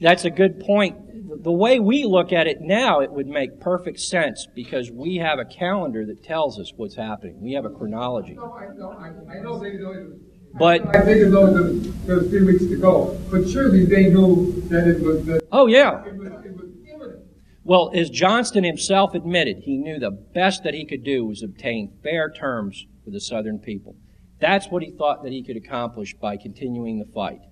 that's 0.00 0.24
a 0.24 0.30
good 0.30 0.58
point. 0.58 1.44
The 1.44 1.52
way 1.52 1.78
we 1.78 2.02
look 2.02 2.32
at 2.32 2.48
it 2.48 2.60
now, 2.60 2.98
it 2.98 3.12
would 3.12 3.28
make 3.28 3.60
perfect 3.60 4.00
sense 4.00 4.48
because 4.56 4.90
we 4.90 5.18
have 5.18 5.38
a 5.38 5.44
calendar 5.44 6.04
that 6.06 6.24
tells 6.24 6.58
us 6.58 6.72
what's 6.74 6.96
happening. 6.96 7.40
We 7.40 7.52
have 7.52 7.64
a 7.64 7.70
chronology. 7.70 8.32
I 8.32 8.74
know, 8.74 8.90
I, 8.90 9.36
I 9.36 9.40
know 9.40 9.60
they 9.60 9.74
know. 9.74 10.14
But 10.58 10.84
I 10.96 11.02
think 11.02 11.18
it 11.18 11.28
was 11.30 12.06
there 12.06 12.16
was 12.16 12.28
three 12.28 12.42
weeks 12.42 12.64
to 12.64 12.76
go. 12.76 13.16
But 13.30 13.48
surely 13.48 13.84
they 13.84 14.10
knew 14.10 14.60
that 14.62 14.88
it 14.88 15.00
was. 15.00 15.24
That 15.26 15.46
oh 15.52 15.68
yeah. 15.68 16.04
It 16.04 16.16
was, 16.16 16.26
it 16.26 16.98
was. 16.98 17.22
Well, 17.62 17.92
as 17.94 18.10
Johnston 18.10 18.64
himself 18.64 19.14
admitted, 19.14 19.58
he 19.58 19.76
knew 19.76 20.00
the 20.00 20.10
best 20.10 20.64
that 20.64 20.74
he 20.74 20.84
could 20.84 21.04
do 21.04 21.24
was 21.24 21.44
obtain 21.44 21.96
fair 22.02 22.28
terms 22.28 22.84
for 23.04 23.10
the 23.10 23.20
Southern 23.20 23.60
people. 23.60 23.94
That's 24.40 24.66
what 24.66 24.82
he 24.82 24.90
thought 24.90 25.22
that 25.22 25.30
he 25.30 25.44
could 25.44 25.56
accomplish 25.56 26.14
by 26.14 26.36
continuing 26.36 26.98
the 26.98 27.12
fight. 27.14 27.42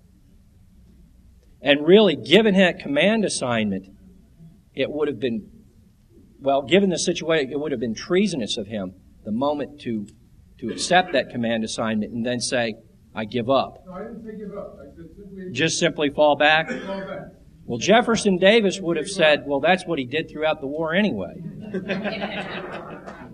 And 1.61 1.87
really, 1.87 2.15
given 2.17 2.55
that 2.55 2.79
command 2.79 3.25
assignment, 3.25 3.89
it 4.75 4.91
would 4.91 5.09
have 5.09 5.19
been, 5.19 5.51
well, 6.41 6.63
given 6.63 6.91
the 6.91 6.99
situation, 6.99 7.51
it 7.53 7.59
would 7.59 7.73
have 7.73 7.81
been 7.81 7.95
treasonous 7.95 8.57
of 8.57 8.69
him 8.69 8.95
the 9.25 9.33
moment 9.33 9.81
to, 9.81 10.07
to 10.61 10.71
accept 10.71 11.13
that 11.13 11.31
command 11.31 11.65
assignment 11.65 12.13
and 12.13 12.25
then 12.25 12.41
say, 12.41 12.75
I 13.15 13.25
give 13.25 13.51
up. 13.51 13.83
No, 13.87 13.93
I 13.93 14.03
didn't 14.05 14.25
say 14.25 14.39
give 14.39 14.57
up. 14.57 14.79
I 14.81 14.95
said 14.95 15.07
simply 15.17 15.51
Just 15.53 15.79
simply 15.79 16.11
fall 16.11 16.37
back? 16.37 16.69
fall 16.71 17.01
back. 17.01 17.23
Well, 17.65 17.79
Jefferson 17.79 18.39
Davis 18.39 18.81
would 18.81 18.97
have 18.97 19.11
said, 19.11 19.45
well, 19.45 19.61
that's 19.61 19.85
what 19.85 19.99
he 19.99 20.07
did 20.07 20.31
throughout 20.31 20.61
the 20.61 20.67
war 20.67 20.95
anyway. 20.95 21.35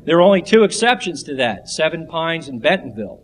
there 0.05 0.17
are 0.17 0.23
only 0.23 0.43
two 0.43 0.65
exceptions 0.65 1.23
to 1.25 1.37
that 1.37 1.69
Seven 1.69 2.07
Pines 2.07 2.49
and 2.49 2.61
Bentonville. 2.61 3.24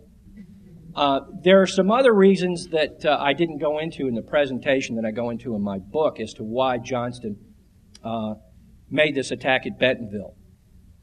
Uh, 0.95 1.21
there 1.41 1.61
are 1.61 1.67
some 1.67 1.89
other 1.89 2.13
reasons 2.13 2.67
that 2.69 3.05
uh, 3.05 3.17
I 3.19 3.33
didn't 3.33 3.59
go 3.59 3.79
into 3.79 4.07
in 4.07 4.15
the 4.15 4.21
presentation 4.21 4.95
that 4.97 5.05
I 5.05 5.11
go 5.11 5.29
into 5.29 5.55
in 5.55 5.61
my 5.61 5.77
book 5.77 6.19
as 6.19 6.33
to 6.35 6.43
why 6.43 6.77
Johnston 6.77 7.37
uh, 8.03 8.35
made 8.89 9.15
this 9.15 9.31
attack 9.31 9.65
at 9.65 9.79
Bentonville. 9.79 10.35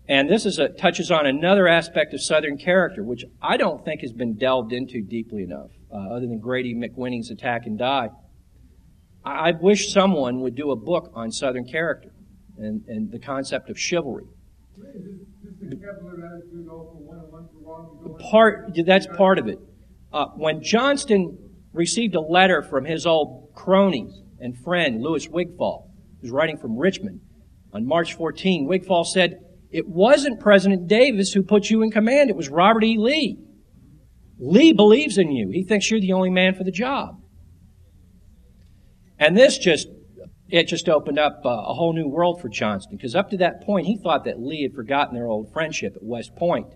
And 0.06 0.28
this 0.28 0.46
is 0.46 0.58
a, 0.58 0.68
touches 0.68 1.10
on 1.10 1.26
another 1.26 1.68
aspect 1.68 2.14
of 2.14 2.22
Southern 2.22 2.58
character, 2.58 3.02
which 3.02 3.24
I 3.40 3.56
don't 3.56 3.84
think 3.84 4.00
has 4.02 4.12
been 4.12 4.36
delved 4.36 4.72
into 4.72 5.02
deeply 5.02 5.42
enough, 5.42 5.70
uh, 5.92 5.96
other 5.96 6.26
than 6.26 6.38
Grady 6.38 6.74
McWhiney's 6.74 7.30
attack 7.30 7.66
and 7.66 7.78
die. 7.78 8.10
I, 9.24 9.48
I 9.48 9.50
wish 9.52 9.92
someone 9.92 10.40
would 10.40 10.54
do 10.54 10.70
a 10.70 10.76
book 10.76 11.10
on 11.14 11.30
Southern 11.30 11.66
character 11.66 12.10
and, 12.58 12.84
and 12.88 13.10
the 13.10 13.18
concept 13.18 13.70
of 13.70 13.78
chivalry. 13.78 14.24
Part 18.30 18.76
that's 18.86 19.06
part 19.06 19.38
of 19.38 19.48
it. 19.48 19.58
Uh, 20.12 20.26
when 20.36 20.62
Johnston 20.62 21.36
received 21.72 22.14
a 22.14 22.20
letter 22.20 22.62
from 22.62 22.84
his 22.84 23.06
old 23.06 23.50
crony 23.54 24.08
and 24.40 24.56
friend, 24.56 25.02
Louis 25.02 25.28
Wigfall, 25.28 25.90
who's 26.20 26.30
writing 26.30 26.56
from 26.56 26.76
Richmond, 26.76 27.20
on 27.72 27.86
March 27.86 28.14
14, 28.14 28.66
Wigfall 28.66 29.04
said, 29.04 29.40
It 29.70 29.86
wasn't 29.86 30.40
President 30.40 30.88
Davis 30.88 31.32
who 31.32 31.42
put 31.42 31.68
you 31.68 31.82
in 31.82 31.90
command, 31.90 32.30
it 32.30 32.36
was 32.36 32.48
Robert 32.48 32.84
E. 32.84 32.96
Lee. 32.96 33.38
Lee 34.38 34.72
believes 34.72 35.18
in 35.18 35.30
you. 35.32 35.50
He 35.50 35.64
thinks 35.64 35.90
you're 35.90 36.00
the 36.00 36.12
only 36.12 36.30
man 36.30 36.54
for 36.54 36.64
the 36.64 36.70
job. 36.70 37.20
And 39.18 39.36
this 39.36 39.58
just, 39.58 39.88
it 40.48 40.68
just 40.68 40.88
opened 40.88 41.18
up 41.18 41.42
uh, 41.44 41.48
a 41.48 41.74
whole 41.74 41.92
new 41.92 42.08
world 42.08 42.40
for 42.40 42.48
Johnston, 42.48 42.96
because 42.96 43.14
up 43.14 43.30
to 43.30 43.36
that 43.38 43.62
point, 43.62 43.86
he 43.86 43.98
thought 43.98 44.24
that 44.24 44.40
Lee 44.40 44.62
had 44.62 44.74
forgotten 44.74 45.14
their 45.14 45.26
old 45.26 45.52
friendship 45.52 45.96
at 45.96 46.02
West 46.02 46.36
Point. 46.36 46.68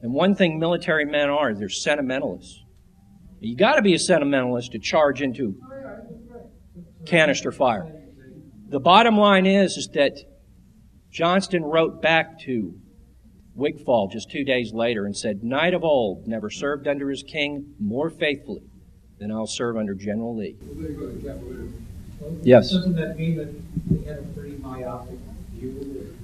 And 0.00 0.12
one 0.12 0.34
thing 0.34 0.58
military 0.58 1.04
men 1.04 1.28
are, 1.28 1.54
they're 1.54 1.68
sentimentalists. 1.68 2.62
You 3.40 3.56
got 3.56 3.76
to 3.76 3.82
be 3.82 3.94
a 3.94 3.98
sentimentalist 3.98 4.72
to 4.72 4.78
charge 4.78 5.22
into 5.22 5.56
canister 7.06 7.52
fire. 7.52 7.92
The 8.68 8.80
bottom 8.80 9.16
line 9.16 9.46
is, 9.46 9.76
is 9.76 9.88
that 9.94 10.18
Johnston 11.10 11.64
wrote 11.64 12.02
back 12.02 12.40
to 12.40 12.74
Wigfall 13.54 14.08
just 14.08 14.30
two 14.30 14.44
days 14.44 14.72
later 14.72 15.06
and 15.06 15.16
said, 15.16 15.42
Knight 15.42 15.74
of 15.74 15.82
old 15.84 16.28
never 16.28 16.50
served 16.50 16.86
under 16.86 17.10
his 17.10 17.22
king 17.22 17.74
more 17.80 18.10
faithfully 18.10 18.62
than 19.18 19.32
I'll 19.32 19.46
serve 19.46 19.76
under 19.76 19.94
General 19.94 20.36
Lee. 20.36 20.56
Yes. 22.42 22.70
Doesn't 22.70 22.94
that 22.96 23.16
mean 23.16 23.36
that 23.36 23.48
they 23.88 24.04
had 24.04 24.18
a 24.18 24.22
pretty 24.22 24.56
myopic 24.58 25.18
view 25.52 25.70
of 25.70 25.78
the 25.78 25.84
situation? 25.84 26.17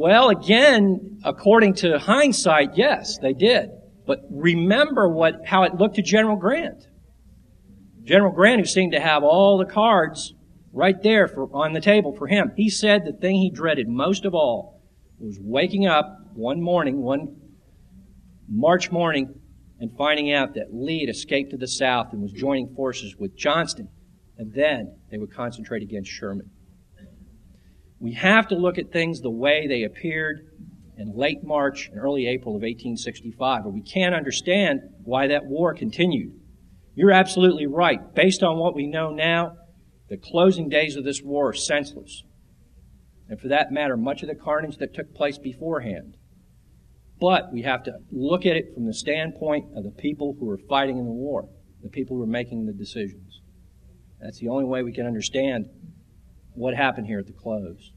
Well, 0.00 0.30
again, 0.30 1.20
according 1.24 1.74
to 1.74 1.98
hindsight, 1.98 2.70
yes, 2.74 3.18
they 3.18 3.34
did. 3.34 3.68
But 4.06 4.20
remember 4.30 5.10
what 5.10 5.44
how 5.44 5.64
it 5.64 5.74
looked 5.74 5.96
to 5.96 6.02
General 6.02 6.36
Grant. 6.36 6.86
General 8.04 8.32
Grant, 8.32 8.60
who 8.60 8.66
seemed 8.66 8.92
to 8.92 8.98
have 8.98 9.22
all 9.22 9.58
the 9.58 9.66
cards 9.66 10.32
right 10.72 10.94
there 11.02 11.28
for, 11.28 11.54
on 11.54 11.74
the 11.74 11.82
table 11.82 12.16
for 12.16 12.28
him, 12.28 12.50
he 12.56 12.70
said 12.70 13.04
the 13.04 13.12
thing 13.12 13.36
he 13.36 13.50
dreaded 13.50 13.88
most 13.88 14.24
of 14.24 14.34
all 14.34 14.80
was 15.18 15.38
waking 15.38 15.86
up 15.86 16.30
one 16.32 16.62
morning, 16.62 17.02
one 17.02 17.36
March 18.48 18.90
morning, 18.90 19.38
and 19.80 19.94
finding 19.98 20.32
out 20.32 20.54
that 20.54 20.72
Lee 20.72 21.00
had 21.00 21.10
escaped 21.10 21.50
to 21.50 21.58
the 21.58 21.68
south 21.68 22.14
and 22.14 22.22
was 22.22 22.32
joining 22.32 22.74
forces 22.74 23.16
with 23.18 23.36
Johnston, 23.36 23.90
and 24.38 24.50
then 24.54 24.96
they 25.10 25.18
would 25.18 25.34
concentrate 25.34 25.82
against 25.82 26.10
Sherman. 26.10 26.48
We 28.00 28.14
have 28.14 28.48
to 28.48 28.56
look 28.56 28.78
at 28.78 28.90
things 28.90 29.20
the 29.20 29.30
way 29.30 29.66
they 29.66 29.84
appeared 29.84 30.46
in 30.96 31.14
late 31.14 31.44
March 31.44 31.88
and 31.92 32.00
early 32.00 32.26
April 32.26 32.56
of 32.56 32.62
1865, 32.62 33.66
or 33.66 33.70
we 33.70 33.82
can't 33.82 34.14
understand 34.14 34.80
why 35.04 35.28
that 35.28 35.44
war 35.44 35.74
continued. 35.74 36.32
You're 36.94 37.12
absolutely 37.12 37.66
right. 37.66 38.14
Based 38.14 38.42
on 38.42 38.58
what 38.58 38.74
we 38.74 38.86
know 38.86 39.10
now, 39.10 39.56
the 40.08 40.16
closing 40.16 40.68
days 40.68 40.96
of 40.96 41.04
this 41.04 41.22
war 41.22 41.50
are 41.50 41.54
senseless. 41.54 42.22
And 43.28 43.38
for 43.38 43.48
that 43.48 43.70
matter, 43.70 43.96
much 43.96 44.22
of 44.22 44.28
the 44.28 44.34
carnage 44.34 44.78
that 44.78 44.94
took 44.94 45.14
place 45.14 45.38
beforehand. 45.38 46.16
But 47.20 47.52
we 47.52 47.62
have 47.62 47.82
to 47.84 47.92
look 48.10 48.46
at 48.46 48.56
it 48.56 48.74
from 48.74 48.86
the 48.86 48.94
standpoint 48.94 49.76
of 49.76 49.84
the 49.84 49.90
people 49.90 50.36
who 50.40 50.48
are 50.50 50.58
fighting 50.68 50.98
in 50.98 51.04
the 51.04 51.12
war, 51.12 51.48
the 51.82 51.90
people 51.90 52.16
who 52.16 52.22
are 52.22 52.26
making 52.26 52.66
the 52.66 52.72
decisions. 52.72 53.40
That's 54.20 54.38
the 54.38 54.48
only 54.48 54.64
way 54.64 54.82
we 54.82 54.92
can 54.92 55.06
understand 55.06 55.66
what 56.54 56.74
happened 56.74 57.06
here 57.06 57.18
at 57.18 57.26
the 57.26 57.32
close. 57.32 57.92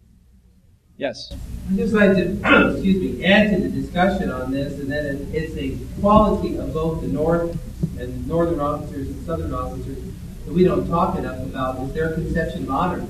Yes. 0.98 1.34
I'd 1.70 1.78
just 1.78 1.94
like 1.94 2.12
to, 2.12 2.72
excuse 2.72 3.18
me, 3.18 3.26
add 3.26 3.56
to 3.56 3.62
the 3.62 3.70
discussion 3.70 4.30
on 4.30 4.52
this, 4.52 4.80
and 4.80 4.92
that 4.92 5.06
it's 5.34 5.56
a 5.58 5.78
quality 6.00 6.58
of 6.58 6.74
both 6.74 7.02
the 7.02 7.08
North 7.08 7.58
and 8.00 8.28
Northern 8.28 8.60
officers 8.60 9.08
and 9.08 9.26
Southern 9.26 9.54
officers 9.54 9.98
that 10.46 10.54
we 10.54 10.64
don't 10.64 10.88
talk 10.88 11.18
enough 11.18 11.40
about 11.40 11.80
is 11.82 11.94
their 11.94 12.14
conception 12.14 12.64
of 12.64 12.70
honor. 12.70 13.08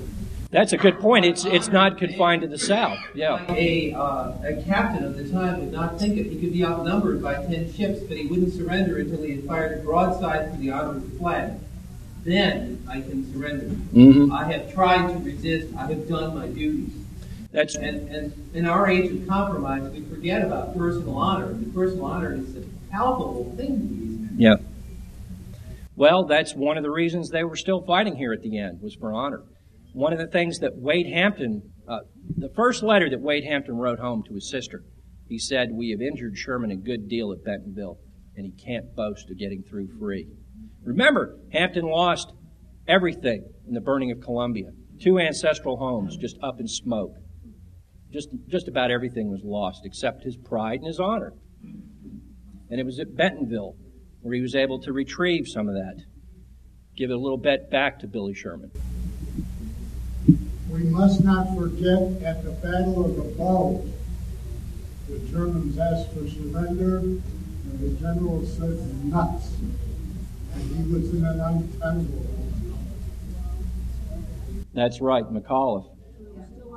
That's 0.51 0.71
a 0.71 0.77
good 0.77 0.99
point. 0.99 1.25
It's 1.25 1.45
it's 1.45 1.69
not 1.69 1.97
confined 1.97 2.43
to 2.43 2.47
the 2.47 2.59
South. 2.59 2.99
Yeah. 3.15 3.43
A 3.49 3.91
uh, 3.93 4.33
a 4.43 4.63
captain 4.63 5.03
of 5.03 5.17
the 5.17 5.27
time 5.27 5.59
would 5.59 5.71
not 5.71 5.99
think 5.99 6.15
it. 6.15 6.27
He 6.27 6.39
could 6.39 6.53
be 6.53 6.63
outnumbered 6.63 7.23
by 7.23 7.33
ten 7.33 7.73
ships, 7.73 8.01
but 8.01 8.17
he 8.17 8.27
wouldn't 8.27 8.53
surrender 8.53 8.99
until 8.99 9.23
he 9.23 9.31
had 9.31 9.45
fired 9.45 9.79
a 9.79 9.83
broadside 9.83 10.51
for 10.51 10.57
the 10.57 10.69
honor 10.69 10.97
of 10.97 11.11
the 11.11 11.17
flag. 11.17 11.53
Then 12.23 12.85
I 12.89 13.01
can 13.01 13.31
surrender. 13.33 13.65
Mm-hmm. 13.65 14.31
I 14.31 14.51
have 14.51 14.73
tried 14.73 15.11
to 15.11 15.19
resist. 15.19 15.73
I 15.75 15.87
have 15.87 16.07
done 16.07 16.35
my 16.35 16.47
duties. 16.47 16.93
That's 17.51 17.75
And, 17.75 18.09
and 18.09 18.49
in 18.53 18.65
our 18.65 18.87
age 18.89 19.11
of 19.11 19.27
compromise, 19.27 19.83
we 19.91 20.01
forget 20.01 20.43
about 20.43 20.75
personal 20.77 21.17
honor. 21.17 21.53
The 21.53 21.69
personal 21.71 22.05
honor 22.05 22.33
is 22.33 22.55
a 22.55 22.63
palpable 22.89 23.53
thing 23.55 23.79
to 23.79 23.87
these 23.87 24.19
men. 24.19 24.35
yeah. 24.37 24.55
Well, 25.95 26.23
that's 26.25 26.55
one 26.55 26.77
of 26.77 26.83
the 26.83 26.89
reasons 26.89 27.29
they 27.29 27.43
were 27.43 27.55
still 27.55 27.81
fighting 27.81 28.15
here 28.15 28.33
at 28.33 28.41
the 28.41 28.57
end 28.57 28.81
was 28.81 28.95
for 28.95 29.13
honor. 29.13 29.43
One 29.93 30.11
of 30.11 30.17
the 30.17 30.25
things 30.25 30.59
that 30.59 30.75
Wade 30.75 31.05
Hampton, 31.05 31.61
uh, 31.87 31.99
the 32.35 32.49
first 32.49 32.81
letter 32.81 33.09
that 33.09 33.21
Wade 33.21 33.43
Hampton 33.43 33.77
wrote 33.77 33.99
home 33.99 34.23
to 34.23 34.33
his 34.33 34.49
sister, 34.49 34.83
he 35.27 35.37
said, 35.37 35.71
"We 35.71 35.91
have 35.91 36.01
injured 36.01 36.35
Sherman 36.35 36.71
a 36.71 36.75
good 36.75 37.07
deal 37.07 37.31
at 37.31 37.43
Bentonville, 37.43 37.99
and 38.35 38.45
he 38.45 38.51
can't 38.51 38.95
boast 38.95 39.29
of 39.29 39.37
getting 39.37 39.61
through 39.61 39.89
free." 39.99 40.27
Remember, 40.83 41.37
Hampton 41.51 41.85
lost 41.85 42.33
everything 42.87 43.45
in 43.67 43.73
the 43.73 43.81
burning 43.81 44.11
of 44.11 44.21
Columbia. 44.21 44.71
Two 44.99 45.19
ancestral 45.19 45.77
homes 45.77 46.17
just 46.17 46.37
up 46.41 46.59
in 46.59 46.67
smoke. 46.67 47.15
Just, 48.11 48.29
just 48.47 48.67
about 48.67 48.91
everything 48.91 49.31
was 49.31 49.41
lost 49.43 49.85
except 49.85 50.23
his 50.23 50.37
pride 50.37 50.79
and 50.79 50.87
his 50.87 50.99
honor. 50.99 51.33
And 52.69 52.79
it 52.79 52.85
was 52.85 52.99
at 52.99 53.15
Bentonville 53.15 53.75
where 54.21 54.35
he 54.35 54.41
was 54.41 54.55
able 54.55 54.79
to 54.79 54.93
retrieve 54.93 55.47
some 55.47 55.67
of 55.67 55.75
that, 55.75 56.03
give 56.95 57.09
it 57.09 57.13
a 57.13 57.19
little 57.19 57.37
bit 57.37 57.69
back 57.69 57.99
to 57.99 58.07
Billy 58.07 58.33
Sherman. 58.33 58.71
We 60.69 60.83
must 60.83 61.23
not 61.23 61.55
forget 61.57 62.01
at 62.23 62.43
the 62.43 62.51
Battle 62.51 63.05
of 63.05 63.15
the 63.15 63.23
Bulge, 63.37 63.85
the 65.09 65.19
Germans 65.29 65.77
asked 65.77 66.13
for 66.13 66.27
surrender, 66.27 66.97
and 66.99 67.79
the 67.79 67.89
general 67.99 68.45
said 68.45 69.05
nuts. 69.05 69.49
And 70.53 70.63
he 70.63 70.83
in. 71.83 72.33
That's 74.73 75.01
right, 75.01 75.23
McAuliffe. 75.25 75.89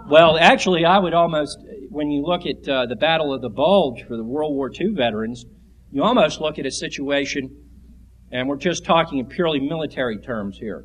Well, 0.09 0.39
actually, 0.39 0.85
I 0.85 0.99
would 0.99 1.15
almost, 1.15 1.59
when 1.91 2.11
you 2.11 2.23
look 2.23 2.47
at 2.47 2.69
uh, 2.69 2.87
the 2.87 2.97
Battle 2.97 3.33
of 3.33 3.43
the 3.43 3.49
Bulge 3.49 4.05
for 4.07 4.17
the 4.17 4.23
World 4.25 4.55
War 4.55 4.71
II 4.71 4.95
veterans, 4.95 5.45
you 5.91 6.05
almost 6.05 6.41
look 6.41 6.59
at 6.59 6.67
a 6.67 6.71
situation, 6.71 7.51
and 8.31 8.49
we're 8.49 8.57
just 8.57 8.85
talking 8.85 9.19
in 9.19 9.27
purely 9.27 9.61
military 9.61 10.19
terms 10.19 10.59
here. 10.59 10.85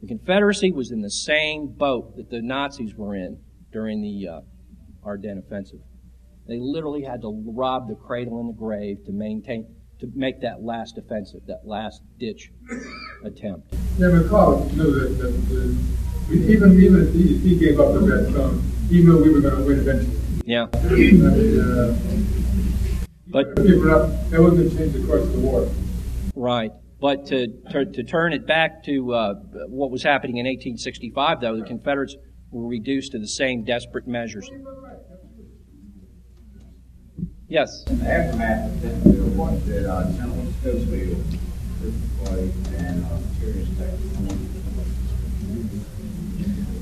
The 0.00 0.08
Confederacy 0.08 0.72
was 0.72 0.90
in 0.90 1.00
the 1.00 1.10
same 1.10 1.68
boat 1.68 2.16
that 2.16 2.30
the 2.30 2.42
Nazis 2.42 2.94
were 2.94 3.14
in 3.14 3.38
during 3.72 4.02
the 4.02 4.28
uh, 4.28 4.40
Ardennes 5.04 5.44
offensive. 5.46 5.80
They 6.48 6.58
literally 6.58 7.02
had 7.02 7.22
to 7.22 7.42
rob 7.46 7.88
the 7.88 7.94
cradle 7.94 8.40
and 8.40 8.48
the 8.48 8.58
grave 8.58 9.04
to 9.06 9.12
maintain, 9.12 9.66
to 10.00 10.10
make 10.14 10.40
that 10.40 10.62
last 10.62 10.98
offensive, 10.98 11.40
that 11.46 11.62
last 11.64 12.02
ditch 12.18 12.52
attempt. 13.24 13.72
Yeah, 13.98 14.08
McCall 14.08 14.70
knew 14.76 14.92
that, 14.92 15.18
that, 15.18 15.30
that 15.48 16.42
even 16.50 16.80
even 16.80 17.06
if 17.06 17.14
he, 17.14 17.38
he 17.38 17.56
gave 17.56 17.80
up 17.80 17.94
the 17.94 18.00
red 18.00 18.32
zone, 18.32 18.62
he 18.88 19.02
knew 19.02 19.22
we 19.22 19.30
were 19.30 19.40
going 19.40 19.56
to 19.56 19.62
win 19.62 19.78
eventually. 19.78 20.16
Yeah. 20.44 20.66
I 20.72 20.88
mean, 20.88 21.24
uh, 21.24 21.96
But 23.26 23.48
up. 23.48 24.30
That 24.30 24.40
wasn't 24.40 24.58
going 24.58 24.70
to 24.70 24.76
change 24.76 24.92
the 24.92 25.06
course 25.06 25.22
of 25.22 25.32
the 25.32 25.40
war. 25.40 25.68
Right. 26.34 26.70
But 27.00 27.26
to, 27.26 27.48
to, 27.70 27.84
to 27.84 28.02
turn 28.04 28.32
it 28.32 28.46
back 28.46 28.84
to 28.84 29.12
uh, 29.12 29.34
what 29.68 29.90
was 29.90 30.02
happening 30.02 30.38
in 30.38 30.46
1865, 30.46 31.40
though, 31.40 31.56
the 31.56 31.64
Confederates 31.64 32.16
were 32.50 32.66
reduced 32.66 33.12
to 33.12 33.18
the 33.18 33.28
same 33.28 33.64
desperate 33.64 34.06
measures. 34.06 34.48
Yes. 37.48 37.84
In 37.86 38.00
the 38.00 38.10
aftermath 38.10 38.72
of 38.72 38.82
Bentonville, 38.82 39.38
what 39.38 39.64
did 39.64 39.86
uh, 39.86 40.10
General 40.12 40.52
Schofield, 40.60 41.24
and 42.76 43.04
uh, 43.04 43.18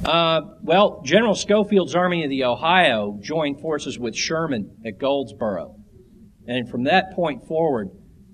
Uh, 0.04 0.40
well, 0.62 1.02
General 1.04 1.34
Schofield's 1.34 1.94
Army 1.94 2.24
of 2.24 2.30
the 2.30 2.44
Ohio 2.44 3.18
joined 3.22 3.60
forces 3.60 3.98
with 3.98 4.14
Sherman 4.14 4.76
at 4.84 4.98
Goldsboro. 4.98 5.76
And 6.46 6.68
from 6.68 6.84
that 6.84 7.12
point 7.12 7.46
forward, 7.46 7.88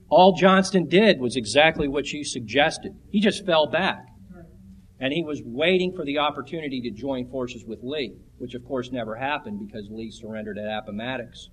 all 0.08 0.32
Johnston 0.32 0.88
did 0.88 1.20
was 1.20 1.36
exactly 1.36 1.86
what 1.86 2.12
you 2.12 2.24
suggested. 2.24 2.92
He 3.10 3.20
just 3.20 3.46
fell 3.46 3.68
back. 3.68 4.06
And 4.98 5.12
he 5.12 5.22
was 5.22 5.42
waiting 5.44 5.92
for 5.94 6.04
the 6.04 6.18
opportunity 6.18 6.80
to 6.82 6.90
join 6.90 7.30
forces 7.30 7.64
with 7.64 7.78
Lee, 7.82 8.16
which 8.38 8.54
of 8.54 8.64
course 8.64 8.90
never 8.90 9.16
happened 9.16 9.66
because 9.66 9.88
Lee 9.90 10.10
surrendered 10.10 10.58
at 10.58 10.66
Appomattox. 10.66 11.48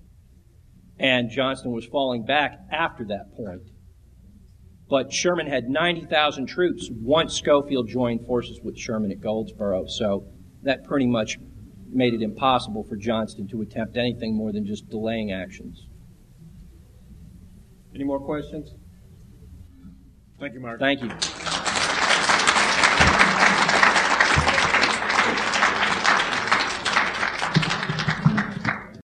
And 0.98 1.30
Johnston 1.30 1.72
was 1.72 1.86
falling 1.86 2.24
back 2.24 2.58
after 2.72 3.04
that 3.06 3.34
point. 3.36 3.62
But 4.88 5.12
Sherman 5.12 5.46
had 5.46 5.68
90,000 5.68 6.46
troops 6.46 6.88
once 6.90 7.34
Schofield 7.34 7.88
joined 7.88 8.26
forces 8.26 8.60
with 8.62 8.76
Sherman 8.76 9.12
at 9.12 9.20
Goldsboro. 9.20 9.86
So 9.86 10.26
that 10.62 10.84
pretty 10.84 11.06
much 11.06 11.38
made 11.90 12.14
it 12.14 12.22
impossible 12.22 12.84
for 12.84 12.96
Johnston 12.96 13.46
to 13.48 13.62
attempt 13.62 13.96
anything 13.96 14.34
more 14.34 14.52
than 14.52 14.66
just 14.66 14.88
delaying 14.88 15.32
actions. 15.32 15.86
Any 17.94 18.04
more 18.04 18.20
questions? 18.20 18.74
Thank 20.38 20.54
you, 20.54 20.60
Mark. 20.60 20.80
Thank 20.80 21.02
you. 21.02 21.57